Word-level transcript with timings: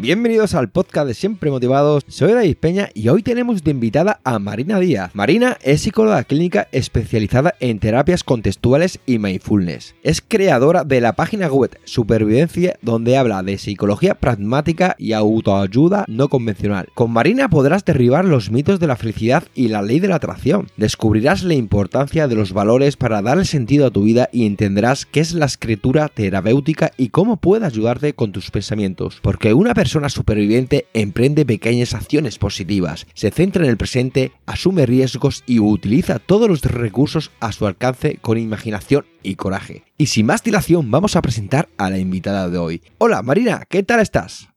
Bienvenidos 0.00 0.54
al 0.54 0.68
podcast 0.68 1.08
de 1.08 1.14
Siempre 1.14 1.50
Motivados. 1.50 2.04
Soy 2.06 2.32
David 2.32 2.56
Peña 2.58 2.88
y 2.94 3.08
hoy 3.08 3.24
tenemos 3.24 3.64
de 3.64 3.72
invitada 3.72 4.20
a 4.22 4.38
Marina 4.38 4.78
Díaz. 4.78 5.10
Marina 5.12 5.58
es 5.60 5.80
psicóloga 5.80 6.22
clínica 6.22 6.68
especializada 6.70 7.56
en 7.58 7.80
terapias 7.80 8.22
contextuales 8.22 9.00
y 9.06 9.18
mindfulness. 9.18 9.96
Es 10.04 10.20
creadora 10.20 10.84
de 10.84 11.00
la 11.00 11.14
página 11.14 11.48
web 11.48 11.76
Supervivencia 11.82 12.78
donde 12.80 13.16
habla 13.16 13.42
de 13.42 13.58
psicología 13.58 14.14
pragmática 14.14 14.94
y 15.00 15.14
autoayuda 15.14 16.04
no 16.06 16.28
convencional. 16.28 16.86
Con 16.94 17.10
Marina 17.10 17.50
podrás 17.50 17.84
derribar 17.84 18.24
los 18.24 18.52
mitos 18.52 18.78
de 18.78 18.86
la 18.86 18.94
felicidad 18.94 19.42
y 19.56 19.66
la 19.66 19.82
ley 19.82 19.98
de 19.98 20.06
la 20.06 20.14
atracción. 20.14 20.68
Descubrirás 20.76 21.42
la 21.42 21.54
importancia 21.54 22.28
de 22.28 22.36
los 22.36 22.52
valores 22.52 22.96
para 22.96 23.20
darle 23.20 23.46
sentido 23.46 23.88
a 23.88 23.90
tu 23.90 24.04
vida 24.04 24.28
y 24.32 24.46
entenderás 24.46 25.06
qué 25.06 25.18
es 25.18 25.32
la 25.32 25.46
escritura 25.46 26.08
terapéutica 26.08 26.92
y 26.96 27.08
cómo 27.08 27.38
puede 27.38 27.66
ayudarte 27.66 28.12
con 28.12 28.30
tus 28.30 28.52
pensamientos. 28.52 29.18
Porque 29.22 29.52
una 29.54 29.74
persona 29.74 29.87
persona 29.88 30.10
superviviente 30.10 30.86
emprende 30.92 31.46
pequeñas 31.46 31.94
acciones 31.94 32.38
positivas, 32.38 33.06
se 33.14 33.30
centra 33.30 33.64
en 33.64 33.70
el 33.70 33.78
presente, 33.78 34.32
asume 34.44 34.84
riesgos 34.84 35.44
y 35.46 35.60
utiliza 35.60 36.18
todos 36.18 36.46
los 36.46 36.60
recursos 36.60 37.30
a 37.40 37.52
su 37.52 37.66
alcance 37.66 38.18
con 38.20 38.36
imaginación 38.36 39.06
y 39.22 39.36
coraje. 39.36 39.84
Y 39.96 40.08
sin 40.08 40.26
más 40.26 40.44
dilación, 40.44 40.90
vamos 40.90 41.16
a 41.16 41.22
presentar 41.22 41.70
a 41.78 41.88
la 41.88 41.96
invitada 41.96 42.50
de 42.50 42.58
hoy. 42.58 42.82
Hola 42.98 43.22
Marina, 43.22 43.62
¿qué 43.66 43.82
tal 43.82 44.00
estás? 44.00 44.50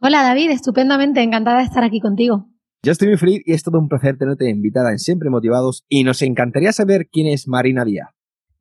Hola 0.00 0.24
David, 0.24 0.50
estupendamente, 0.50 1.22
encantada 1.22 1.58
de 1.58 1.66
estar 1.66 1.84
aquí 1.84 2.00
contigo. 2.00 2.48
Yo 2.82 2.90
estoy 2.90 3.06
muy 3.06 3.18
feliz 3.18 3.40
y 3.46 3.52
es 3.52 3.62
todo 3.62 3.78
un 3.78 3.88
placer 3.88 4.18
tenerte 4.18 4.50
invitada 4.50 4.90
en 4.90 4.98
Siempre 4.98 5.30
Motivados 5.30 5.84
y 5.88 6.02
nos 6.02 6.22
encantaría 6.22 6.72
saber 6.72 7.06
quién 7.08 7.28
es 7.28 7.46
Marina 7.46 7.84
Díaz. 7.84 8.08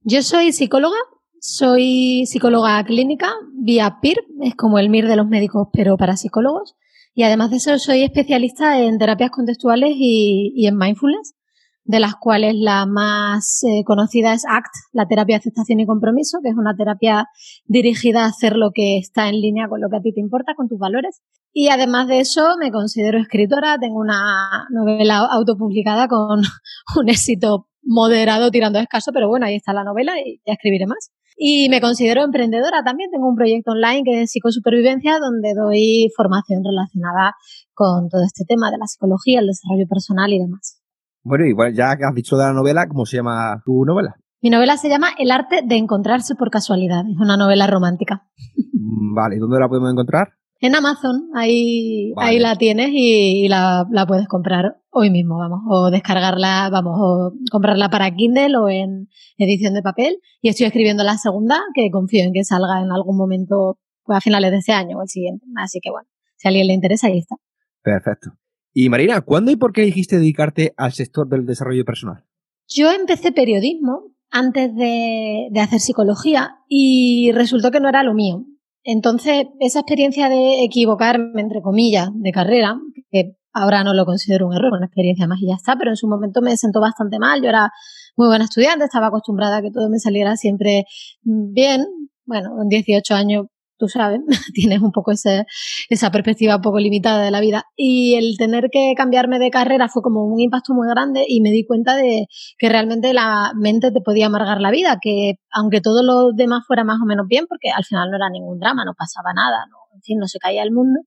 Yo 0.01 0.21
soy 0.21 0.51
psicóloga, 0.51 0.97
soy 1.45 2.25
psicóloga 2.25 2.81
clínica 2.85 3.33
vía 3.53 3.97
PIR, 4.01 4.15
es 4.43 4.55
como 4.55 4.79
el 4.79 4.89
MIR 4.89 5.09
de 5.09 5.17
los 5.17 5.27
médicos, 5.27 5.67
pero 5.73 5.97
para 5.97 6.15
psicólogos. 6.15 6.77
Y 7.13 7.23
además 7.23 7.51
de 7.51 7.57
eso, 7.57 7.77
soy 7.79 8.03
especialista 8.03 8.79
en 8.79 8.97
terapias 8.97 9.29
contextuales 9.29 9.91
y, 9.93 10.65
en 10.65 10.77
mindfulness, 10.77 11.35
de 11.83 11.99
las 11.99 12.15
cuales 12.15 12.55
la 12.55 12.85
más 12.85 13.61
eh, 13.63 13.83
conocida 13.83 14.33
es 14.33 14.45
ACT, 14.47 14.71
la 14.93 15.05
terapia 15.05 15.35
de 15.35 15.39
aceptación 15.39 15.81
y 15.81 15.85
compromiso, 15.85 16.39
que 16.41 16.47
es 16.47 16.55
una 16.55 16.77
terapia 16.77 17.27
dirigida 17.65 18.23
a 18.23 18.27
hacer 18.27 18.55
lo 18.55 18.71
que 18.71 18.97
está 18.97 19.27
en 19.27 19.41
línea 19.41 19.67
con 19.67 19.81
lo 19.81 19.89
que 19.89 19.97
a 19.97 20.01
ti 20.01 20.13
te 20.13 20.21
importa, 20.21 20.55
con 20.55 20.69
tus 20.69 20.79
valores. 20.79 21.21
Y 21.51 21.67
además 21.67 22.07
de 22.07 22.21
eso, 22.21 22.55
me 22.57 22.71
considero 22.71 23.19
escritora, 23.19 23.77
tengo 23.77 23.99
una 23.99 24.65
novela 24.69 25.17
autopublicada 25.17 26.07
con 26.07 26.39
un 26.95 27.09
éxito 27.09 27.67
moderado 27.81 28.49
tirando 28.49 28.79
a 28.79 28.83
escaso, 28.83 29.11
pero 29.11 29.27
bueno, 29.27 29.45
ahí 29.45 29.55
está 29.55 29.73
la 29.73 29.83
novela 29.83 30.13
y 30.21 30.39
ya 30.47 30.53
escribiré 30.53 30.87
más. 30.87 31.11
Y 31.45 31.67
me 31.67 31.81
considero 31.81 32.23
emprendedora 32.23 32.85
también. 32.85 33.11
Tengo 33.11 33.27
un 33.27 33.35
proyecto 33.35 33.71
online 33.71 34.03
que 34.05 34.21
es 34.21 34.31
psicosupervivencia, 34.31 35.19
donde 35.19 35.53
doy 35.53 36.07
formación 36.15 36.63
relacionada 36.63 37.35
con 37.73 38.07
todo 38.07 38.23
este 38.23 38.45
tema 38.47 38.71
de 38.71 38.77
la 38.77 38.87
psicología, 38.87 39.41
el 39.41 39.47
desarrollo 39.47 39.85
personal 39.89 40.31
y 40.31 40.39
demás. 40.39 40.81
Bueno, 41.21 41.45
igual 41.45 41.73
ya 41.73 41.97
que 41.97 42.05
has 42.05 42.15
dicho 42.15 42.37
de 42.37 42.45
la 42.45 42.53
novela, 42.53 42.87
¿cómo 42.87 43.05
se 43.05 43.17
llama 43.17 43.61
tu 43.65 43.83
novela? 43.83 44.15
Mi 44.41 44.51
novela 44.51 44.77
se 44.77 44.87
llama 44.87 45.09
El 45.19 45.31
arte 45.31 45.63
de 45.65 45.75
encontrarse 45.75 46.35
por 46.35 46.49
casualidad. 46.49 47.03
Es 47.11 47.19
una 47.19 47.35
novela 47.35 47.67
romántica. 47.67 48.25
Vale, 48.71 49.35
¿dónde 49.37 49.59
la 49.59 49.67
podemos 49.67 49.91
encontrar? 49.91 50.29
En 50.63 50.75
Amazon, 50.75 51.29
ahí, 51.35 52.13
ahí 52.15 52.39
la 52.39 52.55
tienes 52.55 52.91
y, 52.93 53.49
la, 53.49 53.85
puedes 54.07 54.29
comprar 54.29 54.77
hoy 54.91 55.09
mismo, 55.09 55.37
vamos, 55.37 55.59
o 55.67 55.91
descargarla, 55.91 56.69
vamos, 56.71 56.95
o 57.01 57.33
comprarla 57.51 57.89
para 57.89 58.09
Kindle 58.15 58.55
o 58.55 58.69
en 58.69 59.09
edición 59.37 59.73
de 59.73 59.81
papel. 59.81 60.19
Y 60.41 60.47
estoy 60.47 60.67
escribiendo 60.67 61.03
la 61.03 61.17
segunda, 61.17 61.59
que 61.75 61.91
confío 61.91 62.23
en 62.23 62.31
que 62.31 62.45
salga 62.45 62.81
en 62.81 62.93
algún 62.93 63.17
momento, 63.17 63.77
pues 64.05 64.19
a 64.19 64.21
finales 64.21 64.51
de 64.51 64.59
este 64.59 64.71
año 64.71 64.99
o 64.99 65.01
el 65.01 65.09
siguiente. 65.09 65.45
Así 65.57 65.81
que 65.81 65.91
bueno, 65.91 66.07
si 66.37 66.47
a 66.47 66.49
alguien 66.49 66.67
le 66.67 66.73
interesa, 66.75 67.07
ahí 67.07 67.17
está. 67.17 67.35
Perfecto. 67.81 68.31
Y 68.71 68.87
Marina, 68.87 69.19
¿cuándo 69.19 69.51
y 69.51 69.57
por 69.57 69.73
qué 69.73 69.81
dijiste 69.81 70.15
dedicarte 70.15 70.73
al 70.77 70.93
sector 70.93 71.27
del 71.27 71.45
desarrollo 71.45 71.83
personal? 71.83 72.23
Yo 72.69 72.89
empecé 72.89 73.33
periodismo 73.33 74.13
antes 74.31 74.73
de, 74.73 75.49
de 75.51 75.59
hacer 75.59 75.81
psicología 75.81 76.55
y 76.69 77.33
resultó 77.33 77.69
que 77.69 77.81
no 77.81 77.89
era 77.89 78.01
lo 78.03 78.13
mío. 78.13 78.45
Entonces, 78.83 79.45
esa 79.59 79.79
experiencia 79.79 80.29
de 80.29 80.63
equivocarme, 80.63 81.41
entre 81.41 81.61
comillas, 81.61 82.09
de 82.13 82.31
carrera, 82.31 82.77
que 83.11 83.35
ahora 83.53 83.83
no 83.83 83.93
lo 83.93 84.05
considero 84.05 84.47
un 84.47 84.55
error, 84.55 84.73
una 84.73 84.87
experiencia 84.87 85.27
más 85.27 85.39
y 85.41 85.47
ya 85.47 85.55
está, 85.55 85.75
pero 85.77 85.91
en 85.91 85.95
su 85.95 86.07
momento 86.07 86.41
me 86.41 86.57
sentó 86.57 86.81
bastante 86.81 87.19
mal. 87.19 87.41
Yo 87.41 87.49
era 87.49 87.71
muy 88.17 88.27
buena 88.27 88.45
estudiante, 88.45 88.85
estaba 88.85 89.07
acostumbrada 89.07 89.57
a 89.57 89.61
que 89.61 89.71
todo 89.71 89.89
me 89.89 89.99
saliera 89.99 90.35
siempre 90.35 90.85
bien. 91.21 91.85
Bueno, 92.25 92.51
con 92.55 92.67
18 92.67 93.15
años 93.15 93.45
tú 93.83 93.89
sabes, 93.89 94.21
tienes 94.53 94.81
un 94.81 94.91
poco 94.91 95.11
ese, 95.11 95.45
esa 95.89 96.09
perspectiva 96.09 96.55
un 96.55 96.61
poco 96.61 96.79
limitada 96.79 97.21
de 97.21 97.31
la 97.31 97.41
vida. 97.41 97.65
Y 97.75 98.15
el 98.15 98.37
tener 98.37 98.69
que 98.71 98.93
cambiarme 98.95 99.39
de 99.39 99.49
carrera 99.49 99.89
fue 99.89 100.01
como 100.01 100.23
un 100.23 100.39
impacto 100.39 100.73
muy 100.73 100.87
grande 100.87 101.25
y 101.27 101.41
me 101.41 101.51
di 101.51 101.65
cuenta 101.65 101.95
de 101.95 102.27
que 102.57 102.69
realmente 102.69 103.13
la 103.13 103.51
mente 103.59 103.91
te 103.91 103.99
podía 103.99 104.27
amargar 104.27 104.61
la 104.61 104.71
vida, 104.71 104.99
que 105.01 105.33
aunque 105.51 105.81
todo 105.81 106.01
lo 106.01 106.31
demás 106.33 106.63
fuera 106.65 106.85
más 106.85 106.99
o 107.03 107.05
menos 107.05 107.27
bien, 107.27 107.45
porque 107.47 107.71
al 107.75 107.83
final 107.83 108.09
no 108.09 108.15
era 108.15 108.29
ningún 108.29 108.57
drama, 108.57 108.85
no 108.85 108.93
pasaba 108.97 109.33
nada, 109.35 109.65
no, 109.69 109.77
en 109.93 110.01
fin, 110.01 110.17
no 110.17 110.27
se 110.27 110.39
caía 110.39 110.63
el 110.63 110.71
mundo, 110.71 111.01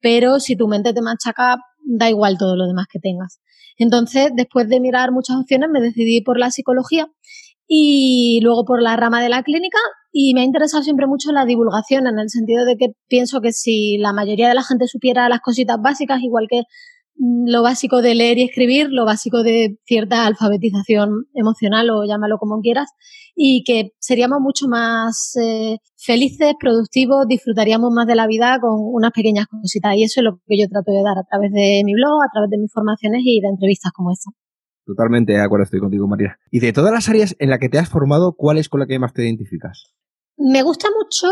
pero 0.00 0.40
si 0.40 0.56
tu 0.56 0.66
mente 0.66 0.94
te 0.94 1.02
machaca, 1.02 1.58
da 1.84 2.08
igual 2.08 2.38
todo 2.38 2.56
lo 2.56 2.66
demás 2.66 2.86
que 2.90 3.00
tengas. 3.00 3.40
Entonces, 3.76 4.30
después 4.34 4.68
de 4.68 4.80
mirar 4.80 5.12
muchas 5.12 5.36
opciones, 5.36 5.68
me 5.70 5.80
decidí 5.80 6.22
por 6.22 6.38
la 6.38 6.50
psicología 6.50 7.08
y 7.66 8.40
luego 8.42 8.64
por 8.64 8.82
la 8.82 8.96
rama 8.96 9.22
de 9.22 9.28
la 9.28 9.42
clínica 9.42 9.78
y 10.16 10.32
me 10.32 10.42
ha 10.42 10.44
interesado 10.44 10.84
siempre 10.84 11.08
mucho 11.08 11.32
la 11.32 11.44
divulgación 11.44 12.06
en 12.06 12.20
el 12.20 12.30
sentido 12.30 12.64
de 12.64 12.76
que 12.76 12.92
pienso 13.08 13.40
que 13.40 13.52
si 13.52 13.98
la 13.98 14.12
mayoría 14.12 14.46
de 14.46 14.54
la 14.54 14.62
gente 14.62 14.86
supiera 14.86 15.28
las 15.28 15.40
cositas 15.40 15.76
básicas, 15.82 16.22
igual 16.22 16.46
que 16.48 16.62
mm, 17.18 17.50
lo 17.50 17.64
básico 17.64 18.00
de 18.00 18.14
leer 18.14 18.38
y 18.38 18.44
escribir, 18.44 18.90
lo 18.90 19.04
básico 19.04 19.42
de 19.42 19.76
cierta 19.84 20.24
alfabetización 20.24 21.26
emocional 21.34 21.90
o 21.90 22.04
llámalo 22.06 22.38
como 22.38 22.60
quieras, 22.60 22.90
y 23.34 23.64
que 23.64 23.90
seríamos 23.98 24.38
mucho 24.40 24.68
más 24.68 25.34
eh, 25.42 25.78
felices, 25.96 26.54
productivos, 26.60 27.26
disfrutaríamos 27.26 27.90
más 27.92 28.06
de 28.06 28.14
la 28.14 28.28
vida 28.28 28.58
con 28.60 28.74
unas 28.78 29.10
pequeñas 29.10 29.46
cositas. 29.48 29.96
Y 29.96 30.04
eso 30.04 30.20
es 30.20 30.24
lo 30.26 30.36
que 30.46 30.56
yo 30.56 30.68
trato 30.68 30.92
de 30.92 31.02
dar 31.02 31.18
a 31.18 31.24
través 31.28 31.50
de 31.50 31.82
mi 31.84 31.94
blog, 31.94 32.22
a 32.22 32.30
través 32.32 32.50
de 32.50 32.58
mis 32.58 32.72
formaciones 32.72 33.22
y 33.24 33.40
de 33.40 33.48
entrevistas 33.48 33.90
como 33.92 34.12
esta. 34.12 34.30
Totalmente 34.86 35.32
de 35.32 35.40
acuerdo 35.40 35.64
estoy 35.64 35.80
contigo, 35.80 36.06
María. 36.06 36.38
Y 36.52 36.60
de 36.60 36.72
todas 36.72 36.92
las 36.92 37.08
áreas 37.08 37.34
en 37.40 37.50
las 37.50 37.58
que 37.58 37.68
te 37.68 37.80
has 37.80 37.88
formado, 37.88 38.36
¿cuál 38.36 38.58
es 38.58 38.68
con 38.68 38.78
la 38.78 38.86
que 38.86 39.00
más 39.00 39.12
te 39.12 39.24
identificas? 39.24 39.94
Me 40.36 40.62
gusta 40.62 40.88
mucho, 40.90 41.28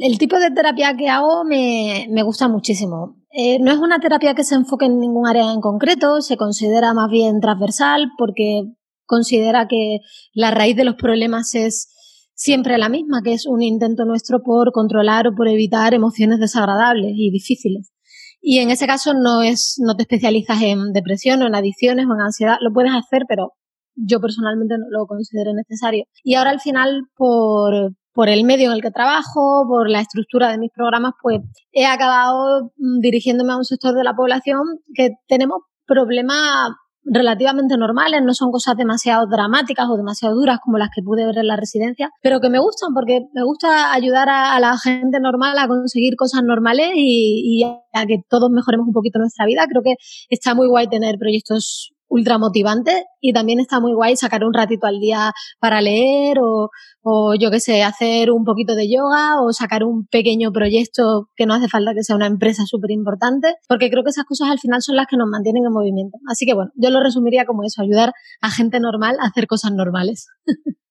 el 0.00 0.18
tipo 0.18 0.38
de 0.38 0.50
terapia 0.50 0.96
que 0.96 1.08
hago 1.08 1.44
me, 1.44 2.22
gusta 2.22 2.48
muchísimo. 2.48 3.16
Eh, 3.30 3.58
no 3.60 3.72
es 3.72 3.78
una 3.78 3.98
terapia 3.98 4.34
que 4.34 4.44
se 4.44 4.54
enfoque 4.54 4.86
en 4.86 4.98
ningún 4.98 5.26
área 5.26 5.52
en 5.52 5.60
concreto, 5.60 6.20
se 6.20 6.36
considera 6.36 6.94
más 6.94 7.10
bien 7.10 7.40
transversal 7.40 8.10
porque 8.16 8.62
considera 9.06 9.66
que 9.68 9.98
la 10.32 10.50
raíz 10.50 10.76
de 10.76 10.84
los 10.84 10.94
problemas 10.94 11.54
es 11.54 11.90
siempre 12.34 12.78
la 12.78 12.88
misma, 12.88 13.22
que 13.22 13.32
es 13.32 13.46
un 13.46 13.62
intento 13.62 14.04
nuestro 14.04 14.42
por 14.42 14.72
controlar 14.72 15.28
o 15.28 15.34
por 15.34 15.48
evitar 15.48 15.94
emociones 15.94 16.40
desagradables 16.40 17.12
y 17.14 17.30
difíciles. 17.30 17.92
Y 18.40 18.58
en 18.58 18.70
ese 18.70 18.86
caso 18.86 19.14
no 19.14 19.42
es, 19.42 19.80
no 19.82 19.96
te 19.96 20.02
especializas 20.02 20.60
en 20.62 20.92
depresión 20.92 21.42
o 21.42 21.46
en 21.46 21.54
adicciones 21.54 22.06
o 22.06 22.14
en 22.14 22.20
ansiedad, 22.20 22.58
lo 22.60 22.72
puedes 22.72 22.92
hacer, 22.92 23.22
pero 23.28 23.52
yo 23.94 24.20
personalmente 24.20 24.76
no 24.76 24.84
lo 24.90 25.06
considero 25.06 25.52
necesario. 25.54 26.04
Y 26.22 26.34
ahora 26.34 26.50
al 26.50 26.60
final, 26.60 27.04
por, 27.16 27.94
por 28.14 28.28
el 28.28 28.44
medio 28.44 28.70
en 28.70 28.76
el 28.76 28.80
que 28.80 28.90
trabajo, 28.90 29.66
por 29.68 29.90
la 29.90 30.00
estructura 30.00 30.50
de 30.50 30.58
mis 30.58 30.70
programas, 30.72 31.12
pues 31.20 31.40
he 31.72 31.84
acabado 31.84 32.72
mm, 32.76 33.00
dirigiéndome 33.00 33.52
a 33.52 33.56
un 33.56 33.64
sector 33.64 33.94
de 33.94 34.04
la 34.04 34.14
población 34.14 34.62
que 34.94 35.10
tenemos 35.26 35.62
problemas 35.86 36.70
relativamente 37.04 37.76
normales, 37.76 38.22
no 38.24 38.32
son 38.32 38.50
cosas 38.50 38.76
demasiado 38.76 39.26
dramáticas 39.26 39.86
o 39.90 39.96
demasiado 39.96 40.34
duras 40.36 40.58
como 40.64 40.78
las 40.78 40.88
que 40.94 41.02
pude 41.02 41.26
ver 41.26 41.36
en 41.36 41.48
la 41.48 41.56
residencia, 41.56 42.08
pero 42.22 42.40
que 42.40 42.48
me 42.48 42.58
gustan 42.58 42.94
porque 42.94 43.20
me 43.34 43.44
gusta 43.44 43.92
ayudar 43.92 44.28
a, 44.30 44.58
la 44.58 44.78
gente 44.78 45.20
normal 45.20 45.58
a 45.58 45.68
conseguir 45.68 46.14
cosas 46.16 46.42
normales 46.44 46.92
y, 46.94 47.60
y, 47.60 47.64
a 47.64 48.06
que 48.06 48.20
todos 48.28 48.48
mejoremos 48.50 48.86
un 48.86 48.94
poquito 48.94 49.18
nuestra 49.18 49.44
vida. 49.44 49.66
Creo 49.68 49.82
que 49.82 49.96
está 50.30 50.54
muy 50.54 50.66
guay 50.66 50.88
tener 50.88 51.16
proyectos 51.18 51.90
ultra 52.08 52.38
motivante 52.38 53.04
y 53.24 53.32
también 53.32 53.58
está 53.58 53.80
muy 53.80 53.94
guay 53.94 54.16
sacar 54.16 54.44
un 54.44 54.52
ratito 54.52 54.86
al 54.86 55.00
día 55.00 55.32
para 55.58 55.80
leer 55.80 56.38
o, 56.40 56.68
o 57.02 57.34
yo 57.34 57.50
qué 57.50 57.58
sé, 57.58 57.82
hacer 57.82 58.30
un 58.30 58.44
poquito 58.44 58.74
de 58.74 58.86
yoga 58.86 59.40
o 59.40 59.50
sacar 59.54 59.82
un 59.82 60.06
pequeño 60.06 60.52
proyecto 60.52 61.30
que 61.34 61.46
no 61.46 61.54
hace 61.54 61.68
falta 61.68 61.94
que 61.94 62.02
sea 62.02 62.16
una 62.16 62.26
empresa 62.26 62.64
súper 62.66 62.90
importante, 62.90 63.54
porque 63.66 63.88
creo 63.88 64.04
que 64.04 64.10
esas 64.10 64.26
cosas 64.26 64.50
al 64.50 64.58
final 64.58 64.82
son 64.82 64.96
las 64.96 65.06
que 65.06 65.16
nos 65.16 65.28
mantienen 65.30 65.64
en 65.64 65.72
movimiento. 65.72 66.18
Así 66.30 66.44
que 66.44 66.52
bueno, 66.52 66.70
yo 66.74 66.90
lo 66.90 67.02
resumiría 67.02 67.46
como 67.46 67.62
eso, 67.64 67.80
ayudar 67.80 68.12
a 68.42 68.50
gente 68.50 68.78
normal 68.78 69.16
a 69.20 69.28
hacer 69.28 69.46
cosas 69.46 69.72
normales. 69.72 70.26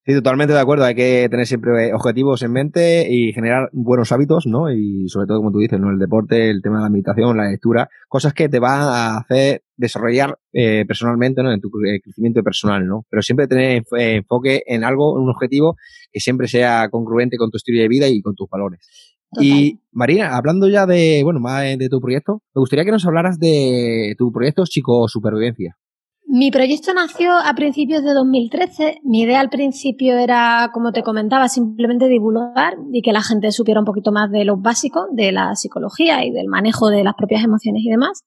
Sí, 0.06 0.14
totalmente 0.14 0.54
de 0.54 0.60
acuerdo. 0.60 0.84
Hay 0.84 0.96
que 0.96 1.30
tener 1.32 1.48
siempre 1.48 1.94
objetivos 1.94 2.44
en 2.44 2.52
mente 2.52 3.08
y 3.10 3.32
generar 3.32 3.70
buenos 3.72 4.12
hábitos, 4.12 4.46
¿no? 4.46 4.70
Y 4.70 5.08
sobre 5.08 5.28
todo, 5.28 5.38
como 5.38 5.54
tú 5.54 5.60
dices, 5.60 5.80
¿no? 5.80 5.92
El 5.92 5.98
deporte, 5.98 6.50
el 6.50 6.62
tema 6.62 6.78
de 6.78 6.84
la 6.84 6.90
meditación, 6.90 7.38
la 7.38 7.50
lectura, 7.50 7.88
cosas 8.10 8.34
que 8.34 8.50
te 8.50 8.60
van 8.60 8.82
a 8.82 9.18
hacer 9.18 9.64
desarrollar 9.78 10.38
eh, 10.52 10.84
personalmente, 10.86 11.42
¿no? 11.42 11.54
En 11.54 11.62
tu 11.62 11.70
eh, 11.86 12.02
crecimiento 12.24 12.44
personal, 12.44 12.88
¿no? 12.88 13.06
Pero 13.10 13.22
siempre 13.22 13.48
tener 13.48 13.84
eh, 13.98 14.16
enfoque 14.16 14.64
en 14.66 14.84
algo, 14.84 15.18
en 15.18 15.24
un 15.24 15.30
objetivo 15.30 15.76
que 16.12 16.20
siempre 16.20 16.48
sea 16.48 16.90
congruente 16.90 17.38
con 17.38 17.52
tu 17.52 17.58
estilo 17.58 17.82
de 17.82 17.88
vida 17.88 18.08
y 18.08 18.22
con 18.22 18.36
tus 18.36 18.50
valores. 18.50 18.80
Y 19.40 19.80
Marina, 19.92 20.36
hablando 20.38 20.68
ya 20.68 20.86
de, 20.86 21.22
bueno, 21.24 21.40
más 21.40 21.64
de 21.64 21.90
tu 21.90 22.00
proyecto, 22.00 22.44
me 22.54 22.60
gustaría 22.60 22.86
que 22.86 22.92
nos 22.92 23.06
hablaras 23.06 23.40
de 23.40 24.14
tu 24.18 24.32
proyecto 24.32 24.66
Psicosupervivencia. 24.66 25.76
Mi 26.26 26.50
proyecto 26.50 26.94
nació 26.94 27.32
a 27.34 27.54
principios 27.54 28.04
de 28.04 28.14
2013. 28.14 29.02
Mi 29.04 29.22
idea 29.22 29.40
al 29.40 29.50
principio 29.50 30.18
era, 30.18 30.72
como 30.74 30.92
te 30.92 31.04
comentaba, 31.04 31.48
simplemente 31.48 32.08
divulgar 32.08 32.76
y 32.92 33.02
que 33.02 33.12
la 33.12 33.22
gente 33.22 33.52
supiera 33.52 33.80
un 33.80 33.86
poquito 33.86 34.12
más 34.12 34.32
de 34.32 34.46
lo 34.46 34.58
básico 34.58 35.06
de 35.12 35.32
la 35.32 35.56
psicología 35.56 36.26
y 36.26 36.32
del 36.32 36.48
manejo 36.48 36.90
de 36.90 37.04
las 37.04 37.14
propias 37.16 37.44
emociones 37.44 37.84
y 37.86 37.90
demás. 37.90 38.24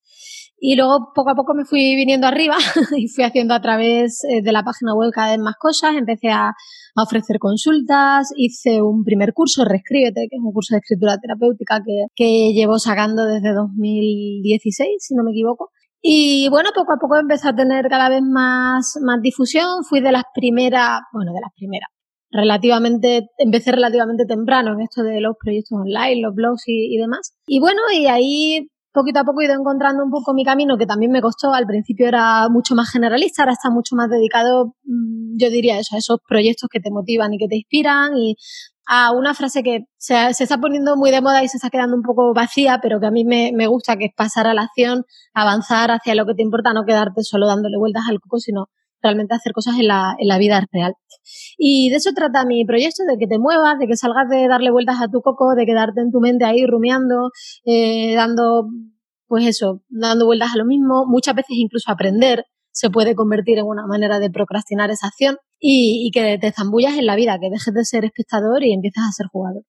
Y 0.58 0.76
luego 0.76 1.12
poco 1.14 1.31
a 1.31 1.35
poco 1.35 1.55
me 1.55 1.64
fui 1.64 1.94
viniendo 1.97 2.26
arriba 2.26 2.56
y 2.97 3.08
fui 3.08 3.25
haciendo 3.25 3.55
a 3.55 3.61
través 3.61 4.25
eh, 4.25 4.41
de 4.43 4.53
la 4.53 4.62
página 4.62 4.94
web 4.94 5.11
cada 5.12 5.31
vez 5.31 5.38
más 5.38 5.56
cosas. 5.58 5.97
Empecé 5.97 6.31
a, 6.31 6.53
ofrecer 6.99 7.38
consultas, 7.38 8.32
hice 8.37 8.81
un 8.81 9.05
primer 9.05 9.35
curso, 9.35 9.67
Reescríbete, 9.67 10.29
que 10.31 10.37
es 10.37 10.43
un 10.43 10.50
curso 10.50 10.75
de 10.75 10.79
escritura 10.79 11.19
terapéutica 11.19 11.82
que, 11.85 12.06
que 12.14 12.55
llevo 12.55 12.79
sacando 12.79 13.26
desde 13.26 13.53
2016, 13.53 14.88
si 14.99 15.14
no 15.14 15.23
me 15.23 15.32
equivoco. 15.32 15.73
Y 16.00 16.49
bueno, 16.49 16.70
poco 16.75 16.94
a 16.94 16.97
poco 16.97 17.19
empezó 17.19 17.50
a 17.50 17.55
tener 17.55 17.88
cada 17.91 18.08
vez 18.08 18.23
más, 18.23 18.99
más 19.03 19.20
difusión. 19.20 19.85
Fui 19.85 20.00
de 20.00 20.12
las 20.12 20.25
primeras, 20.35 21.00
bueno, 21.12 21.35
de 21.35 21.41
las 21.43 21.53
primeras. 21.55 21.91
Relativamente, 22.31 23.29
empecé 23.37 23.73
relativamente 23.73 24.25
temprano 24.25 24.73
en 24.73 24.81
esto 24.81 25.03
de 25.03 25.20
los 25.20 25.37
proyectos 25.38 25.79
online, 25.79 26.23
los 26.23 26.35
blogs 26.35 26.62
y 26.67 26.97
demás. 26.97 27.35
Y 27.47 27.61
bueno, 27.61 27.82
y 27.93 28.06
ahí 28.06 28.70
poquito 28.96 29.20
a 29.20 29.25
poco 29.25 29.43
he 29.43 29.44
ido 29.44 29.54
encontrando 29.54 30.02
un 30.02 30.10
poco 30.10 30.34
mi 30.34 30.44
camino, 30.44 30.78
que 30.78 30.87
también 30.87 31.12
me 31.12 31.20
costó. 31.20 31.52
Al 31.52 31.66
principio 31.66 32.08
era 32.08 32.48
mucho 32.48 32.75
más 32.75 32.90
generalista, 32.90 33.43
ahora 33.43 33.52
está 33.52 33.70
mucho 33.70 33.94
más 33.94 34.08
dedicado, 34.08 34.75
mm, 34.84 35.37
yo 35.38 35.50
diría 35.50 35.78
eso, 35.78 35.94
a 35.94 35.98
esos 35.98 36.19
proyectos 36.26 36.69
que 36.70 36.81
te 36.81 36.90
motivan 36.90 37.34
y 37.34 37.38
que 37.38 37.48
te 37.48 37.56
inspiran 37.56 38.16
y 38.16 38.37
a 38.88 39.12
una 39.12 39.34
frase 39.34 39.62
que 39.62 39.84
se, 39.98 40.32
se, 40.34 40.44
está 40.44 40.58
poniendo 40.58 40.96
muy 40.96 41.10
de 41.10 41.20
moda 41.20 41.43
y 41.43 41.48
se 41.48 41.56
está 41.58 41.70
quedando 41.70 41.96
un 41.96 42.02
poco 42.02 42.32
vacía, 42.34 42.78
pero 42.81 43.00
que 43.00 43.06
a 43.06 43.10
mí 43.10 43.25
me, 43.25 43.50
me, 43.52 43.66
gusta, 43.66 43.96
que 43.96 44.06
es 44.06 44.14
pasar 44.16 44.46
a 44.46 44.54
la 44.54 44.62
acción, 44.62 45.04
avanzar 45.34 45.90
hacia 45.90 46.14
lo 46.14 46.25
que 46.25 46.34
te 46.34 46.43
importa, 46.43 46.72
no 46.72 46.84
quedarte 46.84 47.22
solo 47.22 47.46
dándole 47.48 47.76
vueltas 47.78 48.04
al 48.08 48.20
coco, 48.20 48.38
sino 48.38 48.69
realmente 49.02 49.34
hacer 49.34 49.52
cosas 49.52 49.78
en 49.78 49.88
la, 49.88 50.14
en 50.19 50.28
la 50.28 50.38
vida 50.38 50.64
real. 50.72 50.94
Y 51.58 51.90
de 51.90 51.96
eso 51.96 52.10
trata 52.14 52.44
mi 52.44 52.64
proyecto, 52.64 53.02
de 53.08 53.19
que 53.19 53.26
te 53.26 53.38
muevas, 53.38 53.78
de 53.78 53.87
que 53.87 53.96
salgas 53.96 54.28
de 54.28 54.48
darle 54.48 54.70
vueltas 54.70 55.00
a 55.00 55.08
tu 55.08 55.20
coco, 55.20 55.54
de 55.54 55.66
quedarte 55.66 56.00
en 56.00 56.10
tu 56.10 56.20
mente 56.20 56.44
ahí 56.44 56.64
rumiando, 56.66 57.31
eh, 57.64 58.14
dando, 58.14 58.69
pues 59.26 59.46
eso, 59.46 59.82
dando 59.88 60.26
vueltas 60.26 60.50
a 60.54 60.58
lo 60.58 60.64
mismo, 60.64 61.04
muchas 61.06 61.34
veces 61.34 61.56
incluso 61.56 61.90
aprender 61.90 62.44
se 62.70 62.90
puede 62.90 63.14
convertir 63.14 63.58
en 63.58 63.64
una 63.66 63.87
manera 63.87 64.19
de 64.19 64.31
procrastinar 64.31 64.90
esa 64.90 65.06
acción 65.06 65.38
y, 65.58 66.06
y 66.06 66.10
que 66.10 66.38
te 66.38 66.52
zambullas 66.52 66.98
en 66.98 67.06
la 67.06 67.16
vida, 67.16 67.38
que 67.40 67.48
dejes 67.48 67.72
de 67.72 67.84
ser 67.87 68.04
espectador 68.04 68.62
y 68.62 68.75
empiezas 68.75 69.04
a 69.08 69.12
ser 69.12 69.26
jugador. 69.32 69.62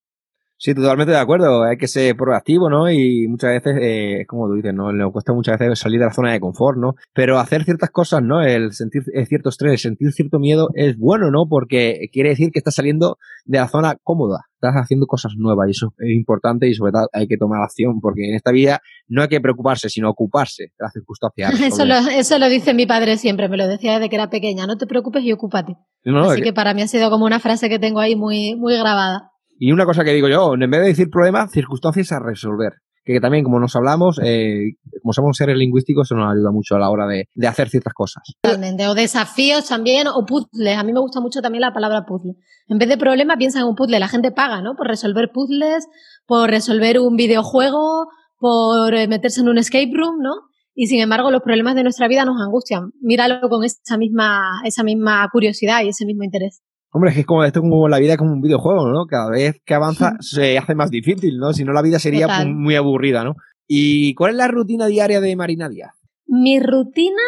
Sí, 0.59 0.73
totalmente 0.73 1.11
de 1.11 1.19
acuerdo. 1.19 1.63
Hay 1.63 1.77
que 1.77 1.87
ser 1.87 2.17
proactivo, 2.17 2.67
¿no? 2.67 2.89
Y 2.89 3.27
muchas 3.27 3.51
veces, 3.51 3.77
eh, 3.79 4.21
es 4.21 4.27
como 4.27 4.47
tú 4.47 4.55
dices, 4.55 4.73
¿no? 4.73 4.91
Le 4.91 5.09
cuesta 5.11 5.31
muchas 5.31 5.59
veces 5.59 5.77
salir 5.77 5.99
de 5.99 6.07
la 6.07 6.13
zona 6.13 6.31
de 6.31 6.39
confort, 6.39 6.79
¿no? 6.79 6.95
Pero 7.13 7.37
hacer 7.37 7.63
ciertas 7.63 7.91
cosas, 7.91 8.23
¿no? 8.23 8.41
El 8.41 8.73
sentir 8.73 9.03
cierto 9.27 9.49
estrés, 9.49 9.81
sentir 9.83 10.11
cierto 10.13 10.39
miedo 10.39 10.69
es 10.73 10.97
bueno, 10.97 11.29
¿no? 11.29 11.47
Porque 11.47 12.09
quiere 12.11 12.29
decir 12.29 12.49
que 12.51 12.57
estás 12.57 12.73
saliendo 12.73 13.17
de 13.45 13.59
la 13.59 13.67
zona 13.67 13.97
cómoda. 14.01 14.45
Estás 14.55 14.73
haciendo 14.73 15.05
cosas 15.05 15.33
nuevas 15.37 15.67
y 15.67 15.71
eso 15.71 15.93
es 15.99 16.09
importante 16.09 16.67
y 16.67 16.73
sobre 16.73 16.91
todo 16.91 17.07
hay 17.13 17.27
que 17.27 17.37
tomar 17.37 17.61
acción 17.61 18.01
porque 18.01 18.27
en 18.27 18.33
esta 18.33 18.51
vida 18.51 18.81
no 19.07 19.21
hay 19.21 19.27
que 19.27 19.39
preocuparse, 19.39 19.89
sino 19.89 20.09
ocuparse 20.09 20.63
de 20.63 20.73
las 20.79 20.91
circunstancias. 20.91 21.53
Eso 21.61 21.85
lo, 21.85 21.95
eso 21.95 22.39
lo 22.39 22.49
dice 22.49 22.73
mi 22.73 22.87
padre 22.87 23.17
siempre, 23.17 23.49
me 23.49 23.57
lo 23.57 23.67
decía 23.67 23.93
desde 23.93 24.09
que 24.09 24.15
era 24.15 24.29
pequeña. 24.29 24.65
No 24.65 24.77
te 24.77 24.87
preocupes 24.87 25.23
y 25.23 25.31
ocúpate. 25.31 25.75
Así 26.05 26.37
que... 26.37 26.45
que 26.45 26.53
para 26.53 26.73
mí 26.73 26.81
ha 26.81 26.87
sido 26.87 27.11
como 27.11 27.25
una 27.25 27.39
frase 27.39 27.69
que 27.69 27.77
tengo 27.77 27.99
ahí 27.99 28.15
muy, 28.15 28.55
muy 28.55 28.75
grabada. 28.77 29.31
Y 29.59 29.71
una 29.71 29.85
cosa 29.85 30.03
que 30.03 30.13
digo 30.13 30.27
yo, 30.27 30.53
en 30.53 30.69
vez 30.69 30.81
de 30.81 30.87
decir 30.87 31.09
problemas, 31.09 31.51
circunstancias 31.51 32.11
a 32.11 32.19
resolver. 32.19 32.73
Que 33.03 33.21
también, 33.21 33.45
como 33.45 33.57
nos 33.57 33.73
hablamos, 33.75 34.19
eh, 34.21 34.73
como 35.01 35.13
somos 35.13 35.37
seres 35.37 35.55
lingüísticos, 35.55 36.07
eso 36.07 36.15
nos 36.15 36.29
ayuda 36.29 36.51
mucho 36.51 36.75
a 36.75 36.79
la 36.79 36.89
hora 36.89 37.07
de, 37.07 37.47
hacer 37.47 37.69
ciertas 37.69 37.93
cosas. 37.93 38.23
O 38.43 38.93
desafíos 38.95 39.69
también, 39.69 40.07
o 40.07 40.25
puzzles. 40.25 40.77
A 40.77 40.83
mí 40.83 40.91
me 40.91 40.99
gusta 40.99 41.21
mucho 41.21 41.41
también 41.41 41.61
la 41.61 41.73
palabra 41.73 42.05
puzzle. 42.05 42.33
En 42.67 42.77
vez 42.77 42.89
de 42.89 42.97
problema, 42.97 43.37
piensa 43.37 43.59
en 43.59 43.65
un 43.65 43.75
puzzle. 43.75 43.99
La 44.01 44.09
gente 44.09 44.31
paga, 44.31 44.61
¿no? 44.61 44.75
Por 44.75 44.87
resolver 44.87 45.31
puzzles, 45.33 45.87
por 46.25 46.49
resolver 46.49 46.99
un 46.99 47.15
videojuego, 47.15 48.07
por 48.39 48.93
eh, 48.93 49.07
meterse 49.07 49.39
en 49.39 49.47
un 49.47 49.57
escape 49.57 49.91
room, 49.93 50.21
¿no? 50.21 50.33
Y 50.75 50.87
sin 50.87 50.99
embargo, 50.99 51.31
los 51.31 51.41
problemas 51.41 51.75
de 51.75 51.83
nuestra 51.83 52.09
vida 52.09 52.25
nos 52.25 52.41
angustian. 52.41 52.91
Míralo 53.01 53.39
con 53.49 53.63
esa 53.63 53.97
misma, 53.97 54.61
esa 54.65 54.83
misma 54.83 55.27
curiosidad 55.31 55.81
y 55.83 55.89
ese 55.89 56.05
mismo 56.05 56.23
interés. 56.23 56.61
Hombre, 56.91 57.09
es 57.09 57.15
que 57.15 57.21
es 57.21 57.27
como 57.27 57.43
esto 57.43 57.61
como 57.61 57.87
la 57.87 57.99
vida 57.99 58.13
es 58.13 58.17
como 58.17 58.31
un 58.31 58.41
videojuego, 58.41 58.87
¿no? 58.89 59.05
Cada 59.05 59.29
vez 59.29 59.61
que 59.65 59.73
avanza 59.73 60.13
se 60.19 60.57
hace 60.57 60.73
más 60.73 60.89
difícil, 60.89 61.37
¿no? 61.37 61.53
Si 61.53 61.63
no 61.63 61.73
la 61.73 61.81
vida 61.81 61.99
sería 61.99 62.27
muy 62.45 62.75
aburrida, 62.75 63.23
¿no? 63.23 63.35
¿Y 63.67 64.13
cuál 64.15 64.31
es 64.31 64.37
la 64.37 64.47
rutina 64.47 64.87
diaria 64.87 65.19
de 65.19 65.35
Marina 65.35 65.67
Díaz? 65.67 65.91
Mi 66.25 66.59
rutina, 66.59 67.21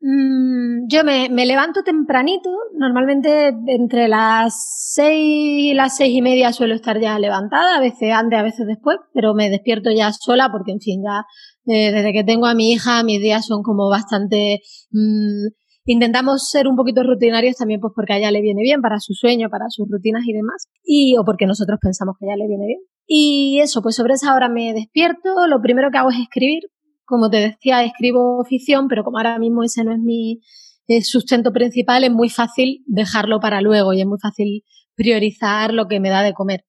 mmm, 0.00 0.88
yo 0.88 1.04
me, 1.04 1.28
me, 1.30 1.46
levanto 1.46 1.82
tempranito, 1.84 2.50
normalmente 2.76 3.54
entre 3.68 4.08
las 4.08 4.92
seis 4.92 5.70
y 5.70 5.74
las 5.74 5.96
seis 5.96 6.14
y 6.16 6.22
media 6.22 6.52
suelo 6.52 6.74
estar 6.74 7.00
ya 7.00 7.18
levantada, 7.20 7.76
a 7.76 7.80
veces 7.80 8.12
antes, 8.12 8.38
a 8.38 8.42
veces 8.42 8.66
después, 8.66 8.98
pero 9.14 9.34
me 9.34 9.50
despierto 9.50 9.90
ya 9.92 10.12
sola 10.12 10.50
porque, 10.50 10.72
en 10.72 10.80
fin, 10.80 11.02
ya 11.04 11.24
eh, 11.72 11.92
desde 11.92 12.12
que 12.12 12.24
tengo 12.24 12.46
a 12.46 12.54
mi 12.54 12.72
hija, 12.72 13.04
mis 13.04 13.20
días 13.20 13.46
son 13.46 13.62
como 13.62 13.88
bastante... 13.88 14.60
Mmm, 14.90 15.46
Intentamos 15.88 16.50
ser 16.50 16.66
un 16.66 16.74
poquito 16.74 17.04
rutinarios 17.04 17.56
también 17.56 17.80
pues 17.80 17.92
porque 17.94 18.14
a 18.14 18.18
ella 18.18 18.32
le 18.32 18.42
viene 18.42 18.62
bien 18.62 18.82
para 18.82 18.98
su 18.98 19.14
sueño, 19.14 19.48
para 19.48 19.66
sus 19.68 19.88
rutinas 19.88 20.24
y 20.26 20.32
demás, 20.32 20.66
y 20.84 21.16
o 21.16 21.24
porque 21.24 21.46
nosotros 21.46 21.78
pensamos 21.80 22.16
que 22.18 22.26
a 22.26 22.34
ella 22.34 22.42
le 22.42 22.48
viene 22.48 22.66
bien. 22.66 22.80
Y 23.06 23.60
eso, 23.60 23.82
pues 23.82 23.94
sobre 23.94 24.14
esa 24.14 24.34
hora 24.34 24.48
me 24.48 24.74
despierto, 24.74 25.46
lo 25.46 25.62
primero 25.62 25.90
que 25.92 25.98
hago 25.98 26.10
es 26.10 26.18
escribir. 26.18 26.64
Como 27.04 27.30
te 27.30 27.36
decía, 27.36 27.84
escribo 27.84 28.44
ficción, 28.44 28.88
pero 28.88 29.04
como 29.04 29.18
ahora 29.18 29.38
mismo 29.38 29.62
ese 29.62 29.84
no 29.84 29.92
es 29.92 30.00
mi 30.00 30.40
eh, 30.88 31.02
sustento 31.02 31.52
principal, 31.52 32.02
es 32.02 32.10
muy 32.10 32.30
fácil 32.30 32.82
dejarlo 32.86 33.38
para 33.38 33.60
luego 33.60 33.92
y 33.92 34.00
es 34.00 34.06
muy 34.06 34.18
fácil 34.20 34.64
priorizar 34.96 35.72
lo 35.72 35.86
que 35.86 36.00
me 36.00 36.10
da 36.10 36.22
de 36.22 36.32
comer. 36.32 36.64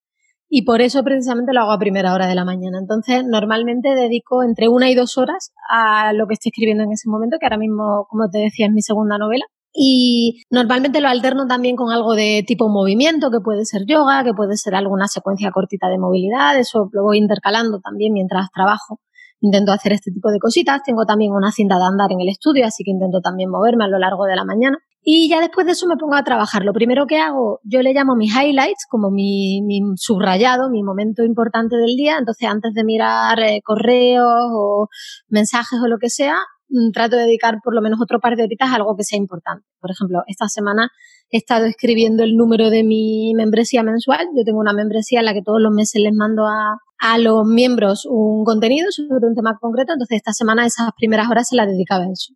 Y 0.50 0.63
por 0.63 0.82
eso 0.82 1.04
precisamente 1.04 1.54
lo 1.54 1.62
hago 1.62 1.74
a 1.74 1.80
primera 1.80 2.13
hora 2.13 2.27
de 2.27 2.36
la 2.36 2.46
mañana. 2.46 2.80
Entonces, 2.80 3.24
normalmente 3.25 3.96
dedico 3.96 4.44
entre 4.44 4.70
una 4.70 4.89
y 4.89 4.96
dos 4.96 5.18
horas 5.18 5.51
a 5.70 6.13
lo 6.13 6.27
que 6.27 6.36
estoy 6.36 6.51
escribiendo 6.51 6.84
en 6.84 6.92
ese 6.94 7.10
momento, 7.10 7.38
que 7.39 7.46
ahora 7.46 7.58
mismo, 7.58 8.08
como 8.10 8.30
te 8.30 8.39
decía, 8.39 8.68
es 8.68 8.72
mi 8.72 8.82
segunda 8.82 9.18
novela. 9.18 9.46
Y 9.74 10.42
normalmente 10.50 11.01
lo 11.01 11.10
alterno 11.10 11.46
también 11.48 11.75
con 11.75 11.92
algo 11.92 12.16
de 12.16 12.44
tipo 12.48 12.70
movimiento, 12.70 13.30
que 13.30 13.42
puede 13.42 13.66
ser 13.66 13.86
yoga, 13.86 14.24
que 14.24 14.34
puede 14.34 14.58
ser 14.58 14.74
alguna 14.74 15.08
secuencia 15.08 15.51
cortita 15.51 15.89
de 15.89 16.00
movilidad, 16.00 16.58
eso 16.58 16.89
lo 16.94 17.04
voy 17.04 17.20
intercalando 17.20 17.80
también 17.80 18.13
mientras 18.13 18.50
trabajo. 18.51 19.01
Intento 19.39 19.72
hacer 19.72 19.94
este 19.94 20.12
tipo 20.12 20.32
de 20.32 20.39
cositas. 20.39 20.82
Tengo 20.84 21.06
también 21.06 21.32
una 21.32 21.51
cinta 21.51 21.77
de 21.77 21.84
andar 21.84 22.12
en 22.12 22.22
el 22.22 22.30
estudio, 22.30 22.66
así 22.66 22.84
que 22.84 22.89
intento 22.89 23.22
también 23.22 23.51
moverme 23.51 23.84
a 23.86 23.88
lo 23.88 24.00
largo 24.00 24.25
de 24.25 24.36
la 24.36 24.46
mañana. 24.46 24.80
Y 25.01 25.30
ya 25.30 25.39
después 25.39 25.66
de 25.66 25.72
eso 25.72 25.88
me 25.88 25.96
pongo 25.96 26.16
a 26.16 26.24
trabajar. 26.24 26.66
Lo 26.66 26.74
primero 26.74 27.06
que 27.08 27.18
hago, 27.18 27.60
yo 27.63 27.82
le 27.82 27.94
llamo 27.94 28.16
mis 28.16 28.34
highlights, 28.36 28.86
como 28.89 29.10
mi, 29.10 29.62
mi 29.62 29.80
subrayado, 29.96 30.70
mi 30.70 30.84
momento 30.84 31.24
importante 31.24 31.77
del 31.77 31.96
día. 31.96 32.18
Entonces, 32.18 32.48
antes 32.50 32.74
de 32.74 32.84
mirar 32.84 33.39
eh, 33.39 33.62
correos 33.63 34.50
o 34.54 34.89
mensajes 35.30 35.80
o 35.82 35.88
lo 35.88 35.98
que 35.98 36.10
sea, 36.10 36.36
mm, 36.70 36.92
trato 36.92 37.16
de 37.16 37.24
dedicar 37.24 37.60
por 37.63 37.74
lo 37.74 37.82
menos 37.82 38.01
otro 38.01 38.20
par 38.20 38.36
de 38.36 38.44
horitas 38.44 38.70
a 38.70 38.75
algo 38.75 38.96
que 38.98 39.04
sea 39.04 39.18
importante. 39.18 39.66
Por 39.80 39.92
ejemplo, 39.92 40.24
esta 40.27 40.50
semana 40.50 40.89
he 41.30 41.38
estado 41.38 41.66
escribiendo 41.66 42.24
el 42.24 42.36
número 42.36 42.70
de 42.70 42.84
mi 42.84 43.34
membresía 43.34 43.84
mensual. 43.84 44.27
Yo 44.36 44.44
tengo 44.44 44.60
una 44.60 44.74
membresía 44.74 45.20
en 45.20 45.25
la 45.25 45.34
que 45.34 45.42
todos 45.42 45.62
los 45.62 45.72
meses 45.72 46.01
les 46.01 46.13
mando 46.13 46.46
a, 46.48 46.80
a 47.00 47.18
los 47.18 47.46
miembros 47.46 48.06
un 48.06 48.44
contenido 48.44 48.92
sobre 48.92 49.27
un 49.27 49.36
tema 49.36 49.58
concreto. 49.60 49.94
Entonces, 49.94 50.18
esta 50.18 50.34
semana 50.34 50.66
esas 50.66 50.89
primeras 50.98 51.30
horas 51.30 51.48
se 51.48 51.56
las 51.56 51.68
dedicaba 51.68 52.04
a 52.04 52.12
eso. 52.12 52.34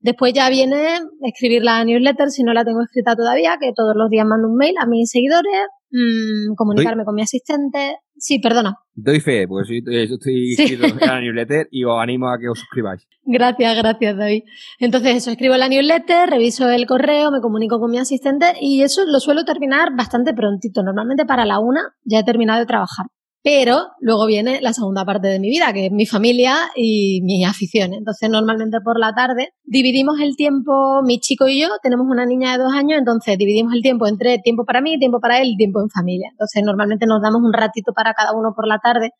Después 0.00 0.32
ya 0.32 0.48
viene 0.48 0.98
escribir 1.22 1.62
la 1.62 1.84
newsletter 1.84 2.30
si 2.30 2.42
no 2.42 2.54
la 2.54 2.64
tengo 2.64 2.82
escrita 2.82 3.14
todavía, 3.14 3.58
que 3.60 3.72
todos 3.74 3.94
los 3.94 4.08
días 4.08 4.26
mando 4.26 4.48
un 4.48 4.56
mail 4.56 4.74
a 4.80 4.86
mis 4.86 5.10
seguidores, 5.10 5.66
mm, 5.90 6.54
comunicarme 6.54 7.04
con 7.04 7.14
mi 7.14 7.22
asistente. 7.22 7.98
Sí, 8.16 8.38
perdona. 8.38 8.76
Doy 8.94 9.20
fe, 9.20 9.46
porque 9.46 9.66
soy, 9.66 9.84
yo 9.84 10.14
estoy 10.14 10.52
inscrito 10.52 10.86
en 10.86 10.96
la 10.96 11.20
newsletter 11.20 11.68
y 11.70 11.84
os 11.84 12.00
animo 12.00 12.28
a 12.30 12.38
que 12.38 12.48
os 12.48 12.58
suscribáis. 12.58 13.06
Gracias, 13.24 13.76
gracias, 13.76 14.16
David. 14.16 14.42
Entonces, 14.78 15.16
eso, 15.16 15.30
escribo 15.30 15.56
la 15.56 15.68
newsletter, 15.68 16.30
reviso 16.30 16.70
el 16.70 16.86
correo, 16.86 17.30
me 17.30 17.42
comunico 17.42 17.78
con 17.78 17.90
mi 17.90 17.98
asistente 17.98 18.54
y 18.58 18.80
eso 18.82 19.04
lo 19.04 19.20
suelo 19.20 19.44
terminar 19.44 19.94
bastante 19.94 20.32
prontito. 20.32 20.82
Normalmente 20.82 21.26
para 21.26 21.44
la 21.44 21.58
una 21.58 21.94
ya 22.04 22.20
he 22.20 22.24
terminado 22.24 22.60
de 22.60 22.66
trabajar. 22.66 23.06
Pero 23.42 23.86
luego 24.00 24.26
viene 24.26 24.60
la 24.60 24.74
segunda 24.74 25.06
parte 25.06 25.28
de 25.28 25.38
mi 25.38 25.48
vida, 25.48 25.72
que 25.72 25.86
es 25.86 25.92
mi 25.92 26.04
familia 26.04 26.56
y 26.76 27.22
mis 27.22 27.46
aficiones. 27.46 27.98
Entonces, 27.98 28.28
normalmente 28.28 28.80
por 28.84 29.00
la 29.00 29.14
tarde 29.14 29.54
dividimos 29.64 30.20
el 30.20 30.36
tiempo, 30.36 31.00
mi 31.02 31.20
chico 31.20 31.48
y 31.48 31.62
yo, 31.62 31.68
tenemos 31.82 32.06
una 32.06 32.26
niña 32.26 32.52
de 32.52 32.62
dos 32.62 32.72
años, 32.74 32.98
entonces 32.98 33.38
dividimos 33.38 33.72
el 33.72 33.80
tiempo 33.80 34.06
entre 34.06 34.38
tiempo 34.40 34.66
para 34.66 34.82
mí, 34.82 34.98
tiempo 34.98 35.20
para 35.20 35.40
él 35.40 35.48
y 35.48 35.56
tiempo 35.56 35.80
en 35.80 35.88
familia. 35.88 36.28
Entonces, 36.32 36.62
normalmente 36.62 37.06
nos 37.06 37.22
damos 37.22 37.40
un 37.42 37.54
ratito 37.54 37.94
para 37.94 38.12
cada 38.12 38.32
uno 38.34 38.52
por 38.54 38.68
la 38.68 38.78
tarde, 38.78 39.12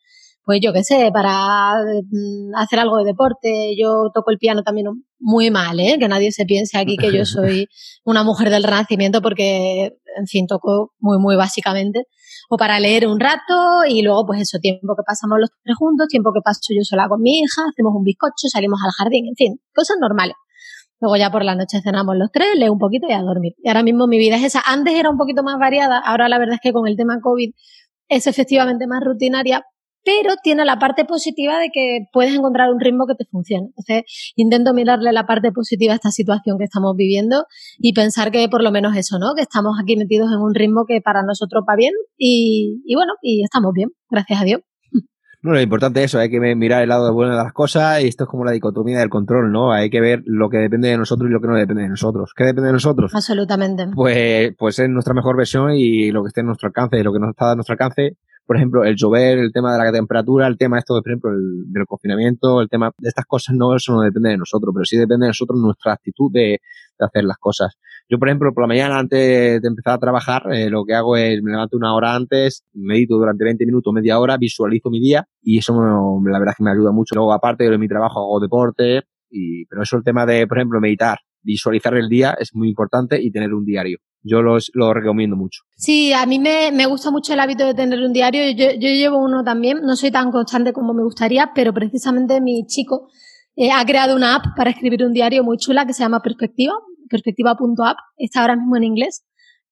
pues 0.45 0.59
yo 0.61 0.71
qué 0.71 0.83
sé, 0.83 1.09
para 1.11 1.81
mm, 2.11 2.55
hacer 2.57 2.77
algo 2.79 2.97
de 2.97 3.05
deporte. 3.05 3.75
Yo 3.75 4.11
toco 4.13 4.29
el 4.29 4.37
piano 4.37 4.61
también 4.61 4.85
muy 5.19 5.49
mal, 5.49 5.79
¿eh? 5.79 5.97
Que 5.99 6.07
nadie 6.07 6.31
se 6.31 6.45
piense 6.45 6.77
aquí 6.77 6.95
que 6.95 7.11
yo 7.11 7.25
soy 7.25 7.67
una 8.03 8.23
mujer 8.23 8.51
del 8.51 8.63
renacimiento 8.63 9.21
porque, 9.23 9.93
en 10.15 10.27
fin, 10.27 10.45
toco 10.45 10.93
muy, 10.99 11.17
muy 11.17 11.35
básicamente 11.35 12.03
o 12.53 12.57
para 12.57 12.81
leer 12.81 13.07
un 13.07 13.17
rato 13.17 13.85
y 13.87 14.01
luego 14.01 14.25
pues 14.25 14.41
eso, 14.41 14.59
tiempo 14.59 14.93
que 14.97 15.03
pasamos 15.07 15.39
los 15.39 15.49
tres 15.63 15.73
juntos, 15.77 16.09
tiempo 16.09 16.33
que 16.33 16.41
paso 16.43 16.59
yo 16.75 16.83
sola 16.83 17.07
con 17.07 17.21
mi 17.21 17.39
hija, 17.39 17.61
hacemos 17.71 17.93
un 17.95 18.03
bizcocho, 18.03 18.49
salimos 18.51 18.81
al 18.83 18.91
jardín, 18.91 19.27
en 19.29 19.35
fin, 19.35 19.61
cosas 19.73 19.95
normales. 20.01 20.35
Luego 20.99 21.15
ya 21.15 21.31
por 21.31 21.45
la 21.45 21.55
noche 21.55 21.79
cenamos 21.81 22.17
los 22.17 22.29
tres, 22.29 22.49
leo 22.57 22.73
un 22.73 22.77
poquito 22.77 23.07
y 23.07 23.13
a 23.13 23.21
dormir. 23.21 23.53
Y 23.63 23.69
ahora 23.69 23.83
mismo 23.83 24.05
mi 24.05 24.19
vida 24.19 24.35
es 24.35 24.43
esa. 24.43 24.61
Antes 24.65 24.93
era 24.95 25.09
un 25.09 25.17
poquito 25.17 25.43
más 25.43 25.57
variada, 25.59 25.97
ahora 25.99 26.27
la 26.27 26.39
verdad 26.39 26.55
es 26.55 26.59
que 26.61 26.73
con 26.73 26.89
el 26.89 26.97
tema 26.97 27.21
COVID 27.21 27.51
es 28.09 28.27
efectivamente 28.27 28.85
más 28.85 29.01
rutinaria, 29.01 29.63
pero 30.03 30.35
tiene 30.41 30.65
la 30.65 30.79
parte 30.79 31.05
positiva 31.05 31.59
de 31.59 31.69
que 31.71 32.05
puedes 32.11 32.33
encontrar 32.33 32.71
un 32.71 32.79
ritmo 32.79 33.05
que 33.07 33.15
te 33.15 33.25
funcione. 33.29 33.67
Entonces, 33.67 34.33
intento 34.35 34.73
mirarle 34.73 35.11
la 35.11 35.25
parte 35.25 35.51
positiva 35.51 35.93
a 35.93 35.95
esta 35.95 36.11
situación 36.11 36.57
que 36.57 36.65
estamos 36.65 36.95
viviendo 36.95 37.45
y 37.77 37.93
pensar 37.93 38.31
que 38.31 38.47
por 38.49 38.63
lo 38.63 38.71
menos 38.71 38.95
eso, 38.95 39.19
¿no? 39.19 39.33
Que 39.35 39.43
estamos 39.43 39.77
aquí 39.81 39.95
metidos 39.97 40.31
en 40.31 40.39
un 40.39 40.53
ritmo 40.55 40.85
que 40.87 41.01
para 41.01 41.23
nosotros 41.23 41.63
va 41.69 41.75
bien 41.75 41.93
y, 42.17 42.81
y 42.85 42.95
bueno, 42.95 43.13
y 43.21 43.43
estamos 43.43 43.71
bien, 43.73 43.89
gracias 44.09 44.41
a 44.41 44.43
Dios. 44.43 44.61
No, 45.43 45.53
lo 45.53 45.59
importante 45.59 46.03
es 46.03 46.11
eso, 46.11 46.19
hay 46.19 46.29
que 46.29 46.39
mirar 46.39 46.83
el 46.83 46.89
lado 46.89 47.11
bueno 47.15 47.31
de 47.31 47.43
las 47.43 47.51
cosas 47.51 48.03
y 48.03 48.07
esto 48.07 48.25
es 48.25 48.29
como 48.29 48.45
la 48.45 48.51
dicotomía 48.51 48.99
del 48.99 49.09
control, 49.09 49.51
¿no? 49.51 49.71
Hay 49.71 49.89
que 49.89 49.99
ver 49.99 50.21
lo 50.23 50.51
que 50.51 50.57
depende 50.57 50.89
de 50.89 50.97
nosotros 50.99 51.27
y 51.27 51.33
lo 51.33 51.41
que 51.41 51.47
no 51.47 51.55
depende 51.55 51.81
de 51.81 51.89
nosotros. 51.89 52.31
¿Qué 52.37 52.43
depende 52.43 52.67
de 52.67 52.73
nosotros? 52.73 53.11
Absolutamente. 53.15 53.87
Pues, 53.95 54.53
pues 54.55 54.77
es 54.77 54.87
nuestra 54.87 55.15
mejor 55.15 55.35
versión 55.35 55.71
y 55.73 56.11
lo 56.11 56.21
que 56.21 56.27
esté 56.27 56.41
en 56.41 56.45
nuestro 56.45 56.67
alcance 56.67 56.99
y 56.99 57.01
lo 57.01 57.11
que 57.11 57.17
no 57.17 57.31
está 57.31 57.53
a 57.53 57.55
nuestro 57.55 57.73
alcance 57.73 58.17
por 58.51 58.57
ejemplo, 58.57 58.83
el 58.83 58.97
llover, 58.97 59.37
el 59.37 59.53
tema 59.53 59.71
de 59.71 59.77
la 59.81 59.93
temperatura, 59.93 60.45
el 60.45 60.57
tema 60.57 60.77
esto, 60.77 60.95
de, 60.95 61.01
por 61.01 61.11
ejemplo, 61.11 61.31
el, 61.31 61.71
del 61.71 61.85
confinamiento, 61.85 62.59
el 62.59 62.67
tema 62.67 62.91
de 62.97 63.07
estas 63.07 63.23
cosas, 63.23 63.55
no, 63.55 63.73
eso 63.73 63.93
no 63.93 64.01
depende 64.01 64.27
de 64.27 64.37
nosotros, 64.37 64.73
pero 64.75 64.83
sí 64.83 64.97
depende 64.97 65.23
de 65.23 65.29
nosotros 65.29 65.57
nuestra 65.57 65.93
actitud 65.93 66.29
de, 66.33 66.59
hacer 66.99 67.23
las 67.23 67.37
cosas. 67.37 67.77
Yo, 68.09 68.19
por 68.19 68.27
ejemplo, 68.27 68.53
por 68.53 68.63
la 68.63 68.67
mañana, 68.67 68.99
antes 68.99 69.61
de 69.61 69.65
empezar 69.65 69.93
a 69.93 69.99
trabajar, 69.99 70.43
eh, 70.51 70.69
lo 70.69 70.83
que 70.83 70.93
hago 70.93 71.15
es 71.15 71.41
me 71.41 71.51
levanto 71.51 71.77
una 71.77 71.95
hora 71.95 72.13
antes, 72.13 72.65
medito 72.73 73.15
durante 73.15 73.45
20 73.45 73.65
minutos, 73.65 73.93
media 73.93 74.19
hora, 74.19 74.35
visualizo 74.35 74.89
mi 74.89 74.99
día 74.99 75.25
y 75.41 75.59
eso 75.59 75.73
la 75.73 76.37
verdad 76.37 76.53
que 76.57 76.63
me 76.65 76.71
ayuda 76.71 76.91
mucho. 76.91 77.15
Luego, 77.15 77.31
aparte 77.31 77.69
de 77.69 77.77
mi 77.77 77.87
trabajo, 77.87 78.19
hago 78.19 78.41
deporte, 78.41 79.03
y, 79.29 79.65
pero 79.67 79.83
eso 79.83 79.95
el 79.95 80.03
tema 80.03 80.25
de, 80.25 80.45
por 80.45 80.57
ejemplo, 80.57 80.81
meditar, 80.81 81.19
visualizar 81.41 81.95
el 81.95 82.09
día 82.09 82.35
es 82.37 82.53
muy 82.53 82.67
importante 82.67 83.17
y 83.21 83.31
tener 83.31 83.53
un 83.53 83.63
diario 83.63 83.99
yo 84.23 84.41
los, 84.41 84.71
lo 84.73 84.93
recomiendo 84.93 85.35
mucho. 85.35 85.61
Sí, 85.75 86.13
a 86.13 86.25
mí 86.25 86.39
me, 86.39 86.71
me, 86.71 86.85
gusta 86.85 87.11
mucho 87.11 87.33
el 87.33 87.39
hábito 87.39 87.65
de 87.65 87.73
tener 87.73 87.99
un 87.99 88.13
diario. 88.13 88.51
Yo, 88.51 88.71
yo, 88.71 88.89
llevo 88.89 89.17
uno 89.17 89.43
también, 89.43 89.81
no 89.81 89.95
soy 89.95 90.11
tan 90.11 90.31
constante 90.31 90.73
como 90.73 90.93
me 90.93 91.03
gustaría, 91.03 91.51
pero 91.55 91.73
precisamente 91.73 92.39
mi 92.41 92.65
chico 92.67 93.09
eh, 93.55 93.71
ha 93.71 93.83
creado 93.85 94.15
una 94.15 94.35
app 94.35 94.45
para 94.55 94.69
escribir 94.69 95.03
un 95.03 95.13
diario 95.13 95.43
muy 95.43 95.57
chula 95.57 95.85
que 95.85 95.93
se 95.93 96.03
llama 96.03 96.21
Perspectiva, 96.21 96.73
perspectiva.app, 97.09 97.97
está 98.17 98.41
ahora 98.41 98.55
mismo 98.55 98.77
en 98.77 98.83
inglés, 98.83 99.23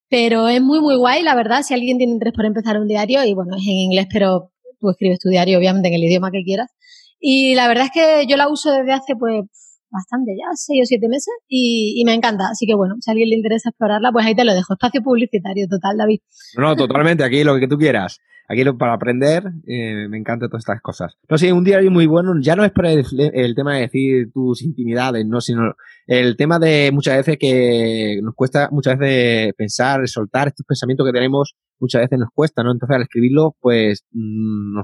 pero 0.09 0.47
es 0.47 0.61
muy, 0.61 0.81
muy 0.81 0.95
guay, 0.95 1.23
la 1.23 1.35
verdad, 1.35 1.61
si 1.61 1.73
alguien 1.73 1.97
tiene 1.97 2.13
interés 2.13 2.33
por 2.33 2.45
empezar 2.45 2.79
un 2.79 2.87
diario, 2.87 3.23
y 3.23 3.33
bueno, 3.33 3.55
es 3.55 3.63
en 3.63 3.75
inglés, 3.75 4.07
pero 4.11 4.51
tú 4.79 4.89
escribes 4.89 5.19
tu 5.19 5.29
diario 5.29 5.57
obviamente 5.57 5.87
en 5.89 5.93
el 5.93 6.03
idioma 6.03 6.31
que 6.31 6.43
quieras. 6.43 6.71
Y 7.19 7.53
la 7.55 7.67
verdad 7.67 7.85
es 7.85 7.91
que 7.91 8.27
yo 8.27 8.37
la 8.37 8.49
uso 8.49 8.71
desde 8.71 8.93
hace 8.93 9.15
pues 9.15 9.43
bastante 9.91 10.35
ya, 10.37 10.49
seis 10.53 10.81
o 10.83 10.85
siete 10.85 11.07
meses, 11.07 11.33
y, 11.47 12.03
me 12.05 12.13
encanta. 12.13 12.49
Así 12.51 12.65
que 12.65 12.75
bueno, 12.75 12.95
si 12.99 13.09
a 13.09 13.13
alguien 13.13 13.29
le 13.29 13.35
interesa 13.35 13.69
explorarla, 13.69 14.11
pues 14.11 14.25
ahí 14.25 14.35
te 14.35 14.45
lo 14.45 14.53
dejo. 14.53 14.73
Espacio 14.73 15.01
publicitario 15.01 15.67
total, 15.67 15.97
David. 15.97 16.19
No, 16.57 16.75
totalmente, 16.75 17.23
aquí 17.23 17.43
lo 17.43 17.59
que 17.59 17.67
tú 17.67 17.77
quieras. 17.77 18.19
Aquí 18.51 18.63
para 18.79 18.93
aprender, 18.93 19.43
eh, 19.67 20.07
me 20.09 20.17
encantan 20.17 20.49
todas 20.49 20.61
estas 20.63 20.81
cosas. 20.81 21.13
No 21.29 21.37
sé, 21.37 21.53
un 21.53 21.63
diario 21.63 21.91
muy 21.91 22.07
bueno, 22.07 22.33
ya 22.41 22.55
no 22.55 22.65
es 22.65 22.71
para 22.71 22.91
el, 22.91 23.05
el, 23.15 23.53
tema 23.53 23.75
de 23.75 23.81
decir 23.81 24.31
tus 24.33 24.63
intimidades, 24.63 25.23
no, 25.27 25.39
sino 25.39 25.75
el 26.07 26.35
tema 26.35 26.57
de 26.57 26.89
muchas 26.91 27.17
veces 27.17 27.37
que 27.39 28.19
nos 28.23 28.33
cuesta 28.33 28.69
muchas 28.71 28.97
veces 28.97 29.53
pensar, 29.53 30.07
soltar 30.07 30.47
estos 30.47 30.65
pensamientos 30.65 31.05
que 31.05 31.13
tenemos, 31.13 31.53
muchas 31.79 32.01
veces 32.01 32.17
nos 32.17 32.29
cuesta, 32.33 32.63
¿no? 32.63 32.71
Entonces 32.71 32.95
al 32.95 33.03
escribirlo, 33.03 33.55
pues, 33.59 34.05
mm, 34.13 34.81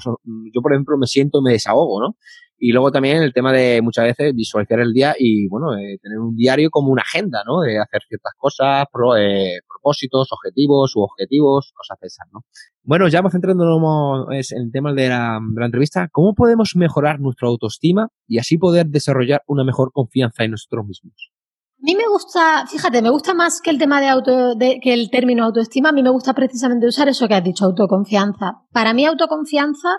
yo 0.54 0.62
por 0.62 0.74
ejemplo 0.74 0.98
me 1.00 1.08
siento, 1.08 1.42
me 1.42 1.54
desahogo, 1.54 2.02
¿no? 2.02 2.18
Y 2.58 2.72
luego 2.72 2.92
también 2.92 3.22
el 3.22 3.34
tema 3.34 3.52
de 3.52 3.82
muchas 3.82 4.06
veces 4.06 4.34
visualizar 4.34 4.80
el 4.80 4.94
día 4.94 5.14
y, 5.18 5.48
bueno, 5.48 5.78
eh, 5.78 5.98
tener 6.02 6.20
un 6.20 6.36
diario 6.36 6.70
como 6.70 6.92
una 6.92 7.02
agenda, 7.02 7.44
¿no? 7.46 7.62
De 7.62 7.78
hacer 7.80 8.02
ciertas 8.08 8.34
cosas, 8.38 8.86
eh, 9.18 9.60
propósitos, 9.68 10.30
objetivos, 10.32 10.92
subobjetivos, 10.92 11.74
cosas 11.76 12.00
de 12.02 12.08
esas, 12.08 12.28
¿no? 12.32 12.46
Bueno, 12.84 13.08
ya 13.08 13.20
vamos 13.20 13.34
centrándonos 13.34 14.28
en 14.30 14.62
el 14.62 14.72
tema 14.72 14.94
de 14.94 15.10
la, 15.10 15.40
de 15.42 15.60
la 15.60 15.66
entrevista. 15.66 16.08
¿Cómo 16.12 16.34
podemos 16.34 16.72
mejorar 16.76 17.20
nuestra 17.20 17.48
autoestima 17.48 18.08
y 18.28 18.40
así 18.40 18.58
poder 18.58 18.88
desarrollar 18.88 19.42
una 19.48 19.64
mejor 19.64 19.92
confianza 19.92 20.44
en 20.44 20.52
nosotros 20.52 20.86
mismos? 20.86 21.32
A 21.78 21.86
mí 21.86 21.94
me 21.94 22.08
gusta, 22.08 22.66
fíjate, 22.68 23.02
me 23.02 23.12
gusta 23.12 23.34
más 23.34 23.62
que 23.62 23.70
el 23.70 23.78
tema 23.78 24.02
de 24.02 24.08
auto, 24.08 24.56
de, 24.56 24.80
que 24.82 24.94
el 24.94 25.12
término 25.12 25.44
autoestima, 25.44 25.90
a 25.90 25.92
mí 25.92 26.02
me 26.02 26.10
gusta 26.10 26.34
precisamente 26.34 26.88
usar 26.88 27.10
eso 27.10 27.28
que 27.28 27.36
has 27.36 27.44
dicho, 27.44 27.66
autoconfianza. 27.66 28.62
Para 28.72 28.94
mí 28.94 29.06
autoconfianza 29.06 29.90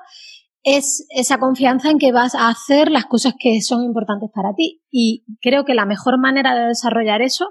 es 0.66 1.06
esa 1.10 1.38
confianza 1.38 1.90
en 1.90 1.98
que 1.98 2.10
vas 2.10 2.34
a 2.34 2.48
hacer 2.48 2.90
las 2.90 3.06
cosas 3.06 3.34
que 3.38 3.62
son 3.62 3.84
importantes 3.84 4.30
para 4.34 4.52
ti. 4.52 4.82
Y 4.90 5.24
creo 5.40 5.64
que 5.64 5.74
la 5.74 5.86
mejor 5.86 6.18
manera 6.18 6.56
de 6.56 6.66
desarrollar 6.66 7.22
eso 7.22 7.46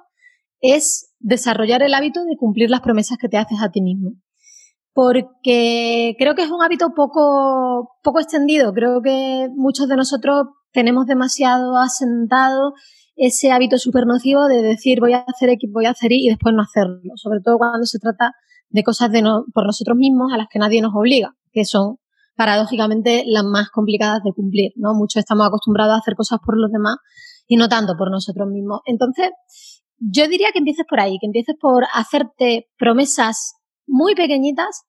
es 0.60 1.16
desarrollar 1.20 1.82
el 1.82 1.94
hábito 1.94 2.26
de 2.26 2.36
cumplir 2.36 2.70
las 2.70 2.82
promesas 2.82 3.18
que 3.18 3.30
te 3.30 3.38
haces 3.38 3.60
a 3.62 3.72
ti 3.72 3.82
mismo. 3.82 4.12
Porque 4.92 6.16
creo 6.20 6.36
que 6.36 6.44
es 6.44 6.52
un 6.52 6.62
hábito 6.62 6.90
poco, 6.94 7.96
poco 8.04 8.20
extendido. 8.20 8.74
Creo 8.74 9.02
que 9.02 9.48
muchos 9.56 9.88
de 9.88 9.96
nosotros 9.96 10.48
tenemos 10.74 11.06
demasiado 11.06 11.78
asentado 11.78 12.74
ese 13.16 13.50
hábito 13.50 13.78
súper 13.78 14.06
nocivo 14.08 14.50
de 14.50 14.62
decir 14.62 15.00
voy 15.00 15.14
a 15.14 15.24
hacer 15.26 15.48
X, 15.52 15.70
voy 15.74 15.86
a 15.86 15.92
hacer 15.92 16.12
Y 16.12 16.26
y 16.26 16.30
después 16.32 16.54
no 16.54 16.64
hacerlo. 16.64 17.00
Sobre 17.16 17.40
todo 17.40 17.60
cuando 17.60 17.86
se 17.86 17.98
trata 17.98 18.34
de 18.68 18.84
cosas 18.84 19.10
de 19.14 19.22
no, 19.22 19.46
por 19.54 19.66
nosotros 19.66 19.96
mismos 19.96 20.34
a 20.34 20.38
las 20.38 20.48
que 20.52 20.60
nadie 20.60 20.82
nos 20.82 20.94
obliga, 20.94 21.34
que 21.54 21.64
son 21.64 21.96
paradójicamente 22.36 23.24
las 23.26 23.44
más 23.44 23.70
complicadas 23.70 24.22
de 24.24 24.34
cumplir, 24.34 24.72
¿no? 24.76 24.94
Muchos 24.94 25.20
estamos 25.20 25.48
acostumbrados 25.48 25.96
a 25.96 26.00
hacer 26.00 26.16
cosas 26.16 26.40
por 26.46 26.58
los 26.58 26.72
demás 26.72 26.98
y 27.48 27.56
no 27.58 27.70
tanto 27.70 27.96
por 27.98 28.12
nosotros 28.12 28.48
mismos. 28.48 28.82
Entonces, 28.86 29.30
yo 29.98 30.28
diría 30.28 30.50
que 30.52 30.60
empieces 30.60 30.86
por 30.90 31.00
ahí, 31.00 31.18
que 31.20 31.28
empieces 31.28 31.56
por 31.60 31.86
hacerte 31.94 32.68
promesas 32.78 33.54
muy 33.88 34.16
pequeñitas, 34.16 34.84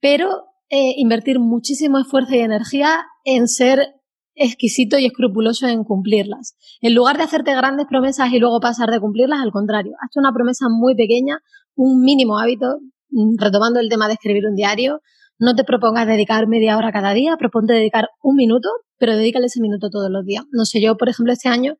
pero 0.00 0.44
eh, 0.70 0.94
invertir 0.96 1.38
muchísimo 1.38 1.98
esfuerzo 1.98 2.34
y 2.34 2.38
energía 2.38 3.04
en 3.24 3.48
ser 3.48 3.94
exquisito 4.34 4.98
y 4.98 5.06
escrupuloso 5.06 5.66
en 5.66 5.84
cumplirlas. 5.84 6.56
En 6.80 6.94
lugar 6.94 7.18
de 7.18 7.24
hacerte 7.24 7.54
grandes 7.54 7.86
promesas 7.86 8.32
y 8.32 8.38
luego 8.38 8.60
pasar 8.60 8.90
de 8.90 9.00
cumplirlas, 9.00 9.40
al 9.42 9.52
contrario, 9.52 9.92
hazte 10.02 10.18
una 10.18 10.32
promesa 10.32 10.66
muy 10.70 10.94
pequeña, 10.96 11.40
un 11.74 12.02
mínimo 12.02 12.38
hábito, 12.38 12.78
mm, 13.10 13.36
retomando 13.38 13.80
el 13.80 13.88
tema 13.88 14.08
de 14.08 14.14
escribir 14.14 14.46
un 14.46 14.54
diario, 14.54 15.00
no 15.42 15.56
te 15.56 15.64
propongas 15.64 16.06
dedicar 16.06 16.46
media 16.46 16.76
hora 16.76 16.92
cada 16.92 17.12
día, 17.14 17.36
proponte 17.36 17.72
dedicar 17.72 18.10
un 18.22 18.36
minuto, 18.36 18.68
pero 18.96 19.16
dedícale 19.16 19.46
ese 19.46 19.60
minuto 19.60 19.90
todos 19.90 20.08
los 20.08 20.24
días. 20.24 20.44
No 20.52 20.64
sé, 20.64 20.80
yo, 20.80 20.96
por 20.96 21.08
ejemplo, 21.08 21.32
este 21.32 21.48
año 21.48 21.74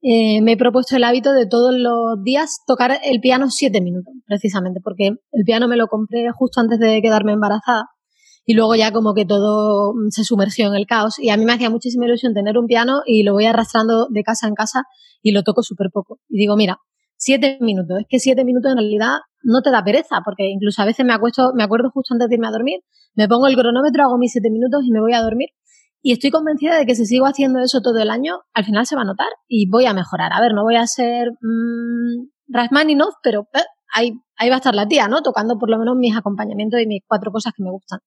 eh, 0.00 0.40
me 0.42 0.52
he 0.52 0.56
propuesto 0.56 0.94
el 0.94 1.02
hábito 1.02 1.32
de 1.32 1.46
todos 1.46 1.74
los 1.74 2.22
días 2.22 2.60
tocar 2.68 3.00
el 3.04 3.20
piano 3.20 3.50
siete 3.50 3.80
minutos, 3.80 4.14
precisamente, 4.26 4.80
porque 4.80 5.08
el 5.32 5.44
piano 5.44 5.66
me 5.66 5.76
lo 5.76 5.88
compré 5.88 6.30
justo 6.32 6.60
antes 6.60 6.78
de 6.78 7.02
quedarme 7.02 7.32
embarazada 7.32 7.86
y 8.46 8.54
luego 8.54 8.76
ya 8.76 8.92
como 8.92 9.12
que 9.12 9.24
todo 9.24 9.92
se 10.10 10.22
sumergió 10.22 10.68
en 10.68 10.76
el 10.76 10.86
caos 10.86 11.18
y 11.18 11.30
a 11.30 11.36
mí 11.36 11.44
me 11.44 11.52
hacía 11.52 11.68
muchísima 11.68 12.06
ilusión 12.06 12.32
tener 12.32 12.58
un 12.58 12.66
piano 12.66 13.02
y 13.06 13.24
lo 13.24 13.32
voy 13.32 13.46
arrastrando 13.46 14.06
de 14.08 14.22
casa 14.22 14.46
en 14.46 14.54
casa 14.54 14.84
y 15.20 15.32
lo 15.32 15.42
toco 15.42 15.64
súper 15.64 15.88
poco. 15.92 16.20
Y 16.28 16.38
digo, 16.38 16.56
mira, 16.56 16.78
siete 17.16 17.58
minutos, 17.60 17.98
es 17.98 18.06
que 18.08 18.20
siete 18.20 18.44
minutos 18.44 18.70
en 18.70 18.78
realidad 18.78 19.18
no 19.42 19.62
te 19.62 19.70
da 19.70 19.82
pereza, 19.82 20.20
porque 20.24 20.48
incluso 20.48 20.82
a 20.82 20.84
veces 20.84 21.04
me 21.04 21.12
acuesto, 21.12 21.52
me 21.54 21.64
acuerdo 21.64 21.90
justo 21.90 22.14
antes 22.14 22.28
de 22.28 22.34
irme 22.34 22.48
a 22.48 22.50
dormir, 22.50 22.80
me 23.14 23.28
pongo 23.28 23.46
el 23.46 23.56
cronómetro, 23.56 24.04
hago 24.04 24.18
mis 24.18 24.32
siete 24.32 24.50
minutos 24.50 24.82
y 24.84 24.90
me 24.90 25.00
voy 25.00 25.14
a 25.14 25.22
dormir. 25.22 25.48
Y 26.02 26.12
estoy 26.12 26.30
convencida 26.30 26.78
de 26.78 26.86
que 26.86 26.94
si 26.94 27.04
sigo 27.04 27.26
haciendo 27.26 27.60
eso 27.60 27.80
todo 27.82 27.98
el 27.98 28.10
año, 28.10 28.40
al 28.54 28.64
final 28.64 28.86
se 28.86 28.96
va 28.96 29.02
a 29.02 29.04
notar 29.04 29.28
y 29.48 29.68
voy 29.68 29.84
a 29.84 29.92
mejorar. 29.92 30.32
A 30.32 30.40
ver, 30.40 30.54
no 30.54 30.62
voy 30.62 30.76
a 30.76 30.86
ser 30.86 31.32
mmm, 31.40 32.28
Rachmaninoff, 32.48 33.14
pero 33.22 33.48
eh, 33.52 33.60
ahí, 33.94 34.12
ahí 34.36 34.48
va 34.48 34.56
a 34.56 34.58
estar 34.58 34.74
la 34.74 34.88
tía, 34.88 35.08
¿no? 35.08 35.22
Tocando 35.22 35.58
por 35.58 35.68
lo 35.68 35.78
menos 35.78 35.96
mis 35.96 36.16
acompañamientos 36.16 36.80
y 36.80 36.86
mis 36.86 37.02
cuatro 37.06 37.30
cosas 37.30 37.52
que 37.54 37.62
me 37.62 37.70
gustan. 37.70 38.00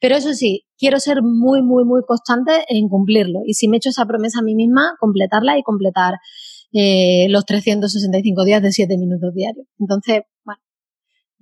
Pero 0.00 0.16
eso 0.16 0.34
sí, 0.34 0.64
quiero 0.78 0.98
ser 1.00 1.22
muy, 1.22 1.62
muy, 1.62 1.84
muy 1.84 2.02
constante 2.06 2.64
en 2.68 2.88
cumplirlo. 2.88 3.40
Y 3.46 3.54
si 3.54 3.68
me 3.68 3.76
he 3.76 3.78
hecho 3.78 3.90
esa 3.90 4.06
promesa 4.06 4.40
a 4.40 4.42
mí 4.42 4.54
misma, 4.54 4.94
completarla 4.98 5.58
y 5.58 5.62
completar 5.62 6.14
eh, 6.72 7.26
los 7.30 7.44
365 7.46 8.44
días 8.44 8.62
de 8.62 8.72
7 8.72 8.98
minutos 8.98 9.32
diarios. 9.34 9.66
Entonces, 9.78 10.22
bueno, 10.44 10.60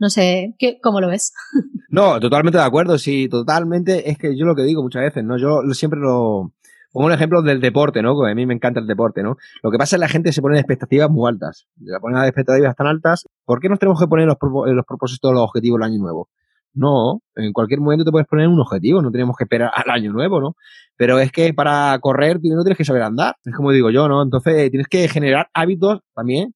no 0.02 0.10
sé, 0.10 0.54
¿qué, 0.58 0.78
¿cómo 0.82 1.00
lo 1.00 1.08
ves? 1.08 1.32
No, 1.88 2.18
totalmente 2.20 2.56
de 2.56 2.64
acuerdo, 2.64 2.96
sí, 2.96 3.28
totalmente. 3.28 4.10
Es 4.10 4.16
que 4.16 4.34
yo 4.34 4.46
lo 4.46 4.54
que 4.54 4.62
digo 4.62 4.82
muchas 4.82 5.02
veces, 5.02 5.22
¿no? 5.24 5.36
Yo 5.36 5.60
siempre 5.74 6.00
lo, 6.00 6.54
Pongo 6.92 7.06
un 7.06 7.12
ejemplo 7.12 7.40
del 7.40 7.60
deporte, 7.60 8.02
¿no? 8.02 8.14
Que 8.20 8.30
a 8.30 8.34
mí 8.34 8.44
me 8.44 8.52
encanta 8.54 8.78
el 8.78 8.86
deporte, 8.86 9.22
¿no? 9.22 9.36
Lo 9.62 9.70
que 9.70 9.78
pasa 9.78 9.96
es 9.96 9.98
que 9.98 10.00
la 10.00 10.08
gente 10.08 10.32
se 10.32 10.42
pone 10.42 10.58
expectativas 10.58 11.10
muy 11.10 11.28
altas. 11.28 11.66
Se 11.82 12.00
ponen 12.00 12.22
expectativas 12.22 12.76
tan 12.76 12.86
altas. 12.86 13.26
¿Por 13.46 13.60
qué 13.60 13.70
nos 13.70 13.78
tenemos 13.78 13.98
que 13.98 14.06
poner 14.06 14.26
los, 14.26 14.36
los 14.40 14.86
propósitos, 14.86 15.32
los 15.32 15.42
objetivos 15.42 15.80
del 15.80 15.90
año 15.90 15.98
nuevo? 15.98 16.28
No, 16.74 17.22
en 17.34 17.52
cualquier 17.52 17.80
momento 17.80 18.04
te 18.04 18.10
puedes 18.10 18.26
poner 18.26 18.48
un 18.48 18.60
objetivo, 18.60 19.02
no 19.02 19.10
tenemos 19.10 19.36
que 19.36 19.44
esperar 19.44 19.70
al 19.74 19.90
año 19.90 20.12
nuevo, 20.12 20.40
¿no? 20.40 20.56
Pero 20.96 21.18
es 21.18 21.30
que 21.30 21.52
para 21.52 21.98
correr 22.00 22.40
no 22.42 22.62
tienes 22.62 22.78
que 22.78 22.84
saber 22.84 23.02
andar, 23.02 23.36
es 23.44 23.54
como 23.54 23.72
digo 23.72 23.90
yo, 23.90 24.08
¿no? 24.08 24.22
Entonces 24.22 24.70
tienes 24.70 24.88
que 24.88 25.06
generar 25.08 25.48
hábitos 25.52 26.00
también, 26.14 26.54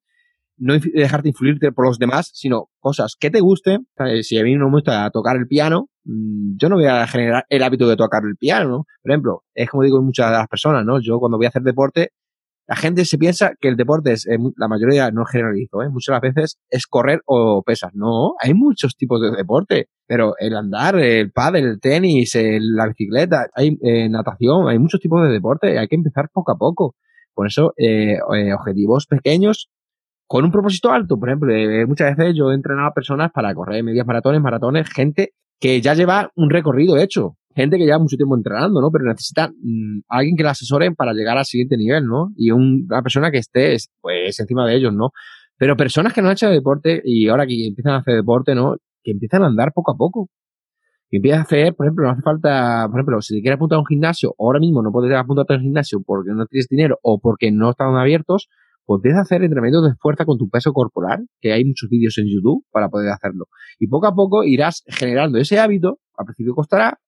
no 0.58 0.74
dejarte 0.78 1.28
influirte 1.28 1.72
por 1.72 1.86
los 1.86 1.98
demás, 1.98 2.30
sino 2.34 2.68
cosas 2.80 3.16
que 3.18 3.30
te 3.30 3.40
gusten. 3.40 3.86
Si 4.22 4.38
a 4.38 4.44
mí 4.44 4.54
no 4.54 4.66
me 4.66 4.76
gusta 4.76 5.10
tocar 5.10 5.36
el 5.36 5.46
piano, 5.46 5.88
mm, 6.04 6.56
yo 6.56 6.68
no 6.68 6.76
voy 6.76 6.86
a 6.86 7.06
generar 7.06 7.44
el 7.48 7.62
hábito 7.62 7.88
de 7.88 7.96
tocar 7.96 8.22
el 8.24 8.36
piano, 8.36 8.68
¿no? 8.68 8.84
Por 9.02 9.10
ejemplo, 9.10 9.42
es 9.54 9.68
como 9.70 9.82
digo 9.82 10.02
muchas 10.02 10.30
de 10.30 10.38
las 10.38 10.48
personas, 10.48 10.84
¿no? 10.84 11.00
Yo 11.00 11.18
cuando 11.18 11.36
voy 11.36 11.46
a 11.46 11.50
hacer 11.50 11.62
deporte, 11.62 12.10
la 12.68 12.74
gente 12.74 13.04
se 13.04 13.16
piensa 13.16 13.52
que 13.60 13.68
el 13.68 13.76
deporte 13.76 14.12
es, 14.12 14.26
eh, 14.26 14.38
la 14.56 14.66
mayoría 14.66 15.10
no 15.12 15.24
generalizo, 15.24 15.82
¿eh? 15.82 15.88
muchas 15.88 16.20
veces 16.20 16.58
es 16.68 16.86
correr 16.86 17.20
o 17.24 17.62
pesas. 17.64 17.92
No, 17.94 18.34
hay 18.40 18.54
muchos 18.54 18.96
tipos 18.96 19.20
de 19.20 19.30
deporte, 19.30 19.88
pero 20.06 20.34
el 20.38 20.56
andar, 20.56 20.98
el 20.98 21.30
pádel, 21.30 21.64
el 21.64 21.80
tenis, 21.80 22.36
la 22.60 22.88
bicicleta, 22.88 23.46
hay 23.54 23.78
eh, 23.82 24.08
natación, 24.08 24.68
hay 24.68 24.78
muchos 24.80 25.00
tipos 25.00 25.22
de 25.22 25.32
deporte, 25.32 25.78
hay 25.78 25.86
que 25.86 25.94
empezar 25.94 26.28
poco 26.32 26.52
a 26.52 26.56
poco. 26.56 26.96
Por 27.34 27.46
eso, 27.46 27.72
eh, 27.76 28.16
eh 28.34 28.54
objetivos 28.54 29.06
pequeños 29.06 29.70
con 30.26 30.44
un 30.44 30.50
propósito 30.50 30.92
alto. 30.92 31.18
Por 31.18 31.28
ejemplo, 31.28 31.54
eh, 31.54 31.86
muchas 31.86 32.16
veces 32.16 32.34
yo 32.36 32.50
he 32.50 32.54
entrenado 32.54 32.88
a 32.88 32.94
personas 32.94 33.30
para 33.32 33.54
correr 33.54 33.82
medias 33.82 34.06
maratones, 34.06 34.40
maratones, 34.40 34.88
gente 34.90 35.34
que 35.60 35.80
ya 35.80 35.94
lleva 35.94 36.30
un 36.34 36.50
recorrido 36.50 36.96
hecho 36.98 37.36
gente 37.56 37.78
que 37.78 37.84
lleva 37.84 37.98
mucho 37.98 38.16
tiempo 38.16 38.36
entrenando, 38.36 38.80
¿no? 38.80 38.90
Pero 38.90 39.06
necesita 39.06 39.48
mm, 39.48 40.00
alguien 40.08 40.36
que 40.36 40.44
la 40.44 40.50
asesoren 40.50 40.94
para 40.94 41.14
llegar 41.14 41.38
al 41.38 41.46
siguiente 41.46 41.76
nivel, 41.76 42.06
¿no? 42.06 42.30
Y 42.36 42.50
una 42.50 43.02
persona 43.02 43.30
que 43.30 43.38
esté, 43.38 43.76
pues, 44.02 44.38
encima 44.38 44.66
de 44.66 44.76
ellos, 44.76 44.92
¿no? 44.92 45.10
Pero 45.56 45.76
personas 45.76 46.12
que 46.12 46.20
no 46.20 46.28
han 46.28 46.34
hecho 46.34 46.50
deporte 46.50 47.00
y 47.02 47.28
ahora 47.28 47.46
que 47.46 47.66
empiezan 47.66 47.94
a 47.94 47.98
hacer 47.98 48.14
deporte, 48.14 48.54
¿no? 48.54 48.76
Que 49.02 49.12
empiezan 49.12 49.42
a 49.42 49.46
andar 49.46 49.72
poco 49.72 49.92
a 49.92 49.96
poco. 49.96 50.28
Que 51.08 51.16
empiezan 51.16 51.40
a 51.40 51.42
hacer, 51.44 51.74
por 51.74 51.86
ejemplo, 51.86 52.04
no 52.04 52.10
hace 52.12 52.22
falta, 52.22 52.86
por 52.90 53.00
ejemplo, 53.00 53.22
si 53.22 53.36
te 53.36 53.40
quieres 53.40 53.56
apuntar 53.56 53.76
a 53.76 53.80
un 53.80 53.86
gimnasio, 53.86 54.34
ahora 54.38 54.60
mismo 54.60 54.82
no 54.82 54.92
puedes 54.92 55.16
apuntarte 55.16 55.54
a 55.54 55.56
un 55.56 55.62
gimnasio 55.62 56.02
porque 56.04 56.32
no 56.32 56.44
tienes 56.46 56.68
dinero 56.68 56.98
o 57.02 57.18
porque 57.20 57.50
no 57.52 57.70
están 57.70 57.96
abiertos, 57.96 58.48
puedes 58.86 59.16
hacer 59.16 59.42
entrenamientos 59.42 59.84
de 59.84 59.96
fuerza 60.00 60.24
con 60.24 60.38
tu 60.38 60.48
peso 60.48 60.72
corporal, 60.72 61.26
que 61.40 61.52
hay 61.52 61.64
muchos 61.64 61.90
vídeos 61.90 62.16
en 62.18 62.26
YouTube 62.28 62.64
para 62.70 62.88
poder 62.88 63.10
hacerlo. 63.10 63.46
Y 63.78 63.88
poco 63.88 64.06
a 64.06 64.14
poco 64.14 64.44
irás 64.44 64.82
generando 64.86 65.38
ese 65.38 65.58
hábito, 65.58 65.98
al 66.16 66.24
principio 66.24 66.54
costará, 66.54 66.98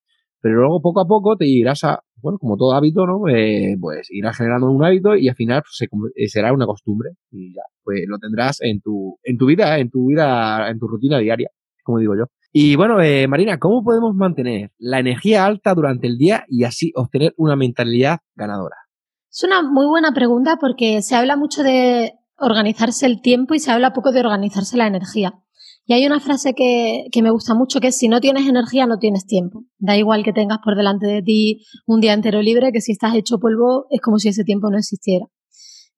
pero 0.41 0.57
luego 0.57 0.81
poco 0.81 1.01
a 1.01 1.07
poco 1.07 1.37
te 1.37 1.47
irás 1.47 1.85
a, 1.85 2.01
bueno, 2.21 2.39
como 2.39 2.57
todo 2.57 2.73
hábito, 2.73 3.07
¿no? 3.07 3.29
Eh, 3.29 3.77
pues 3.81 4.09
irás 4.11 4.37
generando 4.37 4.71
un 4.71 4.85
hábito 4.85 5.17
y 5.17 5.29
al 5.29 5.35
final 5.35 5.63
pues, 5.63 5.89
eh, 6.15 6.29
será 6.29 6.53
una 6.53 6.67
costumbre 6.67 7.11
y 7.31 7.55
ya, 7.55 7.63
pues 7.83 8.05
lo 8.07 8.19
tendrás 8.19 8.61
en 8.61 8.81
tu, 8.81 9.19
en 9.23 9.39
tu 9.39 9.47
vida, 9.47 9.79
en 9.79 9.91
tu 9.91 10.07
vida, 10.07 10.69
en 10.71 10.79
tu 10.79 10.87
rutina 10.87 11.19
diaria, 11.19 11.51
como 11.83 11.99
digo 11.99 12.17
yo. 12.17 12.25
Y 12.53 12.77
bueno, 12.77 13.01
eh, 13.01 13.29
Marina, 13.29 13.59
¿cómo 13.59 13.85
podemos 13.85 14.15
mantener 14.15 14.71
la 14.79 15.01
energía 15.01 15.45
alta 15.45 15.75
durante 15.75 16.07
el 16.07 16.17
día 16.17 16.45
y 16.49 16.65
así 16.65 16.93
obtener 16.95 17.35
una 17.37 17.57
mentalidad 17.57 18.19
ganadora? 18.35 18.88
Es 19.31 19.45
una 19.45 19.63
muy 19.63 19.87
buena 19.87 20.13
pregunta 20.13 20.57
porque 20.59 21.03
se 21.03 21.15
habla 21.15 21.37
mucho 21.37 21.63
de 21.63 22.15
organizarse 22.39 23.05
el 23.05 23.21
tiempo 23.21 23.55
y 23.55 23.59
se 23.59 23.71
habla 23.71 23.93
poco 23.93 24.11
de 24.11 24.21
organizarse 24.21 24.77
la 24.77 24.87
energía. 24.87 25.35
Y 25.85 25.93
hay 25.93 26.07
una 26.07 26.21
frase 26.21 26.55
que, 26.55 27.07
que, 27.13 27.23
me 27.23 27.31
gusta 27.31 27.55
mucho 27.55 27.81
que 27.81 27.89
es 27.89 27.99
si 27.99 28.09
no 28.09 28.21
tienes 28.21 28.47
energía 28.49 28.87
no 28.87 28.99
tienes 28.99 29.27
tiempo. 29.27 29.65
Da 29.79 29.97
igual 29.97 30.25
que 30.25 30.33
tengas 30.33 30.59
por 30.65 30.77
delante 30.77 31.07
de 31.07 31.23
ti 31.23 31.65
un 31.87 32.01
día 32.01 32.15
entero 32.15 32.41
libre, 32.43 32.73
que 32.73 32.81
si 32.81 32.93
estás 32.93 33.15
hecho 33.15 33.39
polvo 33.39 33.87
es 33.91 34.01
como 34.01 34.19
si 34.19 34.29
ese 34.29 34.45
tiempo 34.45 34.71
no 34.71 34.79
existiera. 34.79 35.27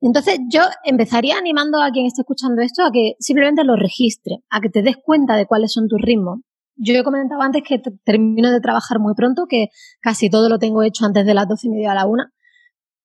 Entonces 0.00 0.40
yo 0.50 0.62
empezaría 0.84 1.36
animando 1.36 1.80
a 1.80 1.90
quien 1.90 2.06
esté 2.06 2.22
escuchando 2.22 2.62
esto 2.62 2.82
a 2.82 2.90
que 2.90 3.14
simplemente 3.20 3.64
lo 3.64 3.76
registre, 3.76 4.38
a 4.48 4.60
que 4.60 4.70
te 4.70 4.82
des 4.82 4.96
cuenta 4.96 5.36
de 5.36 5.46
cuáles 5.46 5.72
son 5.72 5.88
tus 5.88 6.00
ritmos. 6.00 6.40
Yo 6.76 6.94
he 6.94 7.04
comentado 7.04 7.42
antes 7.42 7.62
que 7.62 7.80
termino 8.04 8.50
de 8.50 8.60
trabajar 8.60 8.98
muy 8.98 9.14
pronto, 9.14 9.46
que 9.48 9.68
casi 10.00 10.30
todo 10.30 10.48
lo 10.48 10.58
tengo 10.58 10.82
hecho 10.82 11.04
antes 11.04 11.26
de 11.26 11.34
las 11.34 11.46
doce 11.46 11.68
y 11.68 11.70
media 11.70 11.92
a 11.92 11.94
la 11.94 12.06
una 12.06 12.32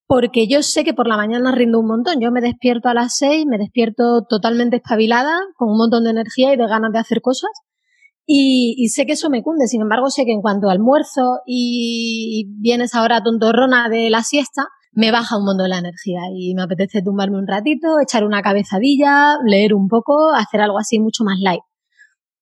porque 0.08 0.48
yo 0.48 0.62
sé 0.62 0.84
que 0.84 0.94
por 0.94 1.08
la 1.08 1.18
mañana 1.18 1.52
rindo 1.52 1.80
un 1.80 1.88
montón. 1.88 2.20
Yo 2.20 2.32
me 2.32 2.41
despierto 2.41 2.89
a 2.89 2.94
las 2.94 3.18
seis, 3.18 3.46
me 3.48 3.58
despierto 3.58 4.26
totalmente 4.30 4.78
espabilada, 4.78 5.36
con 5.56 5.70
un 5.70 5.78
montón 5.78 6.04
de 6.04 6.12
energía 6.12 6.54
y 6.54 6.58
de 6.58 6.68
ganas 6.68 6.91
de 6.94 7.00
hacer 7.00 7.22
cosas. 7.22 7.50
Y, 8.28 8.88
sé 8.89 9.06
que 9.06 9.13
eso 9.13 9.30
me 9.30 9.44
cunde. 9.44 9.68
Sin 9.68 9.82
embargo, 9.82 10.10
sé 10.10 10.26
que 10.26 10.32
en 10.32 10.41
cuanto 10.41 10.70
almuerzo 10.70 11.39
y 11.46 12.48
vienes 12.60 12.96
ahora 12.96 13.22
tontorrona 13.24 13.89
de 13.89 14.10
la 14.10 14.24
siesta, 14.24 14.68
me 14.91 15.12
baja 15.12 15.38
un 15.38 15.46
montón 15.46 15.70
la 15.70 15.80
energía 15.80 16.22
y 16.34 16.56
me 16.56 16.63
apetece 16.63 17.02
tumbarme 17.04 17.38
un 17.38 17.48
ratito, 17.48 18.00
echar 18.02 18.24
una 18.24 18.41
cabezadilla, 18.41 19.38
leer 19.46 19.74
un 19.74 19.88
poco, 19.88 20.32
hacer 20.34 20.62
algo 20.62 20.80
así 20.80 21.00
mucho 21.00 21.24
más 21.24 21.39
light. 21.39 21.62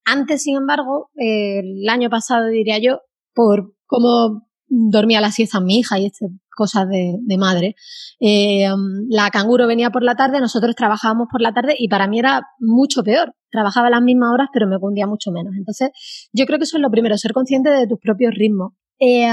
Antes, 0.06 0.44
sin 0.44 0.58
embargo, 0.58 1.10
el 1.16 1.88
año 1.90 2.10
pasado 2.10 2.48
diría 2.48 2.78
yo, 2.80 3.00
por 3.34 3.74
cómo 3.86 4.44
dormía 4.68 5.22
la 5.22 5.32
siesta 5.32 5.60
mi 5.60 5.80
hija 5.80 6.00
y 6.00 6.08
este 6.08 6.28
cosas 6.56 6.88
de, 6.88 7.38
madre. 7.38 7.76
Eh, 8.20 8.68
la 9.10 9.30
canguro 9.30 9.68
venía 9.68 9.90
por 9.90 10.04
la 10.04 10.16
tarde, 10.16 10.40
nosotros 10.40 10.76
trabajábamos 10.76 11.28
por 11.32 11.42
la 11.42 11.54
tarde 11.54 11.76
y 11.78 11.88
para 11.88 12.08
mí 12.08 12.20
era 12.20 12.42
mucho 12.60 13.04
peor. 13.04 13.34
Trabajaba 13.52 13.90
las 13.90 14.02
mismas 14.02 14.30
horas, 14.34 14.48
pero 14.54 14.68
me 14.68 14.80
cundía 14.80 15.08
mucho 15.08 15.32
menos. 15.32 15.54
Entonces, 15.58 15.90
yo 16.34 16.46
creo 16.46 16.58
que 16.58 16.66
eso 16.66 16.78
es 16.78 16.82
lo 16.82 16.90
primero, 16.90 17.18
ser 17.18 17.34
consciente 17.34 17.70
de 17.70 17.88
tus 17.88 18.00
propios 18.00 18.34
ritmos. 18.34 18.74
Eh, 19.00 19.28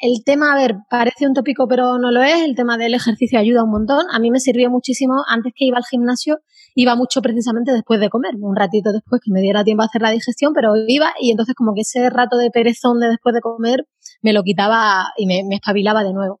el 0.00 0.24
tema, 0.24 0.52
a 0.52 0.56
ver, 0.56 0.76
parece 0.88 1.26
un 1.26 1.34
tópico, 1.34 1.68
pero 1.68 1.98
no 1.98 2.10
lo 2.10 2.22
es. 2.22 2.42
El 2.42 2.54
tema 2.54 2.78
del 2.78 2.94
ejercicio 2.94 3.38
ayuda 3.38 3.64
un 3.64 3.70
montón. 3.70 4.06
A 4.10 4.18
mí 4.18 4.30
me 4.30 4.40
sirvió 4.40 4.70
muchísimo. 4.70 5.22
Antes 5.28 5.52
que 5.54 5.66
iba 5.66 5.76
al 5.76 5.84
gimnasio, 5.84 6.38
iba 6.74 6.94
mucho 6.96 7.22
precisamente 7.22 7.72
después 7.72 8.00
de 8.00 8.10
comer, 8.10 8.34
un 8.40 8.56
ratito 8.56 8.92
después 8.92 9.20
que 9.24 9.32
me 9.32 9.40
diera 9.40 9.64
tiempo 9.64 9.82
a 9.82 9.86
hacer 9.86 10.02
la 10.02 10.10
digestión, 10.10 10.52
pero 10.54 10.72
iba 10.88 11.12
y 11.20 11.30
entonces 11.30 11.54
como 11.54 11.74
que 11.74 11.82
ese 11.82 12.10
rato 12.10 12.36
de 12.36 12.50
perezón 12.50 13.00
de 13.00 13.08
después 13.08 13.34
de 13.34 13.40
comer 13.40 13.86
me 14.22 14.32
lo 14.32 14.42
quitaba 14.42 15.12
y 15.16 15.26
me, 15.26 15.42
me 15.48 15.56
espabilaba 15.56 16.02
de 16.04 16.12
nuevo. 16.12 16.40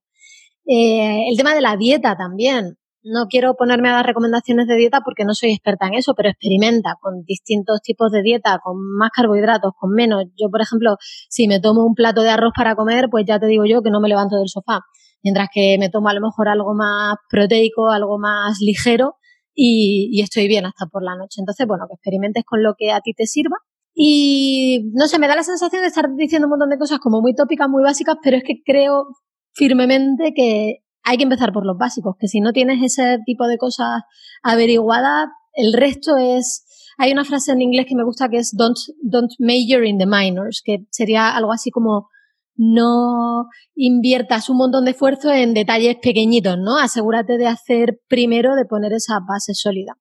Eh, 0.66 1.28
el 1.28 1.36
tema 1.36 1.54
de 1.54 1.60
la 1.60 1.76
dieta 1.76 2.16
también. 2.16 2.76
No 3.06 3.26
quiero 3.28 3.54
ponerme 3.54 3.90
a 3.90 3.94
dar 3.94 4.06
recomendaciones 4.06 4.66
de 4.66 4.76
dieta 4.76 5.02
porque 5.04 5.26
no 5.26 5.34
soy 5.34 5.50
experta 5.50 5.86
en 5.86 5.94
eso, 5.94 6.14
pero 6.16 6.30
experimenta 6.30 6.96
con 7.00 7.22
distintos 7.24 7.82
tipos 7.82 8.10
de 8.10 8.22
dieta, 8.22 8.58
con 8.64 8.76
más 8.96 9.10
carbohidratos, 9.14 9.72
con 9.78 9.90
menos. 9.90 10.24
Yo, 10.40 10.48
por 10.50 10.62
ejemplo, 10.62 10.96
si 11.28 11.46
me 11.46 11.60
tomo 11.60 11.84
un 11.84 11.94
plato 11.94 12.22
de 12.22 12.30
arroz 12.30 12.52
para 12.56 12.74
comer, 12.76 13.08
pues 13.10 13.26
ya 13.26 13.38
te 13.38 13.46
digo 13.46 13.66
yo 13.66 13.82
que 13.82 13.90
no 13.90 14.00
me 14.00 14.08
levanto 14.08 14.36
del 14.36 14.48
sofá. 14.48 14.80
Mientras 15.22 15.48
que 15.52 15.76
me 15.78 15.90
tomo 15.90 16.08
a 16.08 16.14
lo 16.14 16.22
mejor 16.22 16.48
algo 16.48 16.74
más 16.74 17.16
proteico, 17.28 17.90
algo 17.90 18.18
más 18.18 18.58
ligero 18.60 19.16
y, 19.54 20.08
y 20.12 20.22
estoy 20.22 20.48
bien 20.48 20.64
hasta 20.64 20.86
por 20.86 21.02
la 21.02 21.14
noche. 21.16 21.40
Entonces, 21.40 21.66
bueno, 21.66 21.84
que 21.88 21.94
experimentes 21.94 22.44
con 22.46 22.62
lo 22.62 22.74
que 22.78 22.90
a 22.92 23.00
ti 23.00 23.12
te 23.12 23.26
sirva 23.26 23.56
y 23.94 24.90
no 24.92 25.06
sé, 25.06 25.18
me 25.20 25.28
da 25.28 25.36
la 25.36 25.44
sensación 25.44 25.82
de 25.82 25.88
estar 25.88 26.08
diciendo 26.16 26.46
un 26.46 26.50
montón 26.50 26.70
de 26.70 26.78
cosas 26.78 26.98
como 26.98 27.20
muy 27.20 27.34
tópicas, 27.34 27.68
muy 27.68 27.82
básicas, 27.82 28.16
pero 28.22 28.36
es 28.36 28.42
que 28.42 28.62
creo 28.64 29.06
firmemente 29.54 30.32
que 30.34 30.84
hay 31.02 31.16
que 31.16 31.22
empezar 31.22 31.52
por 31.52 31.66
los 31.66 31.76
básicos, 31.76 32.16
que 32.18 32.28
si 32.28 32.40
no 32.40 32.52
tienes 32.52 32.82
ese 32.82 33.18
tipo 33.24 33.46
de 33.46 33.58
cosas 33.58 34.02
averiguadas, 34.42 35.28
el 35.52 35.72
resto 35.72 36.16
es... 36.16 36.64
Hay 36.96 37.10
una 37.10 37.24
frase 37.24 37.52
en 37.52 37.60
inglés 37.60 37.86
que 37.88 37.96
me 37.96 38.04
gusta 38.04 38.28
que 38.28 38.38
es 38.38 38.54
don't, 38.56 38.76
don't 39.02 39.32
major 39.38 39.84
in 39.84 39.98
the 39.98 40.06
minors, 40.06 40.62
que 40.64 40.86
sería 40.90 41.36
algo 41.36 41.52
así 41.52 41.70
como 41.70 42.08
no 42.56 43.48
inviertas 43.74 44.48
un 44.48 44.58
montón 44.58 44.84
de 44.84 44.92
esfuerzo 44.92 45.32
en 45.32 45.54
detalles 45.54 45.96
pequeñitos, 46.00 46.56
¿no? 46.56 46.78
Asegúrate 46.78 47.36
de 47.36 47.48
hacer 47.48 48.00
primero, 48.08 48.54
de 48.54 48.64
poner 48.64 48.92
esa 48.92 49.18
base 49.28 49.54
sólida. 49.54 49.94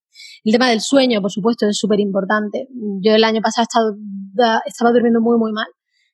El 0.44 0.52
tema 0.52 0.70
del 0.70 0.82
sueño, 0.82 1.20
por 1.20 1.32
supuesto, 1.32 1.68
es 1.68 1.80
súper 1.80 2.00
importante. 2.00 2.68
Yo 3.02 3.16
el 3.16 3.24
año 3.24 3.42
pasado 3.42 3.63
estaba, 3.63 4.62
estaba 4.68 4.92
durmiendo 4.92 5.20
muy, 5.20 5.39
muy 5.39 5.52
mal 5.52 5.68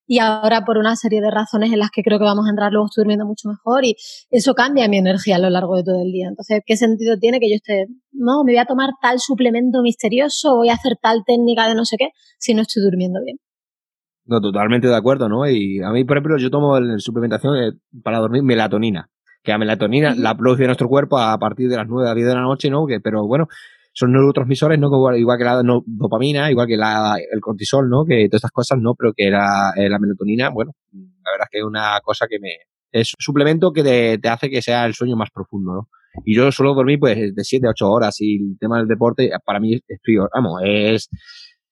y 0.09 0.17
ahora 0.17 0.65
por 0.65 0.79
una 0.79 0.95
serie 0.95 1.21
de 1.21 1.29
razones 1.29 1.71
en 1.71 1.77
las 1.77 1.91
que 1.91 2.01
creo 2.01 2.17
que 2.17 2.25
vamos 2.25 2.47
a 2.47 2.49
entrar 2.49 2.71
luego 2.71 2.87
estoy 2.87 3.03
durmiendo 3.03 3.27
mucho 3.27 3.47
mejor 3.47 3.85
y 3.85 3.95
eso 4.31 4.55
cambia 4.55 4.87
mi 4.87 4.97
energía 4.97 5.35
a 5.35 5.39
lo 5.39 5.51
largo 5.51 5.77
de 5.77 5.83
todo 5.83 6.01
el 6.01 6.11
día. 6.11 6.29
Entonces, 6.29 6.61
¿qué 6.65 6.77
sentido 6.77 7.17
tiene 7.19 7.39
que 7.39 7.47
yo 7.47 7.55
esté, 7.55 7.85
no, 8.11 8.43
me 8.43 8.53
voy 8.53 8.57
a 8.57 8.65
tomar 8.65 8.89
tal 9.03 9.19
suplemento 9.19 9.83
misterioso, 9.83 10.55
voy 10.55 10.69
a 10.69 10.73
hacer 10.73 10.93
tal 10.99 11.21
técnica 11.27 11.67
de 11.67 11.75
no 11.75 11.85
sé 11.85 11.97
qué, 11.99 12.07
si 12.39 12.55
no 12.55 12.63
estoy 12.63 12.81
durmiendo 12.81 13.19
bien? 13.23 13.37
No, 14.25 14.41
totalmente 14.41 14.87
de 14.87 14.95
acuerdo, 14.95 15.29
¿no? 15.29 15.47
Y 15.47 15.79
a 15.83 15.91
mí, 15.91 16.03
por 16.05 16.17
ejemplo, 16.17 16.37
yo 16.39 16.49
tomo 16.49 16.75
en 16.77 16.99
suplementación 16.99 17.57
eh, 17.57 17.71
para 18.03 18.17
dormir 18.17 18.41
melatonina, 18.41 19.11
que 19.43 19.51
la 19.51 19.59
melatonina 19.59 20.15
la 20.15 20.35
produce 20.35 20.65
nuestro 20.65 20.87
cuerpo 20.87 21.19
a 21.19 21.37
partir 21.37 21.69
de 21.69 21.77
las 21.77 21.87
9 21.87 22.09
a 22.09 22.15
10 22.15 22.27
de 22.27 22.33
la 22.33 22.41
noche, 22.41 22.71
¿no? 22.71 22.87
Que, 22.87 22.99
pero 22.99 23.27
bueno, 23.27 23.45
son 23.99 24.13
neurotransmisores, 24.13 24.79
¿no? 24.79 24.87
Igual 25.13 25.37
que 25.37 25.43
la 25.43 25.61
dopamina, 25.85 26.49
igual 26.49 26.67
que 26.67 26.77
la, 26.77 27.17
el 27.17 27.41
cortisol, 27.41 27.89
¿no? 27.89 28.05
Que 28.05 28.29
todas 28.29 28.39
estas 28.39 28.51
cosas, 28.51 28.79
¿no? 28.79 28.95
Pero 28.95 29.11
que 29.13 29.29
la, 29.29 29.73
eh, 29.75 29.89
la 29.89 29.99
melatonina, 29.99 30.49
bueno, 30.49 30.71
la 30.93 31.31
verdad 31.33 31.47
es 31.47 31.49
que 31.51 31.57
es 31.59 31.65
una 31.65 31.99
cosa 32.01 32.27
que 32.29 32.39
me, 32.39 32.51
es 32.93 33.13
un 33.13 33.19
suplemento 33.19 33.73
que 33.73 33.83
te, 33.83 34.17
te 34.17 34.29
hace 34.29 34.49
que 34.49 34.61
sea 34.61 34.85
el 34.85 34.93
sueño 34.93 35.17
más 35.17 35.31
profundo, 35.31 35.73
¿no? 35.73 35.89
Y 36.23 36.33
yo 36.33 36.49
suelo 36.51 36.73
dormir 36.73 36.97
pues 36.99 37.35
de 37.35 37.43
7 37.43 37.67
a 37.67 37.71
8 37.71 37.91
horas 37.91 38.15
y 38.21 38.37
el 38.37 38.57
tema 38.57 38.77
del 38.77 38.87
deporte 38.87 39.29
para 39.45 39.59
mí 39.59 39.73
es 39.75 39.99
prior, 40.01 40.29
vamos, 40.33 40.61
es, 40.63 41.09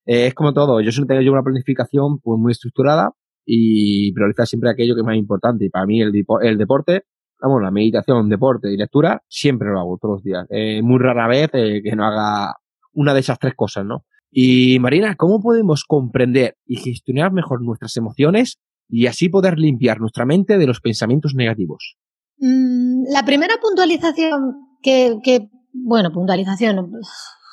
es 0.06 0.34
como 0.34 0.54
todo. 0.54 0.82
Yo 0.82 0.92
suelo 0.92 1.08
tener 1.08 1.24
yo 1.24 1.32
una 1.32 1.44
planificación 1.44 2.20
pues 2.20 2.38
muy 2.40 2.52
estructurada 2.52 3.12
y 3.46 4.12
priorizar 4.14 4.48
siempre 4.48 4.70
aquello 4.70 4.96
que 4.96 5.02
es 5.02 5.08
más 5.08 5.16
importante. 5.16 5.66
Y 5.66 5.70
para 5.70 5.86
mí 5.86 6.02
el, 6.02 6.12
el 6.42 6.58
deporte, 6.58 7.04
vamos, 7.42 7.62
la 7.62 7.72
meditación, 7.72 8.30
deporte 8.30 8.72
y 8.72 8.78
lectura, 8.78 9.22
siempre 9.28 9.70
lo 9.70 9.80
hago 9.80 9.98
todos 10.02 10.16
los 10.16 10.24
días. 10.24 10.46
Eh, 10.50 10.82
muy 10.82 11.00
rara 11.00 11.28
vez 11.28 11.50
eh, 11.54 11.82
que 11.84 11.96
no 11.96 12.06
haga 12.06 12.56
una 12.94 13.14
de 13.14 13.20
esas 13.20 13.40
tres 13.40 13.54
cosas, 13.56 13.86
¿no? 13.86 14.06
Y 14.32 14.78
Marina, 14.80 15.16
¿cómo 15.16 15.40
podemos 15.42 15.84
comprender 15.86 16.58
y 16.66 16.78
gestionar 16.78 17.32
mejor 17.32 17.62
nuestras 17.62 17.96
emociones 17.98 18.60
y 18.90 19.08
así 19.08 19.30
poder 19.30 19.58
limpiar 19.58 20.00
nuestra 20.00 20.26
mente 20.26 20.58
de 20.58 20.68
los 20.68 20.82
pensamientos 20.82 21.34
negativos? 21.36 21.98
Mm, 22.40 23.04
la 23.12 23.24
primera 23.24 23.56
puntualización 23.62 24.56
que, 24.82 25.18
que, 25.24 25.50
bueno, 25.74 26.12
puntualización, 26.12 26.92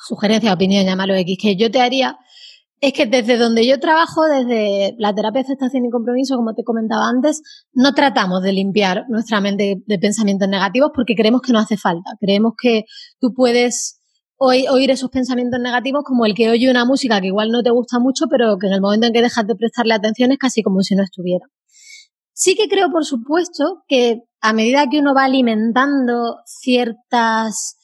sugerencia, 0.07 0.53
opinión, 0.53 0.85
llámalo 0.85 1.15
X, 1.15 1.39
que 1.41 1.57
yo 1.57 1.71
te 1.71 1.81
haría 1.81 2.19
es 2.87 2.93
que 2.93 3.07
desde 3.07 3.39
donde 3.39 3.67
yo 3.67 3.81
trabajo, 3.81 4.25
desde 4.25 4.95
la 4.99 5.15
terapia 5.15 5.43
de 5.43 5.47
aceptación 5.47 5.87
y 5.87 5.91
compromiso, 5.91 6.37
como 6.37 6.55
te 6.55 6.65
comentaba 6.65 7.09
antes, 7.09 7.43
no 7.73 7.95
tratamos 7.95 8.43
de 8.43 8.53
limpiar 8.53 9.05
nuestra 9.09 9.41
mente 9.41 9.83
de 9.87 9.99
pensamientos 9.99 10.49
negativos 10.49 10.91
porque 10.95 11.15
creemos 11.15 11.41
que 11.41 11.53
no 11.53 11.59
hace 11.59 11.77
falta. 11.77 12.11
Creemos 12.21 12.55
que 12.61 12.85
tú 13.21 13.33
puedes 13.35 14.01
oír 14.37 14.91
esos 14.91 15.11
pensamientos 15.11 15.61
negativos 15.61 16.03
como 16.05 16.27
el 16.27 16.35
que 16.35 16.51
oye 16.51 16.71
una 16.71 16.85
música 16.85 17.21
que 17.21 17.29
igual 17.29 17.51
no 17.51 17.63
te 17.63 17.71
gusta 17.71 17.99
mucho, 17.99 18.27
pero 18.29 18.59
que 18.59 18.67
en 18.67 18.75
el 18.75 18.81
momento 18.81 19.07
en 19.07 19.13
que 19.13 19.23
dejas 19.23 19.47
de 19.47 19.57
prestarle 19.57 19.95
atención 19.95 20.33
es 20.33 20.39
casi 20.39 20.63
como 20.63 20.81
si 20.83 20.95
no 20.95 21.03
estuviera. 21.03 21.47
Sí 22.33 22.57
que 22.57 22.69
creo, 22.69 22.91
por 22.91 23.05
supuesto, 23.05 23.85
que 23.87 24.23
a 24.41 24.53
medida 24.53 24.89
que 24.91 24.99
uno 24.99 25.15
va 25.15 25.25
alimentando 25.25 26.39
ciertas 26.45 27.77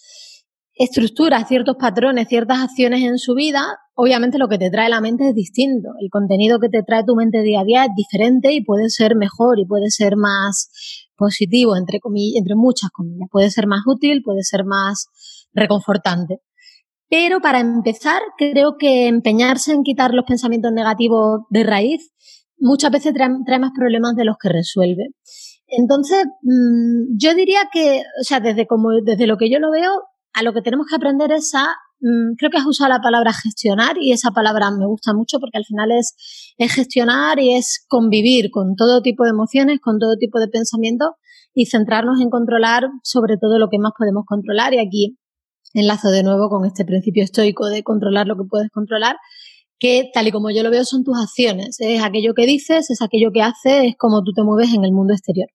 estructuras, 0.80 1.46
ciertos 1.46 1.76
patrones, 1.78 2.26
ciertas 2.28 2.58
acciones 2.60 3.02
en 3.02 3.18
su 3.18 3.34
vida, 3.34 3.62
obviamente 3.94 4.38
lo 4.38 4.48
que 4.48 4.56
te 4.56 4.70
trae 4.70 4.88
la 4.88 5.02
mente 5.02 5.28
es 5.28 5.34
distinto. 5.34 5.90
El 6.00 6.08
contenido 6.08 6.58
que 6.58 6.70
te 6.70 6.82
trae 6.82 7.04
tu 7.04 7.14
mente 7.14 7.42
día 7.42 7.60
a 7.60 7.64
día 7.64 7.84
es 7.84 7.90
diferente 7.94 8.54
y 8.54 8.64
puede 8.64 8.88
ser 8.88 9.14
mejor 9.14 9.58
y 9.58 9.66
puede 9.66 9.90
ser 9.90 10.16
más 10.16 10.70
positivo, 11.16 11.76
entre, 11.76 12.00
entre 12.34 12.54
muchas 12.54 12.88
comillas. 12.90 13.28
Puede 13.30 13.50
ser 13.50 13.66
más 13.66 13.82
útil, 13.86 14.22
puede 14.24 14.42
ser 14.42 14.64
más 14.64 15.08
reconfortante. 15.52 16.38
Pero 17.10 17.40
para 17.40 17.60
empezar, 17.60 18.22
creo 18.38 18.76
que 18.78 19.06
empeñarse 19.06 19.72
en 19.72 19.82
quitar 19.82 20.14
los 20.14 20.24
pensamientos 20.24 20.72
negativos 20.72 21.42
de 21.50 21.62
raíz 21.62 22.10
muchas 22.58 22.90
veces 22.90 23.12
trae, 23.12 23.28
más 23.28 23.72
problemas 23.76 24.14
de 24.16 24.24
los 24.24 24.36
que 24.40 24.48
resuelve. 24.48 25.08
Entonces, 25.66 26.24
mm, 26.42 27.18
yo 27.18 27.34
diría 27.34 27.68
que, 27.70 28.02
o 28.18 28.24
sea, 28.24 28.40
desde, 28.40 28.66
como, 28.66 28.90
desde 29.04 29.26
lo 29.26 29.36
que 29.36 29.50
yo 29.50 29.58
lo 29.58 29.70
veo, 29.70 29.90
a 30.32 30.42
lo 30.42 30.52
que 30.52 30.62
tenemos 30.62 30.86
que 30.86 30.96
aprender 30.96 31.32
es 31.32 31.54
a, 31.54 31.66
mm, 32.00 32.34
creo 32.36 32.50
que 32.50 32.58
has 32.58 32.66
usado 32.66 32.88
la 32.88 33.00
palabra 33.00 33.32
gestionar 33.32 33.96
y 34.00 34.12
esa 34.12 34.30
palabra 34.30 34.70
me 34.70 34.86
gusta 34.86 35.12
mucho 35.14 35.38
porque 35.40 35.58
al 35.58 35.64
final 35.64 35.90
es, 35.92 36.14
es 36.58 36.72
gestionar 36.72 37.38
y 37.40 37.54
es 37.54 37.84
convivir 37.88 38.50
con 38.50 38.76
todo 38.76 39.02
tipo 39.02 39.24
de 39.24 39.30
emociones, 39.30 39.80
con 39.80 39.98
todo 39.98 40.16
tipo 40.16 40.38
de 40.38 40.48
pensamientos 40.48 41.10
y 41.54 41.66
centrarnos 41.66 42.20
en 42.20 42.30
controlar 42.30 42.88
sobre 43.02 43.36
todo 43.36 43.58
lo 43.58 43.68
que 43.68 43.78
más 43.78 43.92
podemos 43.98 44.24
controlar. 44.26 44.74
Y 44.74 44.78
aquí 44.78 45.18
enlazo 45.74 46.10
de 46.10 46.22
nuevo 46.22 46.48
con 46.48 46.64
este 46.66 46.84
principio 46.84 47.24
estoico 47.24 47.66
de 47.66 47.82
controlar 47.82 48.26
lo 48.26 48.36
que 48.36 48.44
puedes 48.48 48.70
controlar, 48.70 49.16
que 49.78 50.10
tal 50.12 50.28
y 50.28 50.32
como 50.32 50.50
yo 50.50 50.62
lo 50.62 50.70
veo 50.70 50.84
son 50.84 51.04
tus 51.04 51.16
acciones, 51.18 51.76
es 51.80 52.02
aquello 52.02 52.34
que 52.34 52.46
dices, 52.46 52.90
es 52.90 53.02
aquello 53.02 53.30
que 53.32 53.42
haces, 53.42 53.84
es 53.84 53.96
como 53.96 54.22
tú 54.22 54.32
te 54.32 54.42
mueves 54.42 54.74
en 54.74 54.84
el 54.84 54.92
mundo 54.92 55.14
exterior. 55.14 55.48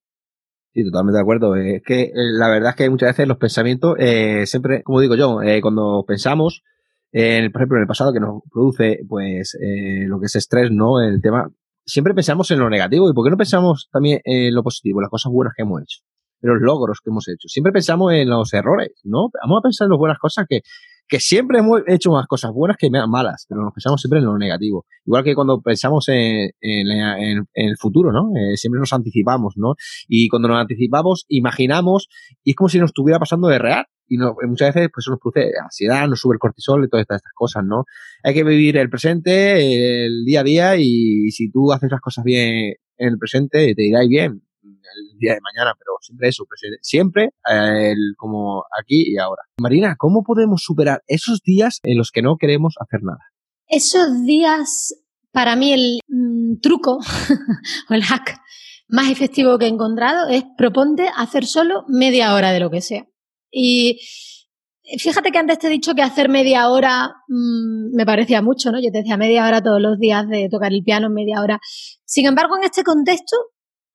Sí, 0.76 0.84
totalmente 0.84 1.16
de 1.16 1.22
acuerdo. 1.22 1.56
Es 1.56 1.82
que 1.82 2.02
eh, 2.02 2.12
la 2.14 2.50
verdad 2.50 2.70
es 2.70 2.76
que 2.76 2.90
muchas 2.90 3.08
veces 3.08 3.26
los 3.26 3.38
pensamientos, 3.38 3.94
eh, 3.98 4.44
siempre, 4.44 4.82
como 4.82 5.00
digo 5.00 5.14
yo, 5.14 5.40
eh, 5.40 5.62
cuando 5.62 6.04
pensamos, 6.06 6.62
por 7.10 7.22
ejemplo, 7.22 7.78
en 7.78 7.80
el 7.80 7.86
pasado 7.86 8.12
que 8.12 8.20
nos 8.20 8.42
produce, 8.52 8.98
pues, 9.08 9.56
lo 10.06 10.20
que 10.20 10.26
es 10.26 10.36
estrés, 10.36 10.70
¿no? 10.70 11.00
El 11.00 11.22
tema, 11.22 11.50
siempre 11.86 12.12
pensamos 12.12 12.50
en 12.50 12.58
lo 12.58 12.68
negativo. 12.68 13.08
¿Y 13.08 13.14
por 13.14 13.24
qué 13.24 13.30
no 13.30 13.38
pensamos 13.38 13.88
también 13.90 14.20
en 14.24 14.54
lo 14.54 14.62
positivo, 14.62 15.00
las 15.00 15.08
cosas 15.08 15.32
buenas 15.32 15.54
que 15.56 15.62
hemos 15.62 15.80
hecho? 15.80 16.00
En 16.42 16.50
los 16.50 16.60
logros 16.60 17.00
que 17.02 17.08
hemos 17.08 17.26
hecho. 17.26 17.48
Siempre 17.48 17.72
pensamos 17.72 18.12
en 18.12 18.28
los 18.28 18.52
errores, 18.52 18.90
¿no? 19.04 19.30
Vamos 19.42 19.60
a 19.60 19.62
pensar 19.62 19.86
en 19.86 19.92
las 19.92 19.98
buenas 19.98 20.18
cosas 20.18 20.44
que, 20.46 20.60
que 21.08 21.20
siempre 21.20 21.58
hemos 21.58 21.82
hecho 21.86 22.10
más 22.10 22.26
cosas 22.26 22.52
buenas 22.52 22.76
que 22.76 22.90
malas, 22.90 23.46
pero 23.48 23.62
nos 23.62 23.72
pensamos 23.72 24.00
siempre 24.00 24.18
en 24.18 24.26
lo 24.26 24.36
negativo. 24.38 24.86
Igual 25.04 25.24
que 25.24 25.34
cuando 25.34 25.60
pensamos 25.60 26.08
en, 26.08 26.50
en, 26.60 27.46
el 27.54 27.76
futuro, 27.76 28.12
¿no? 28.12 28.30
Eh, 28.36 28.56
siempre 28.56 28.80
nos 28.80 28.92
anticipamos, 28.92 29.54
¿no? 29.56 29.74
Y 30.08 30.28
cuando 30.28 30.48
nos 30.48 30.58
anticipamos, 30.58 31.24
imaginamos 31.28 32.08
y 32.42 32.50
es 32.50 32.56
como 32.56 32.68
si 32.68 32.78
nos 32.78 32.90
estuviera 32.90 33.18
pasando 33.18 33.48
de 33.48 33.58
real. 33.58 33.86
Y 34.08 34.18
no, 34.18 34.36
muchas 34.46 34.72
veces 34.72 34.88
pues 34.94 35.02
eso 35.04 35.10
nos 35.10 35.20
produce 35.20 35.50
ansiedad, 35.60 36.08
nos 36.08 36.20
sube 36.20 36.34
el 36.34 36.38
cortisol 36.38 36.84
y 36.84 36.88
todas 36.88 37.02
estas, 37.02 37.16
estas 37.16 37.32
cosas, 37.34 37.64
¿no? 37.64 37.84
Hay 38.22 38.34
que 38.34 38.44
vivir 38.44 38.76
el 38.76 38.88
presente, 38.88 40.06
el 40.06 40.24
día 40.24 40.40
a 40.40 40.44
día 40.44 40.76
y 40.76 41.30
si 41.32 41.50
tú 41.50 41.72
haces 41.72 41.90
las 41.90 42.00
cosas 42.00 42.24
bien 42.24 42.74
en 42.98 43.08
el 43.08 43.18
presente, 43.18 43.74
te 43.74 43.84
irá 43.84 44.00
bien 44.08 44.45
el 44.66 45.18
día 45.18 45.34
de 45.34 45.40
mañana, 45.40 45.74
pero 45.78 45.92
siempre 46.00 46.28
eso, 46.28 46.44
siempre 46.80 47.24
eh, 47.50 47.92
el, 47.92 48.14
como 48.16 48.64
aquí 48.78 49.12
y 49.12 49.18
ahora. 49.18 49.42
Marina, 49.60 49.96
¿cómo 49.98 50.22
podemos 50.22 50.62
superar 50.62 51.02
esos 51.06 51.40
días 51.42 51.80
en 51.82 51.98
los 51.98 52.10
que 52.10 52.22
no 52.22 52.36
queremos 52.36 52.74
hacer 52.80 53.00
nada? 53.02 53.20
Esos 53.68 54.24
días, 54.24 54.94
para 55.32 55.56
mí 55.56 55.72
el 55.72 56.00
mm, 56.08 56.60
truco 56.60 56.98
o 57.90 57.94
el 57.94 58.02
hack 58.02 58.40
más 58.88 59.10
efectivo 59.10 59.58
que 59.58 59.66
he 59.66 59.68
encontrado 59.68 60.28
es 60.28 60.44
proponte 60.56 61.08
hacer 61.16 61.46
solo 61.46 61.84
media 61.88 62.34
hora 62.34 62.52
de 62.52 62.60
lo 62.60 62.70
que 62.70 62.80
sea. 62.80 63.06
Y 63.50 64.00
fíjate 64.98 65.32
que 65.32 65.38
antes 65.38 65.58
te 65.58 65.66
he 65.66 65.70
dicho 65.70 65.94
que 65.94 66.02
hacer 66.02 66.28
media 66.28 66.68
hora 66.70 67.14
mm, 67.28 67.96
me 67.96 68.06
parecía 68.06 68.42
mucho, 68.42 68.70
¿no? 68.70 68.78
Yo 68.80 68.90
te 68.92 68.98
decía 68.98 69.16
media 69.16 69.46
hora 69.46 69.62
todos 69.62 69.80
los 69.80 69.98
días 69.98 70.28
de 70.28 70.48
tocar 70.48 70.72
el 70.72 70.82
piano, 70.84 71.10
media 71.10 71.40
hora. 71.42 71.58
Sin 72.04 72.26
embargo, 72.26 72.56
en 72.56 72.64
este 72.64 72.84
contexto, 72.84 73.36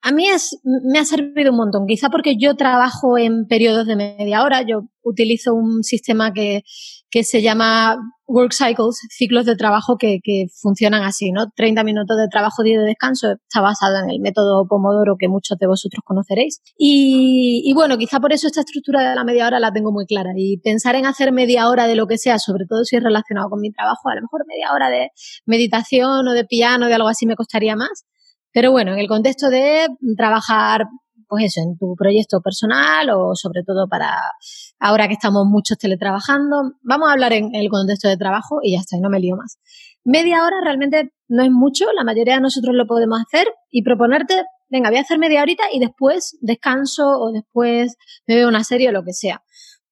a 0.03 0.11
mí 0.11 0.27
es, 0.27 0.59
me 0.63 0.99
ha 0.99 1.05
servido 1.05 1.51
un 1.51 1.57
montón, 1.57 1.85
quizá 1.87 2.09
porque 2.09 2.35
yo 2.39 2.55
trabajo 2.55 3.17
en 3.17 3.45
periodos 3.47 3.85
de 3.85 3.95
media 3.95 4.43
hora, 4.43 4.63
yo 4.63 4.81
utilizo 5.03 5.53
un 5.53 5.83
sistema 5.83 6.33
que, 6.33 6.63
que 7.11 7.23
se 7.23 7.41
llama 7.41 7.97
Work 8.25 8.53
Cycles, 8.53 8.99
ciclos 9.09 9.45
de 9.45 9.55
trabajo 9.55 9.97
que, 9.97 10.19
que, 10.23 10.45
funcionan 10.61 11.03
así, 11.03 11.31
¿no? 11.31 11.47
30 11.55 11.83
minutos 11.83 12.17
de 12.17 12.27
trabajo, 12.29 12.63
10 12.63 12.79
de 12.79 12.85
descanso, 12.85 13.31
está 13.31 13.61
basado 13.61 13.97
en 13.97 14.09
el 14.09 14.19
método 14.21 14.65
Pomodoro 14.67 15.17
que 15.19 15.27
muchos 15.27 15.57
de 15.59 15.67
vosotros 15.67 16.01
conoceréis. 16.03 16.61
Y, 16.77 17.61
y 17.65 17.73
bueno, 17.73 17.97
quizá 17.97 18.19
por 18.19 18.33
eso 18.33 18.47
esta 18.47 18.61
estructura 18.61 19.07
de 19.07 19.15
la 19.15 19.23
media 19.23 19.47
hora 19.47 19.59
la 19.59 19.71
tengo 19.71 19.91
muy 19.91 20.05
clara. 20.05 20.31
Y 20.35 20.57
pensar 20.61 20.95
en 20.95 21.05
hacer 21.05 21.31
media 21.31 21.69
hora 21.69 21.87
de 21.87 21.95
lo 21.95 22.07
que 22.07 22.17
sea, 22.17 22.39
sobre 22.39 22.65
todo 22.67 22.85
si 22.85 22.95
es 22.95 23.03
relacionado 23.03 23.49
con 23.49 23.59
mi 23.59 23.71
trabajo, 23.71 24.09
a 24.09 24.15
lo 24.15 24.21
mejor 24.21 24.45
media 24.47 24.73
hora 24.73 24.89
de 24.89 25.09
meditación 25.45 26.27
o 26.27 26.33
de 26.33 26.45
piano, 26.45 26.87
de 26.87 26.93
algo 26.93 27.07
así 27.07 27.25
me 27.25 27.35
costaría 27.35 27.75
más 27.75 28.05
pero 28.53 28.71
bueno, 28.71 28.93
en 28.93 28.99
el 28.99 29.07
contexto 29.07 29.49
de 29.49 29.87
trabajar, 30.17 30.87
pues 31.27 31.45
eso, 31.45 31.61
en 31.61 31.77
tu 31.77 31.95
proyecto 31.95 32.41
personal 32.41 33.09
o 33.11 33.35
sobre 33.35 33.63
todo 33.65 33.87
para 33.87 34.19
ahora 34.79 35.07
que 35.07 35.13
estamos 35.13 35.45
muchos 35.45 35.77
teletrabajando, 35.77 36.73
vamos 36.81 37.09
a 37.09 37.13
hablar 37.13 37.33
en 37.33 37.55
el 37.55 37.69
contexto 37.69 38.09
de 38.09 38.17
trabajo 38.17 38.59
y 38.61 38.73
ya 38.73 38.79
está, 38.79 38.97
y 38.97 38.99
no 38.99 39.09
me 39.09 39.19
lío 39.19 39.37
más. 39.37 39.57
Media 40.03 40.43
hora 40.43 40.57
realmente 40.63 41.13
no 41.29 41.43
es 41.43 41.51
mucho, 41.51 41.85
la 41.93 42.03
mayoría 42.03 42.35
de 42.35 42.41
nosotros 42.41 42.75
lo 42.75 42.87
podemos 42.87 43.21
hacer 43.21 43.47
y 43.69 43.83
proponerte, 43.83 44.43
venga, 44.69 44.89
voy 44.89 44.97
a 44.97 45.01
hacer 45.01 45.19
media 45.19 45.41
horita 45.41 45.63
y 45.71 45.79
después 45.79 46.37
descanso 46.41 47.07
o 47.07 47.31
después 47.31 47.95
me 48.27 48.35
veo 48.35 48.49
una 48.49 48.63
serie 48.63 48.89
o 48.89 48.91
lo 48.91 49.03
que 49.03 49.13
sea. 49.13 49.41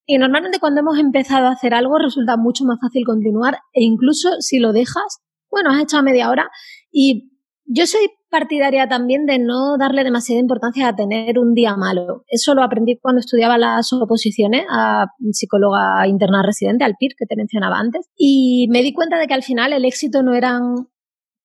Y 0.05 0.17
normalmente 0.17 0.59
cuando 0.59 0.81
hemos 0.81 0.97
empezado 0.97 1.47
a 1.47 1.51
hacer 1.51 1.73
algo 1.73 1.99
resulta 1.99 2.35
mucho 2.35 2.65
más 2.65 2.79
fácil 2.81 3.05
continuar 3.05 3.59
e 3.73 3.83
incluso 3.83 4.29
si 4.39 4.57
lo 4.57 4.73
dejas, 4.73 5.19
bueno, 5.49 5.69
has 5.69 5.83
echado 5.83 6.03
media 6.03 6.29
hora 6.29 6.49
y 6.91 7.31
yo 7.65 7.85
soy 7.85 8.09
partidaria 8.29 8.87
también 8.87 9.25
de 9.25 9.39
no 9.39 9.77
darle 9.77 10.03
demasiada 10.03 10.39
importancia 10.39 10.87
a 10.87 10.95
tener 10.95 11.39
un 11.39 11.53
día 11.53 11.75
malo. 11.75 12.23
Eso 12.27 12.53
lo 12.55 12.63
aprendí 12.63 12.97
cuando 13.01 13.19
estudiaba 13.19 13.57
las 13.57 13.91
oposiciones 13.93 14.65
a 14.69 15.07
psicóloga 15.31 16.07
interna 16.07 16.43
residente, 16.43 16.83
al 16.83 16.95
PIR, 16.97 17.11
que 17.17 17.25
te 17.25 17.35
mencionaba 17.35 17.79
antes. 17.79 18.07
Y 18.15 18.67
me 18.69 18.81
di 18.81 18.93
cuenta 18.93 19.17
de 19.17 19.27
que 19.27 19.33
al 19.33 19.43
final 19.43 19.73
el 19.73 19.85
éxito 19.85 20.23
no 20.23 20.33
eran 20.33 20.87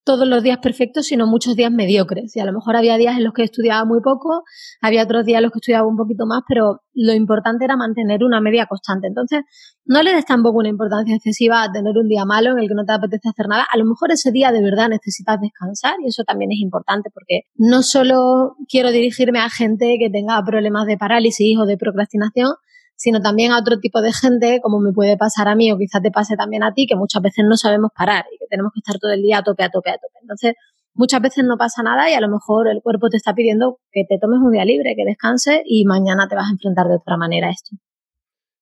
todos 0.05 0.29
los 0.29 0.43
días 0.43 0.59
perfectos, 0.59 1.07
sino 1.07 1.27
muchos 1.27 1.57
días 1.57 1.73
mediocres. 1.73 2.37
Y 2.37 2.41
a 2.41 2.45
lo 2.45 2.53
mejor 2.53 2.77
había 2.77 2.97
días 2.97 3.17
en 3.17 3.25
los 3.25 3.33
que 3.33 3.43
estudiaba 3.43 3.85
muy 3.85 4.01
poco, 4.03 4.45
había 4.81 5.03
otros 5.03 5.25
días 5.25 5.39
en 5.39 5.45
los 5.45 5.53
que 5.53 5.59
estudiaba 5.59 5.89
un 5.89 5.97
poquito 5.97 6.27
más, 6.27 6.43
pero 6.47 6.83
lo 6.93 7.13
importante 7.15 7.65
era 7.65 7.77
mantener 7.77 8.23
una 8.23 8.41
media 8.41 8.67
constante. 8.67 9.09
Entonces, 9.09 9.41
no 9.87 10.03
le 10.03 10.15
des 10.15 10.27
tampoco 10.27 10.59
una 10.59 10.69
importancia 10.69 11.17
excesiva 11.17 11.63
a 11.63 11.73
tener 11.73 11.97
un 11.97 12.09
día 12.09 12.25
malo 12.25 12.53
en 12.53 12.59
el 12.59 12.69
que 12.69 12.75
no 12.75 12.85
te 12.85 12.93
apetece 12.93 13.29
hacer 13.29 13.49
nada. 13.49 13.67
A 13.71 13.79
lo 13.79 13.87
mejor 13.87 14.13
ese 14.13 14.31
día 14.31 14.53
de 14.53 14.63
verdad 14.63 14.89
necesitas 14.89 15.41
descansar 15.41 15.95
y 16.05 16.09
eso 16.09 16.23
también 16.25 16.53
es 16.53 16.61
importante 16.61 17.11
porque 17.13 17.43
no 17.57 17.83
solo 17.83 18.57
quiero 18.69 18.91
dirigirme 18.91 19.41
a 19.41 19.49
gente 19.49 19.97
que 19.99 20.11
tenga 20.11 20.43
problemas 20.45 20.87
de 20.87 20.99
parálisis 20.99 21.57
o 21.59 21.65
de 21.65 21.79
procrastinación, 21.79 22.53
sino 22.97 23.21
también 23.21 23.53
a 23.53 23.59
otro 23.59 23.79
tipo 23.79 24.01
de 24.01 24.13
gente, 24.13 24.61
como 24.63 24.81
me 24.81 24.93
puede 24.93 25.17
pasar 25.17 25.49
a 25.49 25.55
mí 25.55 25.71
o 25.73 25.79
quizás 25.79 26.03
te 26.03 26.11
pase 26.11 26.37
también 26.37 26.63
a 26.63 26.73
ti, 26.73 26.87
que 26.87 26.97
muchas 26.97 27.23
veces 27.23 27.45
no 27.49 27.57
sabemos 27.57 27.91
parar 27.97 28.25
y 28.33 28.39
que 28.39 28.47
tenemos 28.49 28.73
que 28.73 28.81
estar 28.81 28.99
todo 28.99 29.13
el 29.13 29.23
día 29.23 29.39
a 29.39 29.43
tope, 29.43 29.63
a 29.65 29.69
tope, 29.69 29.91
a 29.91 29.95
tope. 29.95 30.19
Entonces, 30.23 30.55
muchas 30.95 31.21
veces 31.21 31.45
no 31.45 31.57
pasa 31.57 31.83
nada 31.83 32.11
y 32.11 32.15
a 32.15 32.21
lo 32.21 32.29
mejor 32.29 32.69
el 32.69 32.81
cuerpo 32.83 33.09
te 33.09 33.17
está 33.17 33.35
pidiendo 33.35 33.79
que 33.93 34.05
te 34.09 34.19
tomes 34.19 34.41
un 34.41 34.53
día 34.53 34.65
libre, 34.65 34.95
que 34.97 35.05
descanses 35.05 35.61
y 35.65 35.85
mañana 35.85 36.29
te 36.29 36.37
vas 36.37 36.49
a 36.49 36.53
enfrentar 36.53 36.87
de 36.87 36.97
otra 36.97 37.17
manera 37.17 37.49
a 37.49 37.51
esto. 37.51 37.77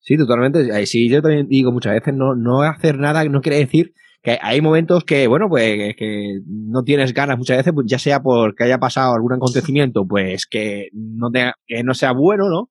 Sí, 0.00 0.16
totalmente. 0.16 0.86
Sí, 0.86 1.08
yo 1.08 1.22
también 1.22 1.46
digo 1.48 1.70
muchas 1.70 1.92
veces, 1.92 2.14
no, 2.14 2.34
no 2.34 2.62
hacer 2.62 2.98
nada 2.98 3.22
no 3.24 3.40
quiere 3.40 3.58
decir 3.58 3.94
que 4.22 4.38
hay 4.40 4.60
momentos 4.60 5.04
que, 5.04 5.26
bueno, 5.26 5.48
pues 5.48 5.96
que 5.96 6.40
no 6.46 6.84
tienes 6.84 7.12
ganas 7.12 7.36
muchas 7.36 7.56
veces, 7.56 7.72
pues 7.74 7.86
ya 7.88 7.98
sea 7.98 8.20
porque 8.20 8.64
haya 8.64 8.78
pasado 8.78 9.14
algún 9.14 9.32
acontecimiento, 9.32 10.06
pues 10.06 10.46
que 10.46 10.88
no, 10.92 11.30
tenga, 11.30 11.54
que 11.66 11.82
no 11.82 11.92
sea 11.92 12.12
bueno, 12.12 12.48
¿no? 12.48 12.70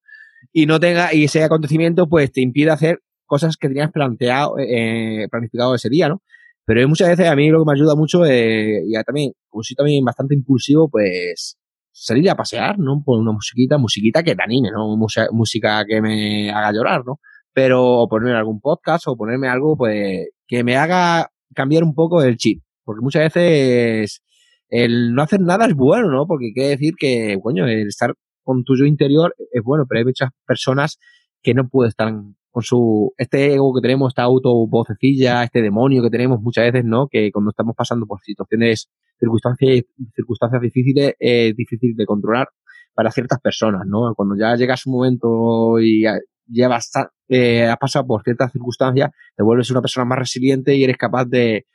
Y 0.53 0.65
no 0.65 0.79
tenga, 0.79 1.13
y 1.13 1.25
ese 1.25 1.43
acontecimiento, 1.43 2.07
pues 2.07 2.31
te 2.31 2.41
impide 2.41 2.71
hacer 2.71 3.01
cosas 3.25 3.57
que 3.57 3.67
tenías 3.69 3.91
planteado, 3.91 4.55
eh, 4.59 5.27
planificado 5.31 5.75
ese 5.75 5.89
día, 5.89 6.09
¿no? 6.09 6.21
Pero 6.65 6.87
muchas 6.87 7.09
veces 7.09 7.27
a 7.27 7.35
mí 7.35 7.49
lo 7.49 7.59
que 7.59 7.65
me 7.65 7.73
ayuda 7.73 7.95
mucho, 7.95 8.25
eh, 8.25 8.81
y 8.85 8.93
también, 9.03 9.33
como 9.49 9.63
soy 9.63 9.75
también 9.75 10.03
bastante 10.05 10.35
impulsivo, 10.35 10.89
pues 10.89 11.57
salir 11.91 12.29
a 12.29 12.35
pasear, 12.35 12.79
¿no? 12.79 13.01
Por 13.05 13.19
una 13.19 13.31
musiquita, 13.31 13.77
musiquita 13.77 14.23
que 14.23 14.35
te 14.35 14.43
anime, 14.43 14.69
¿no? 14.71 14.95
música 15.31 15.85
que 15.85 16.01
me 16.01 16.49
haga 16.51 16.71
llorar, 16.71 17.03
¿no? 17.05 17.19
Pero 17.53 18.07
ponerme 18.09 18.37
algún 18.37 18.59
podcast 18.61 19.07
o 19.07 19.15
ponerme 19.15 19.47
algo, 19.47 19.77
pues, 19.77 20.29
que 20.47 20.63
me 20.63 20.77
haga 20.77 21.29
cambiar 21.55 21.83
un 21.83 21.93
poco 21.93 22.21
el 22.23 22.37
chip. 22.37 22.63
Porque 22.83 23.01
muchas 23.01 23.33
veces 23.33 24.21
el 24.69 25.13
no 25.13 25.21
hacer 25.21 25.41
nada 25.41 25.65
es 25.67 25.73
bueno, 25.75 26.09
¿no? 26.11 26.25
Porque 26.27 26.53
quiere 26.53 26.69
decir 26.69 26.93
que, 26.97 27.37
coño, 27.41 27.67
el 27.67 27.87
estar 27.87 28.13
con 28.43 28.63
tu 28.63 28.75
yo 28.75 28.85
interior 28.85 29.35
es 29.51 29.63
bueno, 29.63 29.85
pero 29.87 29.99
hay 29.99 30.05
muchas 30.05 30.29
personas 30.45 30.99
que 31.41 31.53
no 31.53 31.67
pueden 31.67 31.89
estar 31.89 32.13
con 32.51 32.63
su, 32.63 33.13
este 33.17 33.53
ego 33.53 33.73
que 33.73 33.81
tenemos, 33.81 34.09
esta 34.11 34.23
autovocecilla, 34.23 35.43
este 35.43 35.61
demonio 35.61 36.03
que 36.03 36.09
tenemos 36.09 36.41
muchas 36.41 36.65
veces, 36.65 36.83
¿no? 36.85 37.07
Que 37.07 37.31
cuando 37.31 37.51
estamos 37.51 37.75
pasando 37.75 38.05
por 38.05 38.19
situaciones, 38.21 38.89
circunstancias, 39.17 39.85
circunstancias 40.13 40.61
difíciles, 40.61 41.13
es 41.17 41.55
difícil 41.55 41.95
de 41.95 42.05
controlar 42.05 42.49
para 42.93 43.09
ciertas 43.11 43.39
personas, 43.39 43.83
¿no? 43.87 44.13
Cuando 44.15 44.35
ya 44.37 44.55
llegas 44.55 44.85
un 44.85 44.93
momento 44.93 45.79
y 45.79 46.03
llevas, 46.45 46.91
eh, 47.29 47.65
has 47.65 47.77
pasado 47.77 48.05
por 48.05 48.23
ciertas 48.23 48.51
circunstancias, 48.51 49.11
te 49.35 49.43
vuelves 49.43 49.71
una 49.71 49.81
persona 49.81 50.05
más 50.05 50.19
resiliente 50.19 50.75
y 50.75 50.83
eres 50.83 50.97
capaz 50.97 51.25
de 51.25 51.65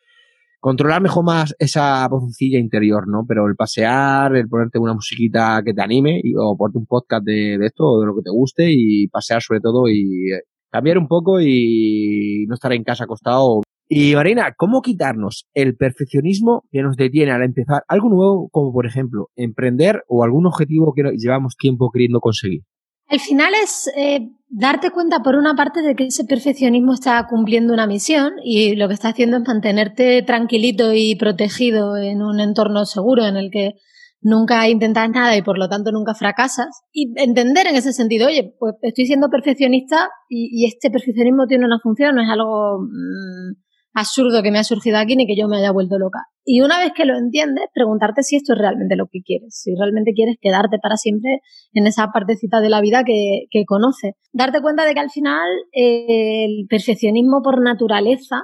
controlar 0.66 1.00
mejor 1.00 1.22
más 1.22 1.54
esa 1.60 2.08
vocecilla 2.08 2.58
interior, 2.58 3.06
¿no? 3.06 3.24
Pero 3.24 3.46
el 3.46 3.54
pasear, 3.54 4.34
el 4.34 4.48
ponerte 4.48 4.80
una 4.80 4.94
musiquita 4.94 5.62
que 5.64 5.72
te 5.72 5.80
anime 5.80 6.20
y, 6.20 6.34
o 6.34 6.56
ponerte 6.56 6.78
un 6.78 6.86
podcast 6.86 7.24
de, 7.24 7.56
de 7.56 7.66
esto 7.66 7.84
o 7.84 8.00
de 8.00 8.06
lo 8.06 8.16
que 8.16 8.22
te 8.22 8.30
guste 8.30 8.72
y 8.72 9.06
pasear 9.06 9.40
sobre 9.40 9.60
todo 9.60 9.86
y 9.88 10.32
eh, 10.32 10.40
cambiar 10.68 10.98
un 10.98 11.06
poco 11.06 11.40
y 11.40 12.46
no 12.48 12.54
estar 12.54 12.72
en 12.72 12.82
casa 12.82 13.04
acostado. 13.04 13.62
Y 13.88 14.16
Marina, 14.16 14.54
¿cómo 14.56 14.82
quitarnos 14.82 15.46
el 15.54 15.76
perfeccionismo 15.76 16.64
que 16.72 16.82
nos 16.82 16.96
detiene 16.96 17.30
al 17.30 17.44
empezar 17.44 17.84
algo 17.86 18.08
nuevo, 18.08 18.48
como 18.48 18.72
por 18.72 18.86
ejemplo 18.86 19.28
emprender 19.36 20.02
o 20.08 20.24
algún 20.24 20.46
objetivo 20.46 20.92
que 20.96 21.12
llevamos 21.16 21.54
tiempo 21.56 21.92
queriendo 21.92 22.18
conseguir? 22.18 22.62
Al 23.08 23.20
final 23.20 23.52
es 23.62 23.88
eh, 23.96 24.28
darte 24.48 24.90
cuenta, 24.90 25.20
por 25.22 25.36
una 25.36 25.54
parte, 25.54 25.82
de 25.82 25.94
que 25.94 26.06
ese 26.06 26.24
perfeccionismo 26.24 26.92
está 26.92 27.24
cumpliendo 27.28 27.72
una 27.72 27.86
misión 27.86 28.32
y 28.42 28.74
lo 28.74 28.88
que 28.88 28.94
está 28.94 29.10
haciendo 29.10 29.36
es 29.38 29.44
mantenerte 29.46 30.22
tranquilito 30.22 30.92
y 30.92 31.14
protegido 31.16 31.96
en 31.96 32.22
un 32.22 32.40
entorno 32.40 32.84
seguro 32.84 33.24
en 33.24 33.36
el 33.36 33.50
que 33.50 33.74
nunca 34.20 34.68
intentas 34.68 35.08
nada 35.10 35.36
y 35.36 35.42
por 35.42 35.56
lo 35.58 35.68
tanto 35.68 35.92
nunca 35.92 36.14
fracasas. 36.14 36.82
Y 36.92 37.12
entender 37.16 37.66
en 37.68 37.76
ese 37.76 37.92
sentido, 37.92 38.26
oye, 38.26 38.54
pues 38.58 38.74
estoy 38.82 39.06
siendo 39.06 39.30
perfeccionista 39.30 40.08
y, 40.28 40.66
este 40.66 40.90
perfeccionismo 40.90 41.46
tiene 41.46 41.64
una 41.64 41.78
función, 41.80 42.16
no 42.16 42.22
es 42.22 42.28
algo 42.28 42.80
mm, 42.80 43.65
absurdo 43.96 44.42
que 44.42 44.50
me 44.50 44.58
ha 44.58 44.64
surgido 44.64 44.98
aquí 44.98 45.16
ni 45.16 45.26
que 45.26 45.36
yo 45.36 45.48
me 45.48 45.56
haya 45.56 45.72
vuelto 45.72 45.98
loca. 45.98 46.18
Y 46.44 46.60
una 46.60 46.78
vez 46.78 46.92
que 46.94 47.06
lo 47.06 47.16
entiendes, 47.16 47.64
preguntarte 47.74 48.22
si 48.22 48.36
esto 48.36 48.52
es 48.52 48.58
realmente 48.58 48.94
lo 48.94 49.06
que 49.10 49.22
quieres, 49.22 49.58
si 49.58 49.74
realmente 49.74 50.12
quieres 50.12 50.36
quedarte 50.40 50.78
para 50.80 50.96
siempre 50.96 51.40
en 51.72 51.86
esa 51.86 52.08
partecita 52.12 52.60
de 52.60 52.68
la 52.68 52.82
vida 52.82 53.04
que, 53.04 53.46
que 53.50 53.64
conoces. 53.64 54.12
Darte 54.32 54.60
cuenta 54.60 54.84
de 54.84 54.92
que 54.92 55.00
al 55.00 55.10
final 55.10 55.48
eh, 55.72 56.44
el 56.44 56.66
perfeccionismo 56.68 57.40
por 57.42 57.62
naturaleza 57.62 58.42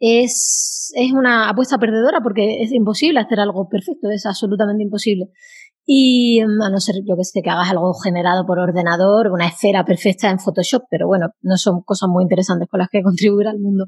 es, 0.00 0.92
es 0.96 1.12
una 1.12 1.50
apuesta 1.50 1.78
perdedora 1.78 2.20
porque 2.22 2.62
es 2.62 2.72
imposible 2.72 3.20
hacer 3.20 3.38
algo 3.38 3.68
perfecto, 3.68 4.10
es 4.10 4.24
absolutamente 4.24 4.82
imposible. 4.82 5.26
Y 5.84 6.40
mm, 6.42 6.62
a 6.62 6.70
no 6.70 6.80
ser, 6.80 6.96
yo 7.06 7.16
que 7.16 7.24
sé, 7.24 7.42
que 7.42 7.50
hagas 7.50 7.70
algo 7.70 7.92
generado 7.94 8.46
por 8.46 8.58
ordenador, 8.58 9.30
una 9.30 9.48
esfera 9.48 9.84
perfecta 9.84 10.30
en 10.30 10.38
Photoshop, 10.38 10.84
pero 10.90 11.06
bueno, 11.06 11.30
no 11.42 11.56
son 11.56 11.82
cosas 11.82 12.08
muy 12.08 12.22
interesantes 12.22 12.68
con 12.68 12.78
las 12.78 12.88
que 12.88 13.02
contribuir 13.02 13.48
al 13.48 13.58
mundo. 13.58 13.86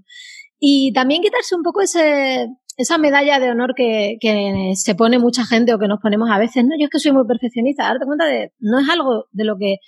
Y 0.65 0.93
también 0.93 1.23
quitarse 1.23 1.57
un 1.57 1.65
poco 1.65 1.81
ese, 1.81 2.47
esa 2.77 2.97
medalla 2.97 3.41
de 3.41 3.51
honor 3.51 3.75
que, 3.77 4.17
que, 4.21 4.75
se 4.77 4.95
pone 4.95 5.19
mucha 5.19 5.45
gente 5.45 5.75
o 5.75 5.79
que 5.81 5.89
nos 5.89 5.99
ponemos 6.01 6.31
a 6.31 6.39
veces, 6.39 6.63
no, 6.65 6.77
yo 6.79 6.85
es 6.85 6.91
que 6.91 7.01
soy 7.01 7.11
muy 7.11 7.27
perfeccionista, 7.27 7.83
darte 7.83 8.07
cuenta 8.07 8.27
de, 8.27 8.53
no 8.61 8.79
es 8.79 8.89
algo 8.89 9.25
de 9.33 9.45
lo 9.45 9.57
que 9.59 9.79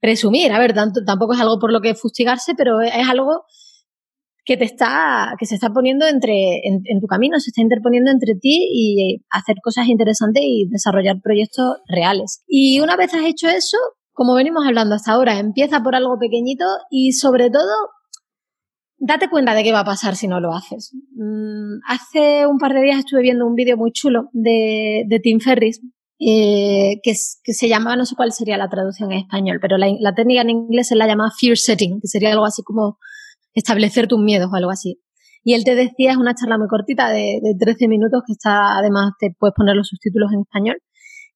presumir, 0.00 0.50
a 0.50 0.58
ver, 0.58 0.74
tampoco 0.74 1.34
es 1.34 1.40
algo 1.40 1.60
por 1.60 1.72
lo 1.72 1.80
que 1.80 1.94
fustigarse, 1.94 2.56
pero 2.56 2.80
es 2.80 3.08
algo 3.08 3.44
que 4.44 4.56
te 4.56 4.64
está, 4.64 5.36
que 5.38 5.46
se 5.46 5.54
está 5.54 5.70
poniendo 5.70 6.04
entre, 6.04 6.66
en, 6.66 6.82
en, 6.84 7.00
tu 7.00 7.06
camino, 7.06 7.38
se 7.38 7.50
está 7.50 7.62
interponiendo 7.62 8.10
entre 8.10 8.34
ti 8.34 8.68
y 8.72 9.22
hacer 9.30 9.58
cosas 9.62 9.86
interesantes 9.86 10.42
y 10.44 10.66
desarrollar 10.68 11.20
proyectos 11.22 11.76
reales. 11.86 12.42
Y 12.48 12.80
una 12.80 12.96
vez 12.96 13.14
has 13.14 13.24
hecho 13.24 13.48
eso, 13.48 13.76
como 14.12 14.34
venimos 14.34 14.66
hablando 14.66 14.96
hasta 14.96 15.12
ahora, 15.12 15.38
empieza 15.38 15.80
por 15.84 15.94
algo 15.94 16.18
pequeñito 16.18 16.64
y 16.90 17.12
sobre 17.12 17.50
todo 17.50 17.70
date 19.06 19.28
cuenta 19.28 19.54
de 19.54 19.62
qué 19.62 19.72
va 19.72 19.80
a 19.80 19.84
pasar 19.84 20.16
si 20.16 20.26
no 20.26 20.40
lo 20.40 20.54
haces. 20.54 20.92
Mm, 21.14 21.80
hace 21.86 22.46
un 22.46 22.58
par 22.58 22.72
de 22.72 22.82
días 22.82 22.98
estuve 22.98 23.20
viendo 23.20 23.46
un 23.46 23.54
vídeo 23.54 23.76
muy 23.76 23.92
chulo 23.92 24.30
de, 24.32 25.20
Tim 25.22 25.40
Ferris, 25.40 25.80
eh, 26.18 27.00
que, 27.02 27.14
se 27.14 27.68
llamaba, 27.68 27.96
no 27.96 28.06
sé 28.06 28.16
cuál 28.16 28.32
sería 28.32 28.56
la 28.56 28.70
traducción 28.70 29.12
en 29.12 29.18
español, 29.18 29.58
pero 29.60 29.76
la, 29.76 29.88
la 30.00 30.14
técnica 30.14 30.40
en 30.40 30.50
inglés 30.50 30.88
se 30.88 30.96
la 30.96 31.06
llama 31.06 31.30
fear 31.38 31.56
setting, 31.56 32.00
que 32.00 32.08
sería 32.08 32.32
algo 32.32 32.46
así 32.46 32.62
como 32.62 32.98
establecer 33.52 34.08
tus 34.08 34.18
miedos 34.18 34.48
o 34.50 34.56
algo 34.56 34.70
así. 34.70 35.00
Y 35.42 35.52
él 35.52 35.64
te 35.64 35.74
decía, 35.74 36.12
es 36.12 36.16
una 36.16 36.34
charla 36.34 36.56
muy 36.56 36.68
cortita 36.68 37.10
de, 37.10 37.40
de 37.42 37.54
13 37.58 37.88
minutos, 37.88 38.22
que 38.26 38.32
está, 38.32 38.78
además 38.78 39.12
te 39.20 39.34
puedes 39.38 39.54
poner 39.54 39.76
los 39.76 39.88
subtítulos 39.88 40.32
en 40.32 40.40
español. 40.40 40.78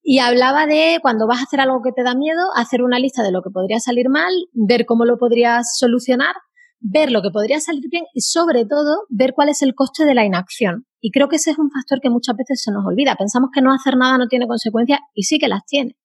Y 0.02 0.20
hablaba 0.20 0.64
de 0.66 1.00
cuando 1.02 1.26
vas 1.26 1.40
a 1.40 1.42
hacer 1.42 1.60
algo 1.60 1.82
que 1.82 1.92
te 1.92 2.02
da 2.02 2.14
miedo, 2.14 2.40
hacer 2.56 2.82
una 2.82 2.98
lista 2.98 3.22
de 3.22 3.30
lo 3.30 3.42
que 3.42 3.50
podría 3.50 3.78
salir 3.78 4.08
mal, 4.08 4.32
ver 4.54 4.86
cómo 4.86 5.04
lo 5.04 5.18
podrías 5.18 5.76
solucionar 5.76 6.34
ver 6.80 7.10
lo 7.10 7.22
que 7.22 7.30
podría 7.30 7.60
salir 7.60 7.84
bien 7.90 8.04
y 8.14 8.20
sobre 8.20 8.64
todo 8.64 9.06
ver 9.08 9.32
cuál 9.34 9.48
es 9.48 9.62
el 9.62 9.74
coste 9.74 10.04
de 10.04 10.14
la 10.14 10.24
inacción. 10.24 10.86
Y 11.00 11.10
creo 11.10 11.28
que 11.28 11.36
ese 11.36 11.50
es 11.50 11.58
un 11.58 11.70
factor 11.70 12.00
que 12.00 12.10
muchas 12.10 12.36
veces 12.36 12.62
se 12.62 12.72
nos 12.72 12.84
olvida. 12.86 13.14
Pensamos 13.16 13.50
que 13.52 13.62
no 13.62 13.72
hacer 13.72 13.96
nada 13.96 14.18
no 14.18 14.26
tiene 14.28 14.46
consecuencias 14.46 15.00
y 15.14 15.24
sí 15.24 15.38
que 15.38 15.48
las 15.48 15.64
tiene. 15.64 15.96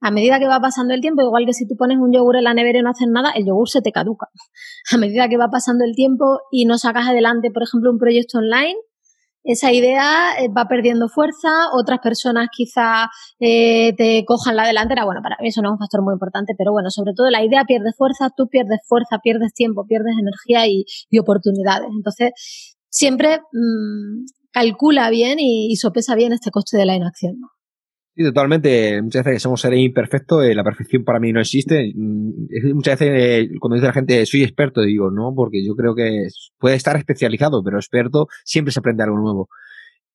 A 0.00 0.10
medida 0.10 0.40
que 0.40 0.48
va 0.48 0.60
pasando 0.60 0.94
el 0.94 1.00
tiempo, 1.00 1.22
igual 1.22 1.46
que 1.46 1.52
si 1.52 1.66
tú 1.66 1.76
pones 1.76 1.96
un 1.98 2.12
yogur 2.12 2.36
en 2.36 2.44
la 2.44 2.54
nevera 2.54 2.80
y 2.80 2.82
no 2.82 2.90
haces 2.90 3.06
nada, 3.08 3.30
el 3.30 3.46
yogur 3.46 3.68
se 3.68 3.82
te 3.82 3.92
caduca. 3.92 4.26
A 4.92 4.96
medida 4.96 5.28
que 5.28 5.36
va 5.36 5.48
pasando 5.48 5.84
el 5.84 5.94
tiempo 5.94 6.40
y 6.50 6.64
no 6.64 6.76
sacas 6.76 7.06
adelante, 7.08 7.50
por 7.52 7.62
ejemplo, 7.62 7.90
un 7.90 7.98
proyecto 7.98 8.38
online, 8.38 8.74
esa 9.44 9.72
idea 9.72 10.32
eh, 10.38 10.48
va 10.48 10.66
perdiendo 10.66 11.08
fuerza, 11.08 11.70
otras 11.72 11.98
personas 12.00 12.48
quizá 12.52 13.10
eh, 13.40 13.94
te 13.96 14.24
cojan 14.24 14.56
la 14.56 14.66
delantera. 14.66 15.04
Bueno, 15.04 15.20
para 15.22 15.36
mí 15.40 15.48
eso 15.48 15.62
no 15.62 15.70
es 15.70 15.72
un 15.72 15.78
factor 15.78 16.02
muy 16.02 16.14
importante, 16.14 16.54
pero 16.56 16.72
bueno, 16.72 16.90
sobre 16.90 17.12
todo 17.14 17.30
la 17.30 17.44
idea 17.44 17.64
pierde 17.64 17.92
fuerza, 17.92 18.30
tú 18.36 18.48
pierdes 18.48 18.80
fuerza, 18.86 19.18
pierdes 19.22 19.52
tiempo, 19.54 19.86
pierdes 19.86 20.14
energía 20.18 20.66
y, 20.66 20.84
oportunidades. 21.18 21.88
Entonces, 21.94 22.30
siempre 22.88 23.40
mmm, 23.52 24.24
calcula 24.50 25.10
bien 25.10 25.38
y, 25.40 25.72
y, 25.72 25.76
sopesa 25.76 26.14
bien 26.14 26.32
este 26.32 26.50
coste 26.50 26.76
de 26.76 26.86
la 26.86 26.96
inacción. 26.96 27.36
Sí, 28.14 28.24
totalmente. 28.24 29.00
Muchas 29.00 29.24
veces 29.24 29.42
somos 29.42 29.60
seres 29.62 29.80
imperfectos, 29.80 30.44
eh, 30.44 30.54
la 30.54 30.62
perfección 30.62 31.02
para 31.02 31.18
mí 31.18 31.32
no 31.32 31.40
existe. 31.40 31.92
Mm, 31.94 32.74
muchas 32.74 32.98
veces 32.98 33.48
eh, 33.48 33.50
cuando 33.58 33.76
dice 33.76 33.86
la 33.86 33.92
gente 33.94 34.26
soy 34.26 34.42
experto, 34.42 34.82
digo, 34.82 35.10
no, 35.10 35.32
porque 35.34 35.64
yo 35.64 35.74
creo 35.74 35.94
que 35.94 36.26
puede 36.58 36.76
estar 36.76 36.96
especializado, 36.96 37.64
pero 37.64 37.78
experto 37.78 38.28
siempre 38.44 38.72
se 38.72 38.80
aprende 38.80 39.02
algo 39.04 39.16
nuevo. 39.18 39.48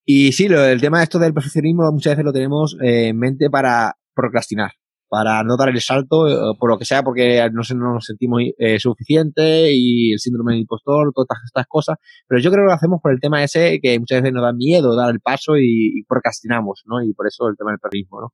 Y 0.05 0.31
sí, 0.33 0.47
lo, 0.47 0.63
el 0.63 0.81
tema 0.81 0.99
de 0.99 1.05
esto 1.05 1.19
del 1.19 1.33
perfeccionismo 1.33 1.91
muchas 1.91 2.13
veces 2.13 2.25
lo 2.25 2.33
tenemos 2.33 2.77
eh, 2.81 3.09
en 3.09 3.17
mente 3.19 3.49
para 3.49 3.95
procrastinar 4.13 4.71
para 5.09 5.43
no 5.43 5.55
dar 5.57 5.69
el 5.69 5.79
salto, 5.81 6.27
eh, 6.27 6.55
por 6.59 6.69
lo 6.69 6.77
que 6.77 6.85
sea, 6.85 7.03
porque 7.03 7.47
no, 7.51 7.61
no 7.75 7.93
nos 7.93 8.05
sentimos 8.05 8.41
eh, 8.57 8.79
suficientes 8.79 9.71
y 9.73 10.11
el 10.11 10.19
síndrome 10.19 10.53
del 10.53 10.61
impostor, 10.61 11.11
todas 11.13 11.39
estas 11.45 11.65
cosas. 11.67 11.97
Pero 12.27 12.41
yo 12.41 12.51
creo 12.51 12.63
que 12.63 12.67
lo 12.67 12.73
hacemos 12.73 12.99
por 13.01 13.11
el 13.11 13.19
tema 13.19 13.43
ese 13.43 13.79
que 13.81 13.99
muchas 13.99 14.21
veces 14.21 14.33
nos 14.33 14.43
da 14.43 14.53
miedo 14.53 14.95
dar 14.95 15.11
el 15.11 15.19
paso 15.19 15.57
y, 15.57 16.03
procrastinamos, 16.07 16.83
¿no? 16.85 17.01
Y 17.01 17.13
por 17.13 17.27
eso 17.27 17.47
el 17.47 17.55
tema 17.57 17.71
del 17.71 17.79
perrismo, 17.79 18.21
¿no? 18.21 18.33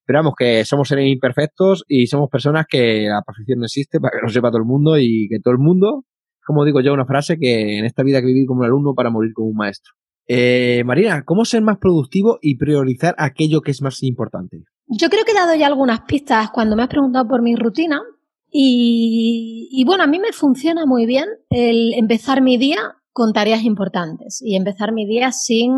Esperamos 0.00 0.34
que 0.36 0.64
somos 0.64 0.88
seres 0.88 1.06
imperfectos 1.06 1.84
y 1.86 2.06
somos 2.08 2.28
personas 2.28 2.66
que 2.68 3.06
la 3.08 3.22
perfección 3.22 3.60
no 3.60 3.66
existe 3.66 4.00
para 4.00 4.18
que 4.18 4.22
lo 4.22 4.28
sepa 4.28 4.50
todo 4.50 4.58
el 4.58 4.66
mundo 4.66 4.98
y 4.98 5.28
que 5.28 5.38
todo 5.40 5.52
el 5.52 5.58
mundo, 5.58 6.04
como 6.44 6.64
digo 6.64 6.80
yo, 6.80 6.92
una 6.92 7.06
frase 7.06 7.38
que 7.38 7.78
en 7.78 7.84
esta 7.84 8.02
vida 8.02 8.18
hay 8.18 8.24
que 8.24 8.28
vivir 8.28 8.46
como 8.46 8.60
un 8.60 8.66
alumno 8.66 8.94
para 8.94 9.10
morir 9.10 9.32
como 9.32 9.48
un 9.48 9.56
maestro. 9.56 9.92
Eh, 10.28 10.82
Marina, 10.84 11.24
¿cómo 11.24 11.44
ser 11.44 11.62
más 11.62 11.78
productivo 11.78 12.38
y 12.40 12.56
priorizar 12.56 13.14
aquello 13.18 13.60
que 13.60 13.72
es 13.72 13.82
más 13.82 14.02
importante? 14.02 14.64
Yo 14.94 15.08
creo 15.08 15.24
que 15.24 15.32
he 15.32 15.34
dado 15.34 15.54
ya 15.54 15.66
algunas 15.66 16.02
pistas 16.02 16.50
cuando 16.50 16.76
me 16.76 16.82
has 16.82 16.88
preguntado 16.88 17.26
por 17.26 17.40
mi 17.40 17.56
rutina 17.56 18.02
Y, 18.50 19.68
y 19.72 19.84
bueno, 19.84 20.04
a 20.04 20.06
mí 20.06 20.18
me 20.18 20.32
funciona 20.32 20.84
muy 20.84 21.06
bien 21.06 21.26
el 21.48 21.94
empezar 21.94 22.42
mi 22.42 22.58
día 22.58 22.96
con 23.12 23.32
tareas 23.32 23.62
importantes 23.62 24.42
y 24.42 24.54
empezar 24.54 24.92
mi 24.92 25.06
día 25.06 25.32
sin 25.32 25.72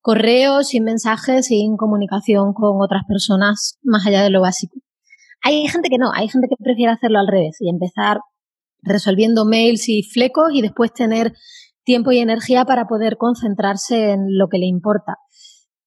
correos, 0.00 0.68
sin 0.68 0.82
mensajes, 0.82 1.46
sin 1.46 1.76
comunicación 1.76 2.52
con 2.52 2.80
otras 2.80 3.04
personas 3.06 3.78
más 3.84 4.04
allá 4.06 4.22
de 4.22 4.30
lo 4.30 4.40
básico. 4.40 4.80
Hay 5.42 5.68
gente 5.68 5.88
que 5.88 5.98
no, 5.98 6.10
hay 6.12 6.28
gente 6.28 6.48
que 6.48 6.56
prefiere 6.58 6.92
hacerlo 6.92 7.20
al 7.20 7.28
revés 7.28 7.56
y 7.60 7.70
empezar 7.70 8.18
resolviendo 8.82 9.44
mails 9.44 9.88
y 9.88 10.02
flecos 10.02 10.50
y 10.52 10.62
después 10.62 10.92
tener 10.92 11.34
tiempo 11.84 12.10
y 12.10 12.18
energía 12.18 12.64
para 12.64 12.86
poder 12.86 13.16
concentrarse 13.16 14.10
en 14.10 14.36
lo 14.38 14.48
que 14.48 14.58
le 14.58 14.66
importa. 14.66 15.18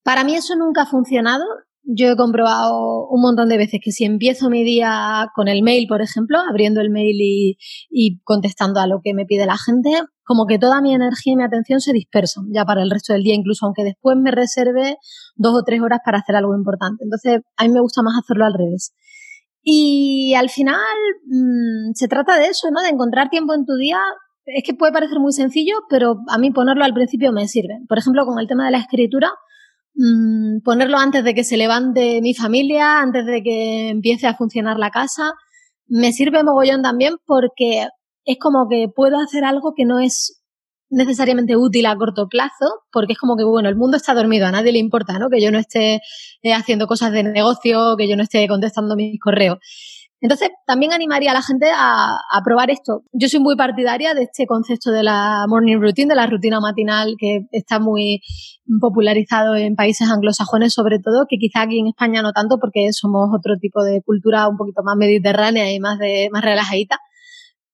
Para 0.03 0.23
mí 0.23 0.35
eso 0.35 0.55
nunca 0.55 0.83
ha 0.83 0.85
funcionado. 0.85 1.43
Yo 1.85 2.07
he 2.07 2.15
comprobado 2.15 3.07
un 3.09 3.21
montón 3.21 3.49
de 3.49 3.57
veces 3.57 3.81
que 3.83 3.91
si 3.91 4.05
empiezo 4.05 4.49
mi 4.49 4.63
día 4.63 5.27
con 5.35 5.49
el 5.49 5.63
mail, 5.63 5.85
por 5.87 6.01
ejemplo, 6.01 6.39
abriendo 6.49 6.79
el 6.79 6.89
mail 6.89 7.17
y, 7.19 7.57
y, 7.89 8.21
contestando 8.23 8.79
a 8.79 8.87
lo 8.87 9.01
que 9.03 9.13
me 9.13 9.25
pide 9.25 9.45
la 9.45 9.57
gente, 9.57 9.89
como 10.23 10.45
que 10.45 10.57
toda 10.57 10.81
mi 10.81 10.93
energía 10.93 11.33
y 11.33 11.35
mi 11.35 11.43
atención 11.43 11.81
se 11.81 11.91
dispersan 11.91 12.45
ya 12.53 12.63
para 12.63 12.83
el 12.83 12.89
resto 12.89 13.11
del 13.11 13.23
día, 13.23 13.35
incluso 13.35 13.65
aunque 13.65 13.83
después 13.83 14.15
me 14.17 14.31
reserve 14.31 14.95
dos 15.35 15.59
o 15.59 15.63
tres 15.63 15.81
horas 15.81 15.99
para 16.05 16.19
hacer 16.19 16.37
algo 16.37 16.55
importante. 16.55 17.03
Entonces, 17.03 17.41
a 17.57 17.63
mí 17.65 17.69
me 17.69 17.81
gusta 17.81 18.01
más 18.01 18.13
hacerlo 18.17 18.45
al 18.45 18.53
revés. 18.53 18.93
Y 19.61 20.33
al 20.35 20.49
final 20.49 20.75
mmm, 21.25 21.93
se 21.93 22.07
trata 22.07 22.37
de 22.37 22.47
eso, 22.47 22.69
¿no? 22.71 22.81
De 22.81 22.89
encontrar 22.89 23.29
tiempo 23.29 23.53
en 23.53 23.65
tu 23.65 23.75
día. 23.75 23.99
Es 24.45 24.63
que 24.65 24.73
puede 24.73 24.91
parecer 24.91 25.19
muy 25.19 25.31
sencillo, 25.31 25.75
pero 25.89 26.17
a 26.27 26.37
mí 26.37 26.51
ponerlo 26.51 26.83
al 26.83 26.93
principio 26.93 27.31
me 27.31 27.47
sirve. 27.47 27.79
Por 27.87 27.97
ejemplo, 27.97 28.25
con 28.25 28.39
el 28.39 28.47
tema 28.47 28.65
de 28.65 28.71
la 28.71 28.79
escritura, 28.79 29.31
mmm, 29.95 30.59
ponerlo 30.63 30.97
antes 30.97 31.23
de 31.23 31.33
que 31.33 31.43
se 31.43 31.57
levante 31.57 32.21
mi 32.21 32.33
familia, 32.33 32.99
antes 32.99 33.25
de 33.25 33.43
que 33.43 33.89
empiece 33.89 34.27
a 34.27 34.35
funcionar 34.35 34.77
la 34.77 34.91
casa, 34.91 35.33
me 35.87 36.13
sirve 36.13 36.43
mogollón 36.43 36.81
también 36.81 37.15
porque 37.25 37.87
es 38.25 38.37
como 38.39 38.67
que 38.69 38.87
puedo 38.93 39.17
hacer 39.19 39.43
algo 39.43 39.73
que 39.75 39.85
no 39.85 39.99
es 39.99 40.41
necesariamente 40.89 41.57
útil 41.57 41.85
a 41.87 41.95
corto 41.97 42.27
plazo, 42.27 42.83
porque 42.91 43.13
es 43.13 43.19
como 43.19 43.35
que, 43.35 43.43
bueno, 43.43 43.67
el 43.69 43.75
mundo 43.75 43.97
está 43.97 44.13
dormido, 44.13 44.45
a 44.45 44.51
nadie 44.51 44.71
le 44.71 44.79
importa, 44.79 45.17
¿no? 45.17 45.29
Que 45.29 45.41
yo 45.41 45.51
no 45.51 45.57
esté 45.57 46.01
eh, 46.43 46.53
haciendo 46.53 46.87
cosas 46.87 47.11
de 47.11 47.23
negocio, 47.23 47.95
que 47.97 48.07
yo 48.07 48.15
no 48.15 48.23
esté 48.23 48.47
contestando 48.47 48.95
mis 48.95 49.19
correos. 49.19 49.57
Entonces, 50.23 50.51
también 50.65 50.93
animaría 50.93 51.31
a 51.31 51.33
la 51.33 51.41
gente 51.41 51.67
a, 51.75 52.17
probar 52.45 52.71
esto. 52.71 53.03
Yo 53.11 53.27
soy 53.27 53.41
muy 53.41 53.57
partidaria 53.57 54.13
de 54.13 54.23
este 54.23 54.45
concepto 54.47 54.89
de 54.89 55.03
la 55.03 55.45
morning 55.49 55.81
routine, 55.81 56.07
de 56.07 56.15
la 56.15 56.27
rutina 56.27 56.61
matinal, 56.61 57.15
que 57.19 57.41
está 57.51 57.77
muy 57.77 58.21
popularizado 58.79 59.57
en 59.57 59.75
países 59.75 60.09
anglosajones, 60.09 60.73
sobre 60.73 60.99
todo, 60.99 61.25
que 61.27 61.35
quizá 61.37 61.63
aquí 61.63 61.77
en 61.77 61.87
España 61.87 62.21
no 62.21 62.31
tanto, 62.31 62.57
porque 62.57 62.93
somos 62.93 63.31
otro 63.37 63.57
tipo 63.59 63.83
de 63.83 64.01
cultura 64.01 64.47
un 64.47 64.55
poquito 64.55 64.81
más 64.81 64.95
mediterránea 64.95 65.69
y 65.73 65.81
más, 65.81 65.99
de, 65.99 66.29
más 66.31 66.41
relajadita. 66.41 66.99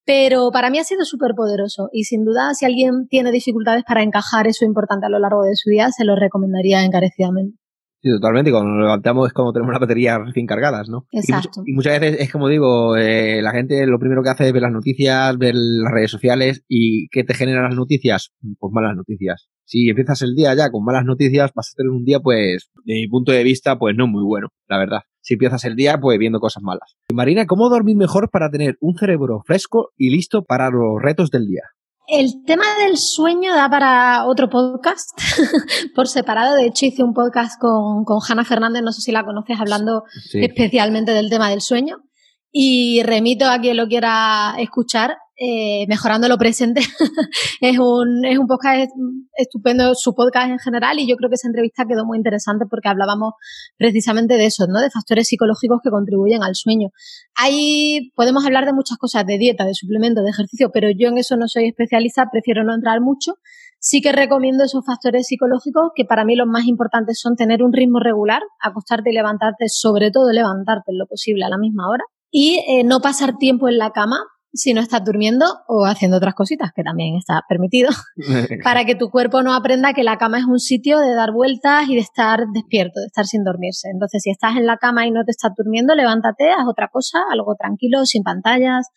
Pero 0.04 0.50
para 0.52 0.72
mí 0.72 0.80
ha 0.80 0.84
sido 0.84 1.06
súper 1.06 1.36
poderoso 1.36 1.90
y 1.94 2.06
sin 2.06 2.26
duda 2.26 2.56
si 2.56 2.66
alguien 2.66 3.08
tiene 3.08 3.32
dificultades 3.32 3.84
para 3.88 4.02
encajar 4.02 4.48
eso 4.48 4.66
importante 4.66 5.06
a 5.06 5.10
lo 5.10 5.20
largo 5.20 5.44
de 5.44 5.56
su 5.56 5.70
día, 5.70 5.92
se 5.92 6.04
lo 6.04 6.16
recomendaría 6.16 6.84
encarecidamente. 6.84 7.60
Sí, 8.02 8.10
totalmente. 8.10 8.52
Cuando 8.52 8.72
nos 8.72 8.84
levantamos 8.84 9.28
es 9.28 9.34
como 9.34 9.52
tenemos 9.52 9.74
las 9.74 9.82
baterías 9.82 10.20
recién 10.26 10.46
cargadas, 10.46 10.90
¿no? 10.90 11.06
Exacto. 11.12 11.62
Y, 11.66 11.72
y 11.72 11.74
muchas 11.76 12.00
veces 12.00 12.22
es 12.22 12.32
como 12.32 12.48
digo, 12.48 12.96
eh, 12.96 13.42
la 13.42 13.52
gente 13.52 13.86
lo 13.86 14.00
primero 14.00 14.24
que 14.24 14.30
hace 14.30 14.48
es 14.48 14.54
ver 14.54 14.62
las 14.62 14.72
noticias, 14.72 15.38
ver 15.38 15.56
las 15.56 15.92
redes 15.92 16.12
sociales 16.12 16.64
y 16.68 17.10
¿qué 17.10 17.24
te 17.24 17.34
generan 17.34 17.64
las 17.64 17.76
noticias? 17.76 18.32
Pues 18.58 18.74
malas 18.74 18.96
noticias. 18.96 19.50
Si 19.66 19.90
empiezas 19.90 20.22
el 20.22 20.34
día 20.34 20.54
ya 20.56 20.72
con 20.72 20.84
malas 20.84 21.06
noticias, 21.06 21.52
vas 21.54 21.72
a 21.74 21.76
tener 21.76 21.92
un 21.92 22.04
día, 22.04 22.20
pues, 22.20 22.72
de 22.86 22.96
mi 22.96 23.08
punto 23.08 23.32
de 23.32 23.44
vista, 23.44 23.78
pues 23.78 23.96
no 23.96 24.08
muy 24.08 24.24
bueno, 24.24 24.48
la 24.68 24.80
verdad 24.80 25.02
si 25.22 25.36
empiezas 25.36 25.64
el 25.66 25.76
día 25.76 26.00
pues 26.00 26.18
viendo 26.18 26.40
cosas 26.40 26.64
malas. 26.64 26.98
Marina, 27.14 27.46
¿cómo 27.46 27.70
dormir 27.70 27.96
mejor 27.96 28.32
para 28.32 28.50
tener 28.50 28.78
un 28.80 28.96
cerebro 28.98 29.44
fresco 29.46 29.92
y 29.96 30.10
listo 30.10 30.44
para 30.44 30.72
los 30.72 31.00
retos 31.00 31.30
del 31.30 31.46
día? 31.46 31.64
El 32.12 32.44
tema 32.44 32.66
del 32.84 32.98
sueño 32.98 33.54
da 33.54 33.70
para 33.70 34.26
otro 34.26 34.50
podcast 34.50 35.12
por 35.96 36.08
separado. 36.08 36.56
De 36.56 36.66
hecho, 36.66 36.88
hice 36.88 37.04
un 37.04 37.14
podcast 37.14 37.62
con, 37.62 38.04
con 38.04 38.20
Hanna 38.28 38.44
Fernández, 38.44 38.82
no 38.82 38.92
sé 38.92 39.02
si 39.02 39.12
la 39.12 39.24
conoces, 39.24 39.60
hablando 39.60 40.04
sí. 40.32 40.44
especialmente 40.44 41.12
del 41.12 41.30
tema 41.30 41.50
del 41.50 41.62
sueño. 41.62 41.98
Y 42.52 43.04
remito 43.04 43.46
a 43.48 43.60
quien 43.60 43.78
lo 43.78 43.88
quiera 43.88 44.56
escuchar 44.58 45.18
eh, 45.40 45.86
Mejorando 45.88 46.28
lo 46.28 46.38
Presente. 46.38 46.82
es, 47.62 47.80
un, 47.80 48.26
es 48.26 48.38
un 48.38 48.46
podcast 48.46 48.92
estupendo, 49.38 49.96
su 49.96 50.14
podcast 50.14 50.50
en 50.50 50.60
general, 50.60 51.00
y 51.00 51.08
yo 51.08 51.16
creo 51.16 51.30
que 51.30 51.36
esa 51.36 51.48
entrevista 51.48 51.86
quedó 51.88 52.06
muy 52.06 52.18
interesante 52.18 52.66
porque 52.70 52.90
hablábamos 52.90 53.34
precisamente 53.78 54.36
de 54.36 54.46
eso, 54.46 54.66
¿no? 54.68 54.82
De 54.82 54.90
factores 54.90 55.28
psicológicos 55.30 55.80
que 55.82 55.90
contribuyen 55.90 56.44
al 56.44 56.56
sueño. 56.56 56.90
Ahí 57.36 58.12
podemos 58.16 58.46
hablar 58.46 58.66
de 58.66 58.74
muchas 58.74 58.98
cosas, 58.98 59.26
de 59.26 59.38
dieta, 59.38 59.66
de 59.66 59.74
suplemento, 59.74 60.22
de 60.22 60.30
ejercicio, 60.30 60.72
pero 60.74 60.90
yo 60.90 61.08
en 61.08 61.18
eso 61.18 61.38
no 61.38 61.48
soy 61.48 61.70
especialista, 61.70 62.28
prefiero 62.32 62.64
no 62.64 62.76
entrar 62.76 63.00
mucho. 63.00 63.36
Sí 63.82 64.02
que 64.02 64.12
recomiendo 64.12 64.66
esos 64.66 64.86
factores 64.86 65.28
psicológicos 65.28 65.92
que 65.96 66.04
para 66.04 66.26
mí 66.26 66.36
los 66.36 66.48
más 66.48 66.66
importantes 66.66 67.18
son 67.18 67.38
tener 67.38 67.64
un 67.64 67.72
ritmo 67.72 68.00
regular, 68.02 68.42
acostarte 68.60 69.12
y 69.12 69.14
levantarte, 69.14 69.70
sobre 69.70 70.12
todo 70.12 70.34
levantarte 70.34 70.92
en 70.92 70.98
lo 70.98 71.08
posible 71.08 71.46
a 71.46 71.50
la 71.50 71.58
misma 71.58 71.90
hora, 71.90 72.04
y 72.30 72.60
eh, 72.68 72.84
no 72.84 73.00
pasar 73.00 73.38
tiempo 73.38 73.70
en 73.70 73.78
la 73.78 73.92
cama 73.92 74.18
si 74.54 74.74
no 74.74 74.82
estás 74.82 75.04
durmiendo 75.04 75.46
o 75.68 75.86
haciendo 75.86 76.18
otras 76.18 76.34
cositas, 76.34 76.72
que 76.76 76.84
también 76.84 77.16
está 77.16 77.42
permitido, 77.48 77.90
para 78.64 78.86
que 78.86 78.96
tu 78.96 79.10
cuerpo 79.10 79.42
no 79.42 79.54
aprenda 79.54 79.94
que 79.94 80.04
la 80.04 80.18
cama 80.18 80.40
es 80.40 80.46
un 80.46 80.60
sitio 80.60 81.00
de 81.00 81.14
dar 81.14 81.32
vueltas 81.32 81.88
y 81.88 81.96
de 81.96 82.02
estar 82.02 82.46
despierto, 82.54 83.00
de 83.00 83.08
estar 83.08 83.26
sin 83.26 83.44
dormirse. 83.44 83.90
Entonces, 83.92 84.22
si 84.24 84.32
estás 84.32 84.58
en 84.58 84.66
la 84.66 84.78
cama 84.78 85.06
y 85.06 85.12
no 85.12 85.24
te 85.24 85.32
estás 85.32 85.52
durmiendo, 85.56 85.96
levántate, 85.96 86.50
haz 86.52 86.68
otra 86.68 86.90
cosa, 86.92 87.20
algo 87.32 87.56
tranquilo, 87.56 88.06
sin 88.06 88.24
pantallas, 88.24 88.88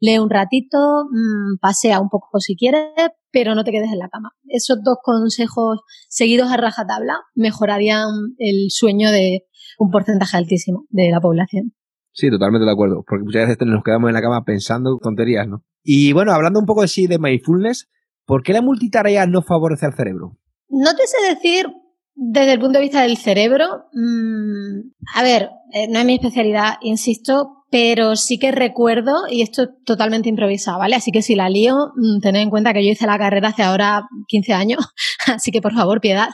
lee 0.00 0.18
un 0.18 0.30
ratito, 0.30 1.04
mmm, 1.10 1.58
pasea 1.60 2.00
un 2.00 2.08
poco 2.08 2.40
si 2.40 2.56
quieres, 2.56 2.90
pero 3.30 3.54
no 3.54 3.64
te 3.64 3.70
quedes 3.70 3.92
en 3.92 3.98
la 3.98 4.08
cama. 4.08 4.32
Esos 4.48 4.78
dos 4.82 4.96
consejos 5.02 5.80
seguidos 6.08 6.50
a 6.50 6.56
rajatabla 6.56 7.20
mejorarían 7.34 8.08
el 8.38 8.66
sueño 8.70 9.10
de 9.10 9.46
un 9.78 9.90
porcentaje 9.90 10.36
altísimo 10.36 10.86
de 10.90 11.10
la 11.10 11.20
población. 11.20 11.72
Sí, 12.12 12.30
totalmente 12.30 12.66
de 12.66 12.72
acuerdo, 12.72 13.04
porque 13.06 13.24
muchas 13.24 13.48
veces 13.48 13.66
nos 13.66 13.82
quedamos 13.82 14.08
en 14.08 14.14
la 14.14 14.20
cama 14.20 14.44
pensando 14.44 14.98
tonterías, 14.98 15.48
¿no? 15.48 15.64
Y 15.82 16.12
bueno, 16.12 16.32
hablando 16.32 16.60
un 16.60 16.66
poco 16.66 16.82
de 16.82 16.88
sí 16.88 17.06
de 17.06 17.18
mindfulness, 17.18 17.88
¿por 18.26 18.42
qué 18.42 18.52
la 18.52 18.62
multitarea 18.62 19.26
no 19.26 19.42
favorece 19.42 19.86
al 19.86 19.94
cerebro? 19.94 20.36
No 20.68 20.94
te 20.94 21.06
sé 21.06 21.34
decir 21.34 21.66
desde 22.14 22.52
el 22.52 22.60
punto 22.60 22.78
de 22.78 22.84
vista 22.84 23.02
del 23.02 23.16
cerebro. 23.16 23.86
Mmm, 23.92 24.90
a 25.14 25.22
ver, 25.22 25.50
eh, 25.72 25.88
no 25.88 25.98
es 25.98 26.04
mi 26.04 26.14
especialidad, 26.14 26.74
insisto, 26.82 27.64
pero 27.70 28.14
sí 28.16 28.38
que 28.38 28.52
recuerdo, 28.52 29.26
y 29.30 29.40
esto 29.40 29.62
es 29.62 29.68
totalmente 29.84 30.28
improvisado, 30.28 30.78
¿vale? 30.78 30.96
Así 30.96 31.10
que 31.10 31.22
si 31.22 31.34
la 31.34 31.48
lío, 31.48 31.92
mmm, 31.96 32.20
tened 32.20 32.42
en 32.42 32.50
cuenta 32.50 32.74
que 32.74 32.84
yo 32.84 32.92
hice 32.92 33.06
la 33.06 33.18
carrera 33.18 33.48
hace 33.48 33.62
ahora 33.62 34.02
15 34.28 34.52
años, 34.52 34.80
así 35.26 35.50
que 35.50 35.62
por 35.62 35.72
favor, 35.72 36.00
piedad. 36.00 36.28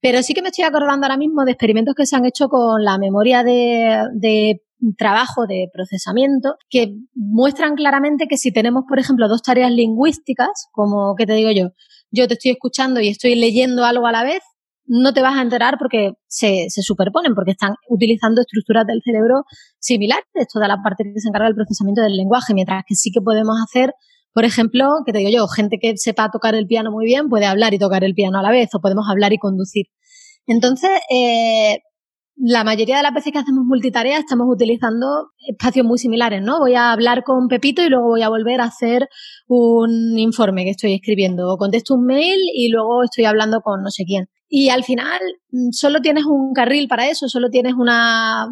Pero 0.00 0.22
sí 0.22 0.34
que 0.34 0.42
me 0.42 0.48
estoy 0.48 0.64
acordando 0.64 1.06
ahora 1.06 1.16
mismo 1.16 1.44
de 1.44 1.50
experimentos 1.52 1.94
que 1.96 2.06
se 2.06 2.14
han 2.14 2.26
hecho 2.26 2.48
con 2.48 2.84
la 2.84 2.96
memoria 2.96 3.42
de 3.42 4.60
trabajo 4.96 5.46
de 5.46 5.68
procesamiento 5.72 6.56
que 6.68 6.94
muestran 7.14 7.74
claramente 7.74 8.26
que 8.28 8.36
si 8.36 8.52
tenemos, 8.52 8.84
por 8.88 8.98
ejemplo, 8.98 9.28
dos 9.28 9.42
tareas 9.42 9.70
lingüísticas, 9.70 10.68
como, 10.72 11.14
¿qué 11.16 11.26
te 11.26 11.34
digo 11.34 11.50
yo? 11.50 11.70
Yo 12.10 12.28
te 12.28 12.34
estoy 12.34 12.52
escuchando 12.52 13.00
y 13.00 13.08
estoy 13.08 13.34
leyendo 13.34 13.84
algo 13.84 14.06
a 14.06 14.12
la 14.12 14.22
vez, 14.22 14.40
no 14.84 15.12
te 15.12 15.22
vas 15.22 15.36
a 15.36 15.42
enterar 15.42 15.78
porque 15.78 16.12
se, 16.28 16.66
se 16.68 16.82
superponen, 16.82 17.34
porque 17.34 17.52
están 17.52 17.74
utilizando 17.88 18.40
estructuras 18.40 18.86
del 18.86 19.00
cerebro 19.04 19.44
similares, 19.78 20.24
toda 20.52 20.68
la 20.68 20.82
parte 20.82 21.04
que 21.04 21.20
se 21.20 21.28
encarga 21.28 21.46
del 21.46 21.56
procesamiento 21.56 22.02
del 22.02 22.16
lenguaje, 22.16 22.54
mientras 22.54 22.84
que 22.86 22.94
sí 22.94 23.10
que 23.10 23.20
podemos 23.20 23.56
hacer 23.62 23.92
por 24.36 24.44
ejemplo, 24.44 24.84
que 25.06 25.14
te 25.14 25.20
digo 25.20 25.30
yo, 25.30 25.48
gente 25.48 25.78
que 25.80 25.96
sepa 25.96 26.30
tocar 26.30 26.54
el 26.54 26.66
piano 26.66 26.90
muy 26.92 27.06
bien 27.06 27.30
puede 27.30 27.46
hablar 27.46 27.72
y 27.72 27.78
tocar 27.78 28.04
el 28.04 28.12
piano 28.12 28.38
a 28.38 28.42
la 28.42 28.50
vez, 28.50 28.68
o 28.74 28.80
podemos 28.82 29.06
hablar 29.08 29.32
y 29.32 29.38
conducir. 29.38 29.86
Entonces, 30.46 30.90
eh, 31.10 31.78
la 32.36 32.64
mayoría 32.64 32.98
de 32.98 33.02
las 33.02 33.14
veces 33.14 33.32
que 33.32 33.38
hacemos 33.38 33.64
multitarea 33.64 34.18
estamos 34.18 34.46
utilizando 34.48 35.32
espacios 35.48 35.86
muy 35.86 35.98
similares, 35.98 36.42
¿no? 36.42 36.58
Voy 36.58 36.74
a 36.74 36.92
hablar 36.92 37.24
con 37.24 37.48
Pepito 37.48 37.82
y 37.82 37.88
luego 37.88 38.08
voy 38.08 38.22
a 38.22 38.28
volver 38.28 38.60
a 38.60 38.64
hacer 38.64 39.08
un 39.48 40.18
informe 40.18 40.64
que 40.64 40.70
estoy 40.70 40.94
escribiendo 40.94 41.48
o 41.48 41.56
contesto 41.56 41.94
un 41.94 42.04
mail 42.04 42.38
y 42.54 42.68
luego 42.68 43.02
estoy 43.04 43.24
hablando 43.24 43.60
con 43.62 43.82
no 43.82 43.90
sé 43.90 44.04
quién. 44.04 44.28
Y 44.48 44.68
al 44.68 44.84
final 44.84 45.20
mm, 45.50 45.70
solo 45.72 46.00
tienes 46.00 46.24
un 46.26 46.52
carril 46.52 46.88
para 46.88 47.08
eso, 47.08 47.28
solo 47.28 47.48
tienes 47.48 47.74
una... 47.74 48.46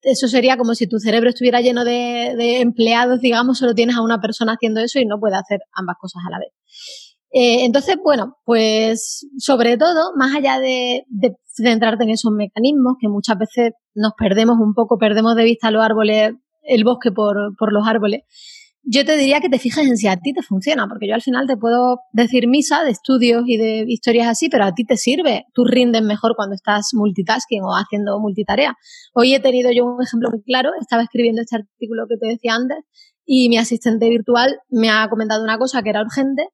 Eso 0.00 0.26
sería 0.26 0.56
como 0.56 0.74
si 0.74 0.88
tu 0.88 0.98
cerebro 0.98 1.28
estuviera 1.28 1.60
lleno 1.60 1.84
de, 1.84 2.34
de 2.36 2.60
empleados, 2.60 3.20
digamos, 3.20 3.58
solo 3.58 3.74
tienes 3.74 3.96
a 3.96 4.02
una 4.02 4.20
persona 4.20 4.54
haciendo 4.54 4.80
eso 4.80 4.98
y 4.98 5.06
no 5.06 5.20
puede 5.20 5.36
hacer 5.36 5.60
ambas 5.72 5.96
cosas 6.00 6.22
a 6.26 6.30
la 6.30 6.38
vez. 6.38 6.52
Eh, 7.32 7.64
entonces, 7.64 7.96
bueno, 8.02 8.36
pues 8.44 9.26
sobre 9.38 9.76
todo, 9.78 10.12
más 10.16 10.34
allá 10.34 10.60
de, 10.60 11.04
de, 11.08 11.34
centrarte 11.54 12.04
en 12.04 12.10
esos 12.10 12.32
mecanismos, 12.32 12.94
que 13.00 13.08
muchas 13.08 13.38
veces 13.38 13.72
nos 13.94 14.12
perdemos 14.18 14.56
un 14.58 14.74
poco, 14.74 14.98
perdemos 14.98 15.36
de 15.36 15.44
vista 15.44 15.70
los 15.70 15.82
árboles, 15.82 16.32
el 16.62 16.84
bosque 16.84 17.10
por, 17.10 17.56
por 17.58 17.72
los 17.72 17.86
árboles, 17.86 18.22
yo 18.84 19.04
te 19.04 19.16
diría 19.16 19.40
que 19.40 19.48
te 19.48 19.60
fijes 19.60 19.86
en 19.86 19.96
si 19.96 20.08
a 20.08 20.16
ti 20.16 20.32
te 20.32 20.42
funciona, 20.42 20.88
porque 20.88 21.06
yo 21.06 21.14
al 21.14 21.22
final 21.22 21.46
te 21.46 21.56
puedo 21.56 22.00
decir 22.12 22.48
misa 22.48 22.82
de 22.82 22.90
estudios 22.90 23.44
y 23.46 23.56
de 23.56 23.84
historias 23.86 24.26
así, 24.26 24.48
pero 24.48 24.64
a 24.64 24.72
ti 24.74 24.84
te 24.84 24.96
sirve. 24.96 25.44
Tú 25.54 25.64
rindes 25.64 26.02
mejor 26.02 26.34
cuando 26.34 26.56
estás 26.56 26.90
multitasking 26.92 27.62
o 27.62 27.74
haciendo 27.76 28.18
multitarea. 28.18 28.74
Hoy 29.14 29.34
he 29.34 29.40
tenido 29.40 29.70
yo 29.70 29.84
un 29.84 30.02
ejemplo 30.02 30.30
muy 30.30 30.42
claro. 30.42 30.70
Estaba 30.80 31.02
escribiendo 31.02 31.42
este 31.42 31.56
artículo 31.56 32.06
que 32.08 32.16
te 32.16 32.26
decía 32.26 32.54
antes 32.56 32.78
y 33.24 33.48
mi 33.48 33.56
asistente 33.56 34.08
virtual 34.08 34.58
me 34.68 34.90
ha 34.90 35.08
comentado 35.08 35.44
una 35.44 35.58
cosa 35.58 35.82
que 35.82 35.90
era 35.90 36.02
urgente 36.02 36.48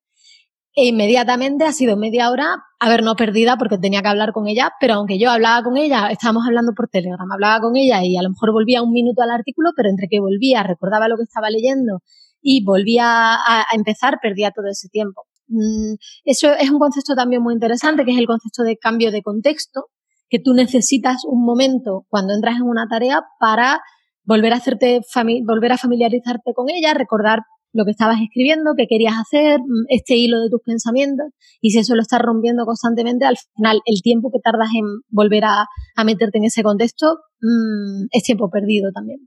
e 0.74 0.86
inmediatamente 0.86 1.64
ha 1.64 1.72
sido 1.72 1.96
media 1.96 2.30
hora, 2.30 2.56
a 2.78 2.88
ver, 2.88 3.02
no 3.02 3.16
perdida 3.16 3.56
porque 3.56 3.78
tenía 3.78 4.02
que 4.02 4.08
hablar 4.08 4.32
con 4.32 4.46
ella, 4.46 4.72
pero 4.80 4.94
aunque 4.94 5.18
yo 5.18 5.30
hablaba 5.30 5.62
con 5.62 5.76
ella, 5.76 6.08
estábamos 6.10 6.44
hablando 6.46 6.72
por 6.74 6.88
Telegram, 6.88 7.30
hablaba 7.32 7.60
con 7.60 7.76
ella 7.76 8.04
y 8.04 8.16
a 8.16 8.22
lo 8.22 8.30
mejor 8.30 8.52
volvía 8.52 8.82
un 8.82 8.92
minuto 8.92 9.22
al 9.22 9.30
artículo, 9.30 9.70
pero 9.76 9.88
entre 9.88 10.08
que 10.08 10.20
volvía, 10.20 10.62
recordaba 10.62 11.08
lo 11.08 11.16
que 11.16 11.24
estaba 11.24 11.50
leyendo 11.50 12.00
y 12.40 12.64
volvía 12.64 13.34
a, 13.34 13.64
empezar, 13.74 14.18
perdía 14.22 14.52
todo 14.52 14.68
ese 14.68 14.88
tiempo. 14.88 15.24
Mm, 15.48 15.94
eso 16.24 16.52
es 16.52 16.70
un 16.70 16.78
concepto 16.78 17.14
también 17.16 17.42
muy 17.42 17.54
interesante, 17.54 18.04
que 18.04 18.12
es 18.12 18.18
el 18.18 18.26
concepto 18.26 18.62
de 18.62 18.76
cambio 18.76 19.10
de 19.10 19.22
contexto, 19.22 19.86
que 20.28 20.38
tú 20.38 20.54
necesitas 20.54 21.24
un 21.24 21.44
momento 21.44 22.04
cuando 22.08 22.34
entras 22.34 22.56
en 22.56 22.64
una 22.64 22.86
tarea 22.88 23.22
para 23.40 23.80
volver 24.22 24.52
a 24.52 24.56
hacerte 24.56 25.00
volver 25.44 25.72
a 25.72 25.78
familiarizarte 25.78 26.52
con 26.54 26.68
ella, 26.68 26.94
recordar 26.94 27.40
lo 27.72 27.84
que 27.84 27.90
estabas 27.90 28.18
escribiendo, 28.20 28.72
qué 28.76 28.86
querías 28.88 29.14
hacer, 29.18 29.60
mm, 29.60 29.86
este 29.88 30.16
hilo 30.16 30.40
de 30.40 30.50
tus 30.50 30.62
pensamientos, 30.64 31.26
y 31.60 31.70
si 31.70 31.78
eso 31.78 31.94
lo 31.94 32.02
estás 32.02 32.20
rompiendo 32.20 32.64
constantemente, 32.64 33.24
al 33.24 33.36
final 33.56 33.80
el 33.84 34.02
tiempo 34.02 34.30
que 34.32 34.40
tardas 34.42 34.68
en 34.76 34.84
volver 35.10 35.44
a, 35.44 35.66
meterte 36.04 36.38
en 36.38 36.44
ese 36.44 36.62
contexto 36.62 37.18
mm, 37.40 38.06
es 38.10 38.22
tiempo 38.22 38.50
perdido 38.50 38.90
también. 38.92 39.20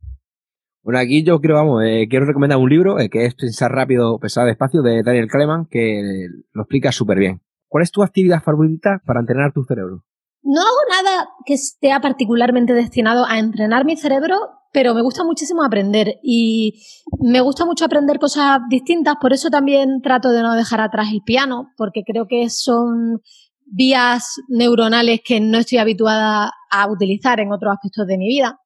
Bueno, 0.83 0.99
aquí 0.99 1.23
yo 1.23 1.39
quiero, 1.39 1.55
vamos, 1.55 1.83
eh, 1.83 2.07
quiero 2.09 2.25
recomendar 2.25 2.57
un 2.57 2.69
libro 2.69 2.99
eh, 2.99 3.09
que 3.09 3.25
es 3.25 3.35
Pensar 3.35 3.71
rápido, 3.71 4.17
pensar 4.19 4.47
despacio, 4.47 4.81
de 4.81 5.03
Daniel 5.03 5.27
Kahneman, 5.27 5.67
que 5.69 6.27
lo 6.53 6.63
explica 6.63 6.91
súper 6.91 7.19
bien. 7.19 7.41
¿Cuál 7.67 7.83
es 7.83 7.91
tu 7.91 8.01
actividad 8.01 8.41
favorita 8.41 9.01
para 9.05 9.19
entrenar 9.19 9.53
tu 9.53 9.63
cerebro? 9.63 10.03
No 10.43 10.61
hago 10.61 10.77
nada 10.89 11.29
que 11.45 11.53
esté 11.53 11.91
particularmente 12.01 12.73
destinado 12.73 13.25
a 13.25 13.39
entrenar 13.39 13.85
mi 13.85 13.95
cerebro, 13.95 14.37
pero 14.73 14.93
me 14.93 15.01
gusta 15.01 15.23
muchísimo 15.23 15.63
aprender 15.63 16.19
y 16.23 16.81
me 17.19 17.41
gusta 17.41 17.65
mucho 17.65 17.85
aprender 17.85 18.19
cosas 18.19 18.59
distintas, 18.69 19.15
por 19.21 19.33
eso 19.33 19.49
también 19.49 20.01
trato 20.01 20.31
de 20.31 20.41
no 20.41 20.55
dejar 20.55 20.81
atrás 20.81 21.09
el 21.11 21.21
piano, 21.23 21.71
porque 21.77 22.03
creo 22.05 22.27
que 22.27 22.49
son 22.49 23.21
vías 23.65 24.35
neuronales 24.47 25.21
que 25.23 25.39
no 25.39 25.57
estoy 25.59 25.77
habituada 25.77 26.51
a 26.69 26.91
utilizar 26.91 27.39
en 27.39 27.51
otros 27.51 27.73
aspectos 27.73 28.07
de 28.07 28.17
mi 28.17 28.27
vida. 28.27 28.60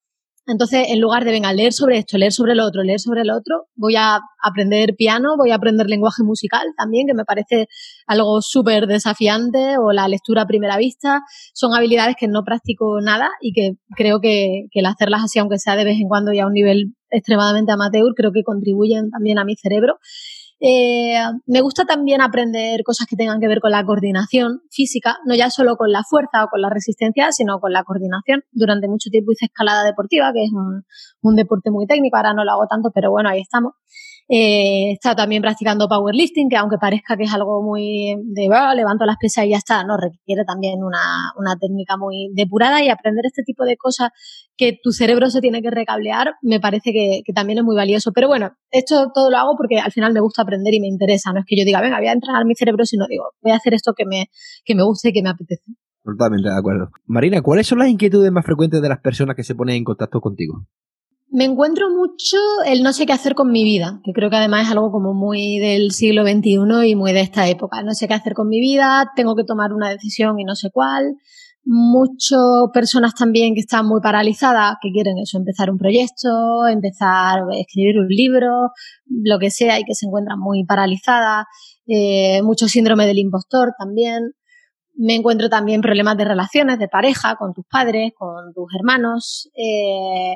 Entonces, 0.48 0.86
en 0.90 1.02
lugar 1.02 1.26
de, 1.26 1.32
venga, 1.32 1.52
leer 1.54 1.74
sobre 1.74 1.98
esto, 1.98 2.18
leer 2.18 2.32
sobre 2.32 2.54
lo 2.54 2.66
otro, 2.66 2.84
leer 2.84 3.00
sobre 3.00 3.26
lo 3.26 3.36
otro, 3.36 3.68
voy 3.76 3.96
a 3.96 4.20
aprender 4.44 4.96
piano, 4.96 5.36
voy 5.38 5.50
a 5.50 5.56
aprender 5.56 5.88
lenguaje 5.88 6.24
musical 6.24 6.68
también, 6.78 7.08
que 7.08 7.16
me 7.16 7.26
parece 7.26 7.68
algo 8.06 8.42
súper 8.42 8.86
desafiante, 8.86 9.78
o 9.80 9.92
la 9.92 10.08
lectura 10.08 10.44
a 10.44 10.46
primera 10.46 10.78
vista. 10.78 11.22
Son 11.54 11.74
habilidades 11.74 12.16
que 12.20 12.28
no 12.28 12.44
practico 12.44 13.02
nada 13.02 13.30
y 13.42 13.54
que 13.54 13.72
creo 13.96 14.20
que, 14.22 14.68
que 14.72 14.82
el 14.82 14.86
hacerlas 14.86 15.24
así, 15.24 15.40
aunque 15.40 15.58
sea 15.58 15.76
de 15.76 15.86
vez 15.86 16.00
en 16.00 16.08
cuando 16.08 16.32
y 16.32 16.40
a 16.40 16.46
un 16.46 16.54
nivel 16.54 16.94
extremadamente 17.10 17.72
amateur, 17.72 18.14
creo 18.16 18.32
que 18.32 18.44
contribuyen 18.44 19.10
también 19.10 19.40
a 19.40 19.46
mi 19.46 19.56
cerebro. 19.56 19.98
Eh, 20.60 21.18
me 21.46 21.62
gusta 21.62 21.86
también 21.86 22.22
aprender 22.22 22.82
cosas 22.84 23.08
que 23.08 23.16
tengan 23.16 23.40
que 23.40 23.48
ver 23.48 23.60
con 23.60 23.72
la 23.72 23.84
coordinación 23.84 24.62
física, 24.72 25.18
no 25.26 25.36
ya 25.36 25.50
solo 25.50 25.76
con 25.76 25.92
la 25.92 26.04
fuerza 26.10 26.46
o 26.46 26.48
con 26.48 26.62
la 26.62 26.70
resistencia, 26.70 27.32
sino 27.32 27.60
con 27.60 27.74
la 27.74 27.84
coordinación. 27.84 28.44
Durante 28.52 28.88
mucho 28.88 29.10
tiempo 29.10 29.32
hice 29.32 29.46
escalada 29.46 29.84
deportiva, 29.84 30.32
que 30.34 30.44
es 30.44 30.52
un, 30.52 30.84
un 31.22 31.36
deporte 31.36 31.72
muy 31.72 31.88
técnico, 31.88 32.18
ahora 32.18 32.34
no 32.34 32.46
lo 32.46 32.52
hago 32.52 32.68
tanto, 32.68 32.92
pero 32.94 33.12
bueno, 33.12 33.30
ahí 33.30 33.42
estamos. 33.42 33.74
Eh, 34.28 34.94
estado 34.94 35.18
también 35.18 35.44
practicando 35.44 35.88
powerlifting, 35.88 36.50
que 36.50 36.58
aunque 36.58 36.78
parezca 36.80 37.16
que 37.16 37.26
es 37.26 37.34
algo 37.34 37.62
muy 37.62 38.16
de 38.26 38.50
levanto 38.76 39.06
las 39.06 39.18
pesas 39.18 39.46
y 39.46 39.50
ya 39.52 39.58
está, 39.58 39.84
no, 39.84 39.98
requiere 39.98 40.44
también 40.46 40.84
una, 40.84 41.32
una, 41.38 41.56
técnica 41.58 41.96
muy 41.96 42.32
depurada 42.34 42.84
y 42.84 42.90
aprender 42.90 43.24
este 43.28 43.44
tipo 43.44 43.66
de 43.66 43.78
cosas 43.78 44.10
que 44.58 44.80
tu 44.82 44.92
cerebro 44.92 45.30
se 45.30 45.42
tiene 45.42 45.62
que 45.62 45.70
recablear, 45.70 46.34
me 46.42 46.60
parece 46.60 46.92
que, 46.92 47.22
que, 47.24 47.34
también 47.34 47.60
es 47.60 47.64
muy 47.64 47.76
valioso. 47.76 48.14
Pero 48.14 48.28
bueno, 48.28 48.52
esto 48.72 49.12
todo 49.14 49.30
lo 49.30 49.38
hago 49.38 49.56
porque 49.56 49.78
al 49.78 49.92
final 49.92 50.12
me 50.12 50.22
gusta 50.22 50.42
aprender 50.42 50.74
y 50.74 50.80
me 50.80 50.88
interesa. 50.88 51.32
No 51.32 51.42
es 51.42 51.46
que 51.46 51.56
yo 51.56 51.64
diga, 51.64 51.80
venga, 51.80 52.00
voy 52.00 52.08
a 52.08 52.14
entrenar 52.14 52.46
mi 52.46 52.56
cerebro, 52.56 52.84
sino 52.86 53.06
digo, 53.08 53.26
voy 53.44 53.52
a 53.52 53.58
hacer 53.58 53.76
esto 53.76 53.94
que 53.96 54.06
me, 54.06 54.30
que 54.64 54.74
me 54.74 54.84
guste 54.84 55.10
y 55.10 55.14
que 55.14 55.22
me 55.22 55.30
apetece. 55.30 55.72
Totalmente 56.04 56.50
de 56.50 56.58
acuerdo. 56.58 56.90
Marina, 57.06 57.42
¿cuáles 57.42 57.68
son 57.68 57.80
las 57.80 57.90
inquietudes 57.90 58.32
más 58.32 58.46
frecuentes 58.46 58.82
de 58.82 58.90
las 58.90 59.02
personas 59.02 59.36
que 59.36 59.44
se 59.44 59.54
ponen 59.54 59.76
en 59.76 59.84
contacto 59.84 60.20
contigo? 60.20 60.66
Me 61.36 61.44
encuentro 61.44 61.90
mucho 61.90 62.38
el 62.66 62.82
no 62.82 62.94
sé 62.94 63.06
qué 63.06 63.12
hacer 63.12 63.36
con 63.36 63.52
mi 63.52 63.66
vida, 63.66 64.00
que 64.06 64.14
creo 64.14 64.30
que 64.30 64.38
además 64.38 64.68
es 64.68 64.72
algo 64.72 64.90
como 64.90 65.14
muy 65.14 65.60
del 65.60 65.92
siglo 65.92 66.24
XXI 66.24 66.88
y 66.88 66.96
muy 66.96 67.12
de 67.12 67.20
esta 67.20 67.50
época. 67.50 67.84
No 67.84 67.94
sé 67.94 68.08
qué 68.08 68.14
hacer 68.14 68.34
con 68.34 68.48
mi 68.48 68.62
vida, 68.62 69.12
tengo 69.18 69.36
que 69.36 69.44
tomar 69.44 69.74
una 69.74 69.90
decisión 69.90 70.40
y 70.40 70.46
no 70.46 70.56
sé 70.56 70.70
cuál. 70.72 71.16
Muchas 71.66 72.40
personas 72.74 73.16
también 73.16 73.54
que 73.54 73.60
están 73.60 73.86
muy 73.86 74.00
paralizadas, 74.00 74.78
que 74.82 74.92
quieren 74.94 75.18
eso, 75.18 75.38
empezar 75.38 75.70
un 75.70 75.78
proyecto, 75.78 76.68
empezar 76.68 77.40
a 77.40 77.58
escribir 77.60 78.00
un 78.00 78.08
libro, 78.08 78.70
lo 79.06 79.38
que 79.38 79.52
sea, 79.52 79.78
y 79.78 79.84
que 79.84 79.94
se 79.94 80.06
encuentran 80.06 80.40
muy 80.40 80.64
paralizadas. 80.64 81.48
Eh, 81.86 82.42
mucho 82.44 82.70
síndrome 82.70 83.08
del 83.08 83.20
impostor 83.20 83.74
también. 83.78 84.22
Me 84.98 85.16
encuentro 85.16 85.50
también 85.50 85.82
problemas 85.82 86.16
de 86.16 86.24
relaciones, 86.24 86.80
de 86.80 86.88
pareja, 86.88 87.36
con 87.36 87.54
tus 87.54 87.66
padres, 87.70 88.14
con 88.18 88.54
tus 88.54 88.68
hermanos. 88.80 89.50
Eh, 89.54 90.36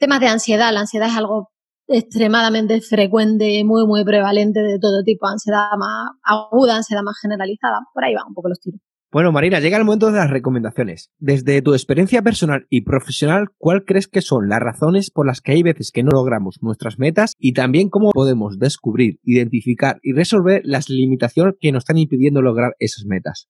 temas 0.00 0.18
de 0.18 0.26
ansiedad. 0.26 0.72
La 0.72 0.80
ansiedad 0.80 1.08
es 1.08 1.16
algo 1.16 1.50
extremadamente 1.86 2.80
frecuente, 2.80 3.62
muy, 3.64 3.86
muy 3.86 4.04
prevalente 4.04 4.60
de 4.60 4.78
todo 4.80 5.04
tipo. 5.04 5.28
Ansiedad 5.28 5.68
más 5.78 6.10
aguda, 6.24 6.76
ansiedad 6.76 7.02
más 7.02 7.18
generalizada. 7.20 7.80
Por 7.94 8.04
ahí 8.04 8.14
van 8.14 8.28
un 8.28 8.34
poco 8.34 8.48
los 8.48 8.58
tiros. 8.58 8.80
Bueno, 9.12 9.32
Marina, 9.32 9.58
llega 9.58 9.76
el 9.76 9.84
momento 9.84 10.06
de 10.06 10.18
las 10.18 10.30
recomendaciones. 10.30 11.10
Desde 11.18 11.62
tu 11.62 11.72
experiencia 11.72 12.22
personal 12.22 12.66
y 12.70 12.82
profesional, 12.82 13.48
¿cuál 13.58 13.84
crees 13.84 14.06
que 14.06 14.22
son 14.22 14.48
las 14.48 14.60
razones 14.60 15.10
por 15.10 15.26
las 15.26 15.40
que 15.40 15.50
hay 15.50 15.64
veces 15.64 15.90
que 15.90 16.04
no 16.04 16.10
logramos 16.12 16.58
nuestras 16.62 17.00
metas 17.00 17.34
y 17.36 17.52
también 17.52 17.88
cómo 17.88 18.12
podemos 18.12 18.60
descubrir, 18.60 19.18
identificar 19.24 19.98
y 20.04 20.12
resolver 20.12 20.62
las 20.64 20.88
limitaciones 20.88 21.54
que 21.60 21.72
nos 21.72 21.80
están 21.80 21.98
impidiendo 21.98 22.40
lograr 22.40 22.74
esas 22.78 23.04
metas? 23.04 23.48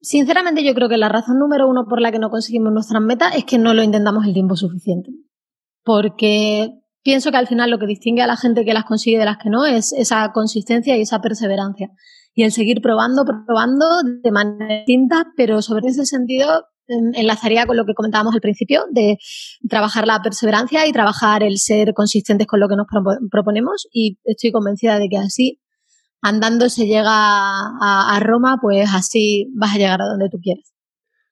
Sinceramente, 0.00 0.64
yo 0.64 0.74
creo 0.74 0.88
que 0.88 0.96
la 0.96 1.08
razón 1.08 1.38
número 1.38 1.68
uno 1.68 1.86
por 1.88 2.00
la 2.00 2.10
que 2.10 2.18
no 2.18 2.28
conseguimos 2.28 2.72
nuestras 2.72 3.00
metas 3.00 3.36
es 3.36 3.44
que 3.44 3.58
no 3.58 3.74
lo 3.74 3.84
intentamos 3.84 4.26
el 4.26 4.34
tiempo 4.34 4.56
suficiente 4.56 5.12
porque 5.86 6.68
pienso 7.04 7.30
que 7.30 7.36
al 7.36 7.46
final 7.46 7.70
lo 7.70 7.78
que 7.78 7.86
distingue 7.86 8.20
a 8.20 8.26
la 8.26 8.36
gente 8.36 8.64
que 8.64 8.74
las 8.74 8.84
consigue 8.84 9.18
de 9.18 9.24
las 9.24 9.38
que 9.38 9.48
no 9.48 9.64
es 9.64 9.92
esa 9.92 10.32
consistencia 10.32 10.96
y 10.96 11.02
esa 11.02 11.20
perseverancia. 11.20 11.90
Y 12.34 12.42
el 12.42 12.50
seguir 12.50 12.82
probando, 12.82 13.24
probando 13.24 13.86
de 14.02 14.30
manera 14.32 14.78
distinta, 14.78 15.26
pero 15.36 15.62
sobre 15.62 15.86
ese 15.88 16.04
sentido 16.04 16.64
enlazaría 16.88 17.66
con 17.66 17.76
lo 17.76 17.84
que 17.84 17.94
comentábamos 17.94 18.34
al 18.34 18.40
principio, 18.40 18.84
de 18.90 19.18
trabajar 19.68 20.06
la 20.06 20.20
perseverancia 20.22 20.86
y 20.86 20.92
trabajar 20.92 21.44
el 21.44 21.58
ser 21.58 21.94
consistentes 21.94 22.48
con 22.48 22.58
lo 22.58 22.68
que 22.68 22.76
nos 22.76 22.86
proponemos. 23.30 23.86
Y 23.92 24.18
estoy 24.24 24.50
convencida 24.50 24.98
de 24.98 25.08
que 25.08 25.18
así, 25.18 25.60
andando 26.20 26.68
se 26.68 26.86
llega 26.86 27.12
a, 27.12 28.16
a 28.16 28.20
Roma, 28.20 28.58
pues 28.60 28.88
así 28.92 29.52
vas 29.54 29.74
a 29.74 29.78
llegar 29.78 30.02
a 30.02 30.06
donde 30.06 30.28
tú 30.30 30.38
quieres. 30.42 30.75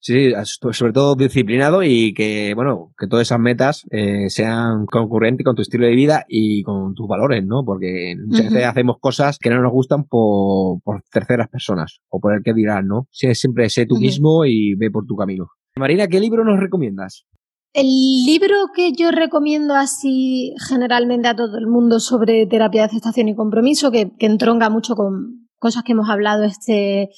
Sí, 0.07 0.33
sobre 0.45 0.93
todo 0.93 1.15
disciplinado 1.15 1.83
y 1.83 2.13
que, 2.13 2.53
bueno, 2.55 2.93
que 2.99 3.07
todas 3.07 3.27
esas 3.27 3.41
metas 3.41 3.87
eh, 3.91 4.29
sean 4.29 4.85
concurrentes 4.85 5.47
con 5.47 5.57
tu 5.57 5.63
estilo 5.63 5.87
de 5.87 5.95
vida 5.95 6.27
y 6.29 6.63
con 6.63 6.93
tus 6.93 7.09
valores, 7.09 7.43
¿no? 7.43 7.65
Porque 7.65 8.15
muchas 8.23 8.53
veces 8.53 8.67
hacemos 8.67 8.97
cosas 9.01 9.39
que 9.39 9.49
no 9.49 9.63
nos 9.63 9.73
gustan 9.73 10.05
por, 10.05 10.83
terceras 11.11 11.49
personas 11.49 12.03
o 12.11 12.21
por 12.21 12.35
el 12.35 12.43
que 12.43 12.53
dirán, 12.53 12.87
¿no? 12.87 13.09
siempre 13.11 13.71
sé 13.71 13.87
tú 13.87 13.97
mismo 13.97 14.45
y 14.45 14.75
ve 14.75 14.91
por 14.91 15.07
tu 15.07 15.17
camino. 15.17 15.47
Marina, 15.77 16.07
¿qué 16.07 16.21
libro 16.21 16.45
nos 16.45 16.61
recomiendas? 16.61 17.25
El 17.73 17.87
libro 18.27 18.57
que 18.77 18.93
yo 18.93 19.11
recomiendo 19.11 19.75
así 19.75 20.55
generalmente 20.69 21.29
a 21.29 21.35
todo 21.35 21.57
el 21.57 21.67
mundo 21.67 21.99
sobre 21.99 22.45
terapia 22.47 22.83
de 22.83 22.87
aceptación 22.89 23.29
y 23.29 23.35
compromiso, 23.35 23.91
que, 23.91 24.13
que 24.19 24.27
entronca 24.27 24.69
mucho 24.69 24.97
con 24.97 25.44
cosas 25.65 25.83
que 25.83 25.93
hemos 25.93 26.11
hablado 26.11 26.45
este, 26.45 27.09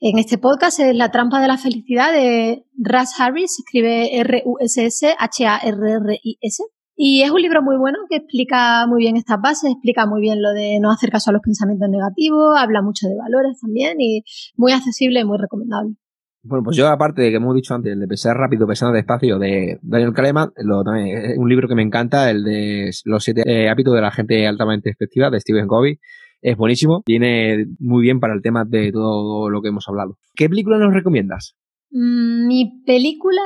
en 0.00 0.18
este 0.18 0.36
podcast 0.36 0.80
es 0.80 0.92
La 0.96 1.12
trampa 1.12 1.40
de 1.40 1.46
la 1.46 1.56
felicidad 1.56 2.12
de 2.12 2.64
Russ 2.76 3.10
Harris, 3.16 3.60
escribe 3.60 4.18
R-U-S-S, 4.18 5.14
H-A-R-R-I-S. 5.16 6.64
Y 6.96 7.22
es 7.22 7.30
un 7.30 7.40
libro 7.40 7.62
muy 7.62 7.76
bueno 7.76 7.98
que 8.10 8.16
explica 8.16 8.88
muy 8.88 9.02
bien 9.02 9.16
estas 9.16 9.40
bases, 9.40 9.70
explica 9.70 10.04
muy 10.04 10.20
bien 10.20 10.42
lo 10.42 10.50
de 10.50 10.80
no 10.80 10.90
hacer 10.90 11.10
caso 11.10 11.30
a 11.30 11.32
los 11.32 11.42
pensamientos 11.42 11.88
negativos, 11.88 12.58
habla 12.58 12.82
mucho 12.82 13.06
de 13.06 13.16
valores 13.16 13.60
también 13.60 14.00
y 14.00 14.24
muy 14.56 14.72
accesible 14.72 15.20
y 15.20 15.24
muy 15.24 15.38
recomendable. 15.38 15.94
Bueno, 16.42 16.64
pues 16.64 16.76
yo 16.76 16.88
aparte 16.88 17.22
de 17.22 17.30
que 17.30 17.36
hemos 17.36 17.54
dicho 17.54 17.72
antes, 17.72 17.92
el 17.92 18.00
de 18.00 18.08
pensar 18.08 18.36
rápido, 18.36 18.66
pensando 18.66 18.94
despacio 18.94 19.38
de 19.38 19.78
Daniel 19.80 20.12
Kahneman, 20.12 20.50
lo, 20.56 20.82
también 20.82 21.18
es 21.18 21.38
un 21.38 21.48
libro 21.48 21.68
que 21.68 21.76
me 21.76 21.82
encanta, 21.82 22.28
el 22.30 22.42
de 22.42 22.90
los 23.04 23.22
siete 23.22 23.42
eh, 23.46 23.68
hábitos 23.68 23.94
de 23.94 24.00
la 24.00 24.10
gente 24.10 24.44
altamente 24.48 24.90
efectiva 24.90 25.30
de 25.30 25.38
Stephen 25.38 25.68
Covey 25.68 26.00
es 26.42 26.56
buenísimo, 26.56 27.02
viene 27.06 27.66
muy 27.78 28.02
bien 28.02 28.20
para 28.20 28.34
el 28.34 28.42
tema 28.42 28.64
de 28.66 28.92
todo 28.92 29.48
lo 29.48 29.62
que 29.62 29.68
hemos 29.68 29.88
hablado. 29.88 30.18
¿Qué 30.34 30.48
película 30.48 30.76
nos 30.78 30.92
recomiendas? 30.92 31.54
Mm, 31.90 32.46
mi 32.48 32.82
película 32.84 33.42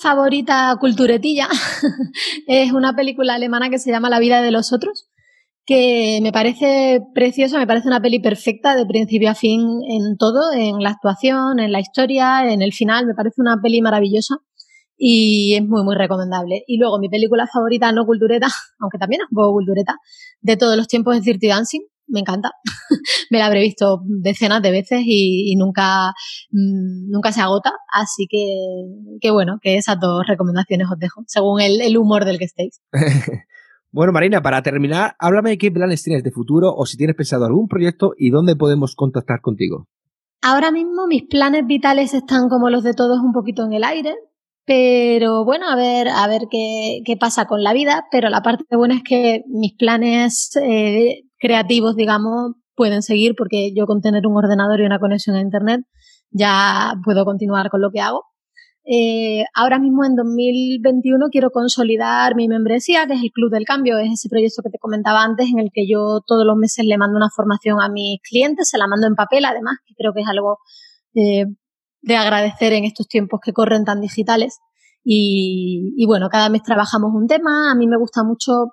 favorita 0.00 0.76
culturetilla 0.80 1.48
es 2.46 2.72
una 2.72 2.94
película 2.94 3.34
alemana 3.34 3.70
que 3.70 3.78
se 3.78 3.90
llama 3.90 4.10
La 4.10 4.18
vida 4.18 4.42
de 4.42 4.50
los 4.50 4.72
otros, 4.72 5.08
que 5.64 6.18
me 6.22 6.32
parece 6.32 7.00
preciosa, 7.14 7.58
me 7.58 7.66
parece 7.66 7.88
una 7.88 8.00
peli 8.00 8.18
perfecta 8.18 8.74
de 8.74 8.86
principio 8.86 9.30
a 9.30 9.34
fin 9.34 9.60
en 9.88 10.16
todo, 10.18 10.52
en 10.52 10.82
la 10.82 10.90
actuación, 10.90 11.60
en 11.60 11.70
la 11.70 11.80
historia, 11.80 12.52
en 12.52 12.62
el 12.62 12.72
final, 12.72 13.06
me 13.06 13.14
parece 13.14 13.40
una 13.40 13.58
peli 13.62 13.80
maravillosa 13.80 14.38
y 14.96 15.54
es 15.54 15.66
muy, 15.66 15.82
muy 15.82 15.94
recomendable. 15.94 16.62
Y 16.66 16.78
luego 16.78 16.98
mi 16.98 17.08
película 17.08 17.46
favorita, 17.46 17.92
no 17.92 18.04
cultureta, 18.04 18.48
aunque 18.80 18.98
también 18.98 19.22
es 19.22 19.28
un 19.30 19.36
poco 19.36 19.52
cultureta, 19.52 19.96
de 20.40 20.56
todos 20.56 20.76
los 20.76 20.88
tiempos 20.88 21.16
es 21.16 21.22
Dirty 21.22 21.48
Dancing. 21.48 21.82
Me 22.10 22.20
encanta. 22.20 22.52
me 23.30 23.38
la 23.38 23.46
habré 23.46 23.60
visto 23.60 24.02
decenas 24.04 24.62
de 24.62 24.70
veces 24.70 25.02
y, 25.04 25.54
nunca, 25.56 26.12
mm, 26.50 27.10
nunca 27.10 27.32
se 27.32 27.40
agota. 27.40 27.72
Así 27.92 28.26
que, 28.28 29.30
bueno, 29.30 29.58
que 29.62 29.76
esas 29.76 29.98
dos 30.00 30.26
recomendaciones 30.26 30.88
os 30.90 30.98
dejo, 30.98 31.22
según 31.26 31.60
el, 31.60 31.80
el 31.80 31.96
humor 31.96 32.24
del 32.24 32.38
que 32.38 32.44
estéis. 32.44 32.80
Bueno, 33.92 34.12
Marina, 34.12 34.40
para 34.40 34.62
terminar, 34.62 35.16
háblame 35.18 35.50
de 35.50 35.58
qué 35.58 35.72
planes 35.72 36.04
tienes 36.04 36.22
de 36.22 36.30
futuro 36.30 36.72
o 36.72 36.86
si 36.86 36.96
tienes 36.96 37.16
pensado 37.16 37.44
algún 37.44 37.66
proyecto 37.66 38.12
y 38.16 38.30
dónde 38.30 38.54
podemos 38.54 38.94
contactar 38.94 39.40
contigo. 39.40 39.88
Ahora 40.42 40.70
mismo 40.70 41.08
mis 41.08 41.24
planes 41.24 41.66
vitales 41.66 42.14
están 42.14 42.48
como 42.48 42.70
los 42.70 42.84
de 42.84 42.94
todos 42.94 43.18
un 43.18 43.32
poquito 43.32 43.64
en 43.64 43.72
el 43.72 43.82
aire, 43.82 44.14
pero 44.64 45.44
bueno, 45.44 45.68
a 45.68 45.74
ver, 45.74 46.08
a 46.08 46.26
ver 46.28 46.42
qué, 46.48 47.00
qué 47.04 47.16
pasa 47.16 47.46
con 47.46 47.64
la 47.64 47.72
vida, 47.72 48.06
pero 48.12 48.28
la 48.28 48.42
parte 48.42 48.64
buena 48.76 48.94
es 48.94 49.02
que 49.02 49.42
mis 49.48 49.74
planes 49.74 50.52
eh, 50.62 51.24
creativos, 51.40 51.96
digamos, 51.96 52.52
pueden 52.76 53.02
seguir 53.02 53.34
porque 53.36 53.72
yo 53.74 53.86
con 53.86 54.00
tener 54.00 54.26
un 54.26 54.36
ordenador 54.36 54.80
y 54.80 54.86
una 54.86 55.00
conexión 55.00 55.36
a 55.36 55.40
Internet 55.40 55.80
ya 56.30 56.94
puedo 57.04 57.24
continuar 57.24 57.70
con 57.70 57.80
lo 57.80 57.90
que 57.90 58.00
hago. 58.00 58.24
Eh, 58.84 59.44
ahora 59.54 59.78
mismo 59.78 60.04
en 60.04 60.16
2021 60.16 61.26
quiero 61.30 61.50
consolidar 61.50 62.34
mi 62.34 62.48
membresía, 62.48 63.06
que 63.06 63.14
es 63.14 63.22
el 63.22 63.30
Club 63.30 63.50
del 63.50 63.64
Cambio, 63.64 63.98
es 63.98 64.12
ese 64.12 64.28
proyecto 64.28 64.62
que 64.62 64.70
te 64.70 64.78
comentaba 64.78 65.22
antes 65.22 65.48
en 65.50 65.58
el 65.58 65.70
que 65.72 65.86
yo 65.86 66.20
todos 66.26 66.46
los 66.46 66.56
meses 66.56 66.84
le 66.86 66.96
mando 66.96 67.16
una 67.16 67.28
formación 67.34 67.80
a 67.80 67.88
mis 67.88 68.20
clientes, 68.22 68.68
se 68.70 68.78
la 68.78 68.86
mando 68.86 69.06
en 69.06 69.14
papel 69.14 69.44
además, 69.44 69.76
que 69.86 69.94
creo 69.94 70.12
que 70.14 70.22
es 70.22 70.28
algo 70.28 70.58
eh, 71.14 71.44
de 72.02 72.16
agradecer 72.16 72.72
en 72.72 72.84
estos 72.84 73.06
tiempos 73.06 73.40
que 73.44 73.52
corren 73.52 73.84
tan 73.84 74.00
digitales. 74.00 74.58
Y, 75.02 76.04
bueno, 76.06 76.28
cada 76.28 76.50
mes 76.50 76.62
trabajamos 76.62 77.10
un 77.14 77.26
tema, 77.26 77.70
a 77.70 77.74
mí 77.74 77.86
me 77.86 77.96
gusta 77.96 78.22
mucho 78.22 78.66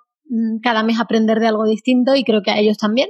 cada 0.61 0.83
mes 0.83 0.99
aprender 0.99 1.39
de 1.39 1.47
algo 1.47 1.65
distinto 1.65 2.15
y 2.15 2.23
creo 2.23 2.41
que 2.41 2.51
a 2.51 2.59
ellos 2.59 2.77
también. 2.77 3.09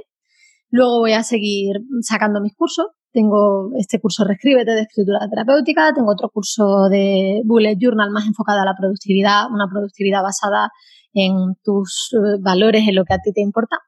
Luego 0.70 1.00
voy 1.00 1.12
a 1.12 1.22
seguir 1.22 1.76
sacando 2.02 2.40
mis 2.40 2.54
cursos. 2.54 2.86
Tengo 3.12 3.70
este 3.78 4.00
curso 4.00 4.24
Reescríbete 4.24 4.72
de 4.72 4.82
escritura 4.82 5.20
terapéutica, 5.30 5.92
tengo 5.94 6.12
otro 6.12 6.28
curso 6.28 6.88
de 6.90 7.40
Bullet 7.44 7.76
Journal 7.78 8.10
más 8.10 8.26
enfocado 8.26 8.60
a 8.60 8.64
la 8.66 8.74
productividad, 8.78 9.50
una 9.50 9.66
productividad 9.70 10.22
basada 10.22 10.70
en 11.14 11.54
tus 11.64 12.10
eh, 12.12 12.38
valores, 12.40 12.86
en 12.86 12.94
lo 12.94 13.04
que 13.04 13.14
a 13.14 13.18
ti 13.18 13.32
te 13.32 13.40
importa. 13.40 13.78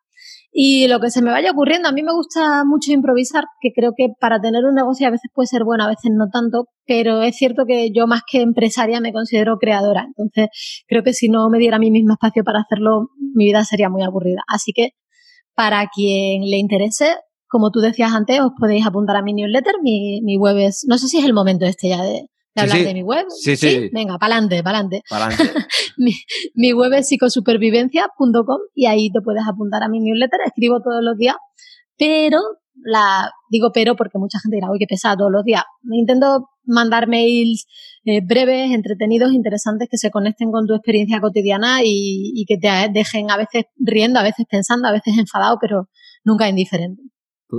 Y 0.53 0.88
lo 0.88 0.98
que 0.98 1.11
se 1.11 1.22
me 1.22 1.30
vaya 1.30 1.53
ocurriendo, 1.53 1.88
a 1.88 1.92
mí 1.92 2.03
me 2.03 2.12
gusta 2.12 2.64
mucho 2.64 2.92
improvisar, 2.92 3.44
que 3.61 3.70
creo 3.72 3.92
que 3.96 4.09
para 4.20 4.40
tener 4.40 4.64
un 4.64 4.74
negocio 4.74 5.07
a 5.07 5.11
veces 5.11 5.30
puede 5.32 5.46
ser 5.46 5.62
bueno, 5.64 5.84
a 5.84 5.88
veces 5.88 6.11
no 6.12 6.28
tanto, 6.28 6.66
pero 6.86 7.22
es 7.22 7.36
cierto 7.36 7.66
que 7.66 7.90
yo 7.94 8.09
más 8.09 8.22
que 8.28 8.42
empresaria 8.42 9.01
me 9.01 9.12
considero 9.12 9.59
creadora. 9.59 10.07
Entonces, 10.09 10.48
creo 10.88 11.05
que 11.05 11.12
si 11.12 11.28
no 11.28 11.48
me 11.51 11.59
diera 11.59 11.76
a 11.76 11.78
mí 11.78 11.90
mismo 11.92 12.14
espacio 12.14 12.42
para 12.42 12.61
hacerlo, 12.61 13.11
mi 13.34 13.46
vida 13.46 13.64
sería 13.64 13.88
muy 13.88 14.03
aburrida. 14.03 14.42
Así 14.48 14.72
que, 14.72 14.90
para 15.55 15.86
quien 15.86 16.42
le 16.42 16.57
interese, 16.57 17.16
como 17.46 17.70
tú 17.70 17.80
decías 17.80 18.12
antes, 18.12 18.40
os 18.40 18.51
podéis 18.59 18.86
apuntar 18.86 19.16
a 19.16 19.22
mi 19.22 19.34
newsletter. 19.34 19.74
Mi, 19.82 20.20
mi 20.22 20.36
web 20.36 20.57
es, 20.59 20.84
no 20.88 20.98
sé 20.98 21.07
si 21.07 21.18
es 21.18 21.24
el 21.24 21.34
momento 21.34 21.64
este 21.64 21.90
ya 21.90 22.03
de, 22.03 22.26
hablar 22.57 22.78
de 22.78 22.94
mi 22.94 23.03
web. 23.03 23.26
Sí, 23.28 23.57
sí. 23.57 23.90
Venga, 23.92 24.18
pa'lante, 24.18 24.62
pa'lante. 24.62 25.03
mi, 25.98 26.12
mi 26.55 26.72
web 26.72 26.92
es 26.94 27.09
psicosupervivencia.com 27.09 28.61
y 28.74 28.86
ahí 28.86 29.11
te 29.11 29.20
puedes 29.20 29.42
apuntar 29.46 29.82
a 29.82 29.88
mi 29.88 30.01
newsletter. 30.01 30.40
Escribo 30.44 30.80
todos 30.82 31.03
los 31.03 31.16
días, 31.16 31.36
pero 31.96 32.38
la 32.82 33.30
digo 33.51 33.72
pero 33.72 33.94
porque 33.96 34.18
mucha 34.18 34.38
gente 34.40 34.57
dirá, 34.57 34.70
uy, 34.70 34.78
qué 34.78 34.86
pesado 34.86 35.18
todos 35.18 35.32
los 35.32 35.44
días. 35.44 35.62
Intento 35.92 36.48
mandar 36.64 37.09
mails 37.09 37.66
eh, 38.05 38.20
breves, 38.24 38.72
entretenidos, 38.72 39.32
interesantes 39.32 39.88
que 39.90 39.98
se 39.98 40.11
conecten 40.11 40.51
con 40.51 40.66
tu 40.66 40.74
experiencia 40.74 41.20
cotidiana 41.20 41.82
y, 41.84 42.32
y 42.34 42.44
que 42.46 42.57
te 42.57 42.68
dejen 42.92 43.30
a 43.30 43.36
veces 43.36 43.64
riendo, 43.76 44.18
a 44.18 44.22
veces 44.22 44.46
pensando, 44.48 44.88
a 44.88 44.92
veces 44.92 45.18
enfadado, 45.18 45.59
pero 45.61 45.88
nunca 46.24 46.48
indiferente. 46.48 47.03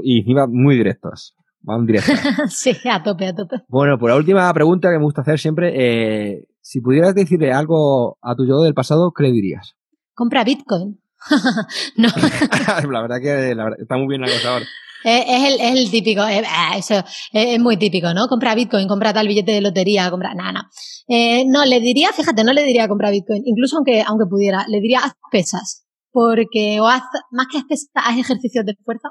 Y 0.03 0.19
encima 0.19 0.47
muy 0.47 0.77
directos. 0.77 1.35
Van 1.63 1.85
directos. 1.85 2.19
sí, 2.49 2.75
a 2.89 3.03
tope, 3.03 3.27
a 3.27 3.35
tope. 3.35 3.57
Bueno, 3.67 3.97
por 3.97 4.09
la 4.09 4.15
última 4.15 4.51
pregunta 4.53 4.89
que 4.89 4.97
me 4.97 5.03
gusta 5.03 5.21
hacer 5.21 5.39
siempre, 5.39 5.71
eh, 5.75 6.47
si 6.61 6.81
pudieras 6.81 7.13
decirle 7.13 7.51
algo 7.51 8.17
a 8.21 8.35
tu 8.35 8.47
yo 8.47 8.61
del 8.61 8.73
pasado, 8.73 9.11
¿qué 9.15 9.23
le 9.23 9.31
dirías? 9.31 9.75
Compra 10.13 10.43
Bitcoin. 10.43 10.99
no. 11.97 12.07
la 12.91 13.01
verdad 13.01 13.17
que 13.21 13.51
está 13.79 13.97
muy 13.97 14.07
bien 14.07 14.21
la 14.21 14.27
cosa 14.27 14.53
ahora. 14.53 14.65
Es, 15.03 15.59
el, 15.59 15.89
típico, 15.89 16.21
ah, 16.21 16.77
eso 16.77 17.03
es, 17.33 17.59
muy 17.59 17.77
típico, 17.77 18.13
¿no? 18.13 18.27
Compra 18.27 18.53
Bitcoin, 18.53 18.87
compra 18.87 19.13
tal 19.13 19.27
billete 19.27 19.51
de 19.51 19.61
lotería, 19.61 20.11
compra, 20.11 20.35
nada, 20.35 20.51
no. 20.51 20.61
Eh, 21.07 21.43
no, 21.47 21.65
le 21.65 21.79
diría, 21.79 22.13
fíjate, 22.13 22.43
no 22.43 22.53
le 22.53 22.63
diría 22.63 22.87
compra 22.87 23.09
Bitcoin, 23.09 23.41
incluso 23.45 23.77
aunque, 23.77 24.03
aunque 24.05 24.25
pudiera, 24.29 24.63
le 24.67 24.79
diría 24.79 24.99
haz 24.99 25.13
pesas, 25.31 25.87
porque, 26.11 26.79
o 26.79 26.87
haz, 26.87 27.01
más 27.31 27.47
que 27.51 27.57
haz 27.57 27.63
pesas, 27.67 27.89
haz 27.95 28.19
ejercicios 28.19 28.63
de 28.63 28.75
fuerza, 28.85 29.09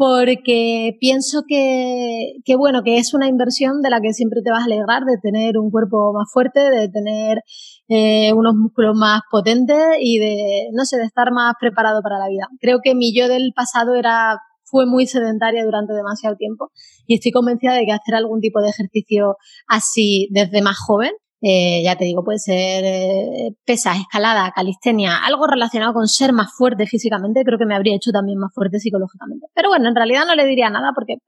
porque 0.00 0.96
pienso 0.98 1.42
que, 1.46 2.36
que, 2.46 2.56
bueno, 2.56 2.80
que 2.82 2.96
es 2.96 3.12
una 3.12 3.28
inversión 3.28 3.82
de 3.82 3.90
la 3.90 4.00
que 4.00 4.14
siempre 4.14 4.40
te 4.42 4.50
vas 4.50 4.62
a 4.62 4.64
alegrar, 4.64 5.04
de 5.04 5.18
tener 5.20 5.58
un 5.58 5.70
cuerpo 5.70 6.14
más 6.14 6.26
fuerte, 6.32 6.58
de 6.58 6.88
tener 6.88 7.42
eh, 7.86 8.32
unos 8.32 8.54
músculos 8.54 8.96
más 8.96 9.20
potentes 9.30 9.76
y 10.00 10.18
de, 10.18 10.68
no 10.72 10.86
sé, 10.86 10.96
de 10.96 11.04
estar 11.04 11.32
más 11.32 11.52
preparado 11.60 12.00
para 12.00 12.18
la 12.18 12.28
vida. 12.28 12.48
Creo 12.62 12.78
que 12.82 12.94
mi 12.94 13.14
yo 13.14 13.28
del 13.28 13.52
pasado 13.54 13.94
era, 13.94 14.38
fue 14.64 14.86
muy 14.86 15.06
sedentaria 15.06 15.66
durante 15.66 15.92
demasiado 15.92 16.34
tiempo 16.34 16.70
y 17.06 17.16
estoy 17.16 17.32
convencida 17.32 17.74
de 17.74 17.84
que 17.84 17.92
hacer 17.92 18.14
algún 18.14 18.40
tipo 18.40 18.62
de 18.62 18.70
ejercicio 18.70 19.36
así 19.68 20.28
desde 20.30 20.62
más 20.62 20.78
joven 20.78 21.10
eh, 21.42 21.82
ya 21.82 21.96
te 21.96 22.04
digo, 22.04 22.22
puede 22.22 22.38
ser 22.38 22.84
eh, 22.84 23.54
pesas, 23.64 23.98
escalada, 23.98 24.52
calistenia, 24.54 25.24
algo 25.24 25.46
relacionado 25.46 25.94
con 25.94 26.06
ser 26.06 26.32
más 26.32 26.50
fuerte 26.56 26.86
físicamente, 26.86 27.44
creo 27.44 27.58
que 27.58 27.64
me 27.64 27.74
habría 27.74 27.96
hecho 27.96 28.10
también 28.10 28.38
más 28.38 28.52
fuerte 28.54 28.78
psicológicamente. 28.78 29.46
Pero 29.54 29.70
bueno, 29.70 29.88
en 29.88 29.94
realidad 29.94 30.26
no 30.26 30.34
le 30.34 30.44
diría 30.46 30.68
nada 30.68 30.92
porque 30.94 31.14
eh, 31.14 31.18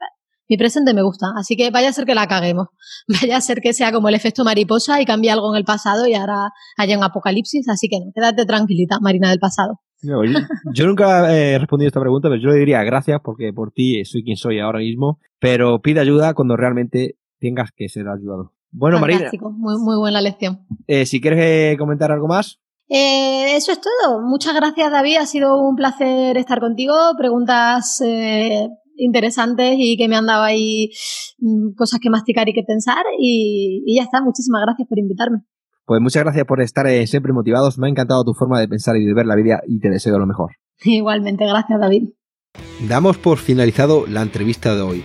mi 0.49 0.59
presente 0.59 0.93
me 0.93 1.03
gusta, 1.03 1.29
así 1.37 1.57
que 1.57 1.71
vaya 1.71 1.89
a 1.89 1.93
ser 1.93 2.05
que 2.05 2.15
la 2.15 2.27
caguemos, 2.27 2.69
vaya 3.23 3.39
a 3.39 3.41
ser 3.41 3.61
que 3.61 3.73
sea 3.73 3.91
como 3.91 4.09
el 4.11 4.15
efecto 4.15 4.45
mariposa 4.45 5.01
y 5.01 5.07
cambie 5.07 5.31
algo 5.31 5.51
en 5.55 5.59
el 5.59 5.65
pasado 5.65 6.07
y 6.07 6.15
ahora 6.15 6.51
haya 6.77 6.99
un 6.99 7.05
apocalipsis, 7.05 7.69
así 7.71 7.89
que 7.89 7.99
no, 7.99 8.13
quédate 8.15 8.45
tranquilita, 8.45 8.99
Marina 9.01 9.31
del 9.31 9.39
pasado. 9.39 9.81
yo, 10.75 10.87
nunca 10.87 11.33
he 11.35 11.59
respondido 11.59 11.87
esta 11.87 12.01
pregunta, 12.01 12.29
pero 12.29 12.41
yo 12.41 12.51
le 12.51 12.59
diría 12.59 12.83
gracias 12.83 13.21
porque 13.25 13.53
por 13.55 13.71
ti 13.71 14.05
soy 14.05 14.25
quien 14.25 14.37
soy 14.37 14.59
ahora 14.59 14.81
mismo, 14.81 15.21
pero 15.39 15.81
pide 15.81 16.01
ayuda 16.01 16.35
cuando 16.35 16.57
realmente 16.57 17.17
tengas 17.39 17.71
que 17.75 17.89
ser 17.89 18.09
ayudado. 18.09 18.53
Bueno, 18.73 18.99
Marina. 18.99 19.31
Muy, 19.41 19.79
muy 19.79 19.97
buena 19.99 20.21
lección. 20.21 20.67
Eh, 20.87 21.05
si 21.07 21.21
quieres 21.21 21.41
eh, 21.43 21.77
comentar 21.79 22.11
algo 22.11 22.27
más. 22.27 22.59
Eh, 22.89 23.57
eso 23.57 23.73
es 23.73 23.81
todo. 23.81 24.23
Muchas 24.23 24.55
gracias, 24.55 24.91
David. 24.91 25.17
Ha 25.19 25.27
sido 25.27 25.61
un 25.61 25.77
placer 25.77 26.37
estar 26.37 26.61
contigo. 26.61 26.95
Preguntas 27.17 28.03
interesantes 28.97 29.75
y 29.79 29.97
que 29.97 30.09
me 30.09 30.17
han 30.17 30.27
dado 30.27 30.43
ahí 30.43 30.91
mm, 31.39 31.75
cosas 31.75 32.01
que 32.01 32.11
masticar 32.11 32.49
y 32.49 32.55
que 32.55 32.63
pensar. 32.63 33.05
Y, 33.19 33.83
y, 33.87 33.97
ya 33.97 34.03
está. 34.03 34.23
Muchísimas 34.23 34.63
gracias 34.65 34.89
por 34.89 34.99
invitarme. 34.99 35.39
Pues 35.85 36.01
muchas 36.01 36.23
gracias 36.23 36.47
por 36.47 36.63
estar 36.63 36.87
siempre 37.07 37.33
motivados. 37.33 37.79
Me 37.79 37.89
ha 37.89 37.91
encantado 37.91 38.25
tu 38.25 38.35
forma 38.35 38.59
de 38.59 38.69
pensar 38.69 38.97
y 38.97 39.05
de 39.05 39.15
ver 39.15 39.27
la 39.27 39.37
vida 39.37 39.61
y 39.67 39.81
te 39.81 39.91
deseo 39.91 40.19
lo 40.19 40.27
mejor. 40.27 40.53
Igualmente. 40.85 41.45
Gracias, 41.47 41.79
David. 41.79 42.09
Damos 42.89 43.19
por 43.19 43.39
finalizado 43.39 44.07
la 44.07 44.23
entrevista 44.23 44.75
de 44.75 44.83
hoy. 44.83 45.05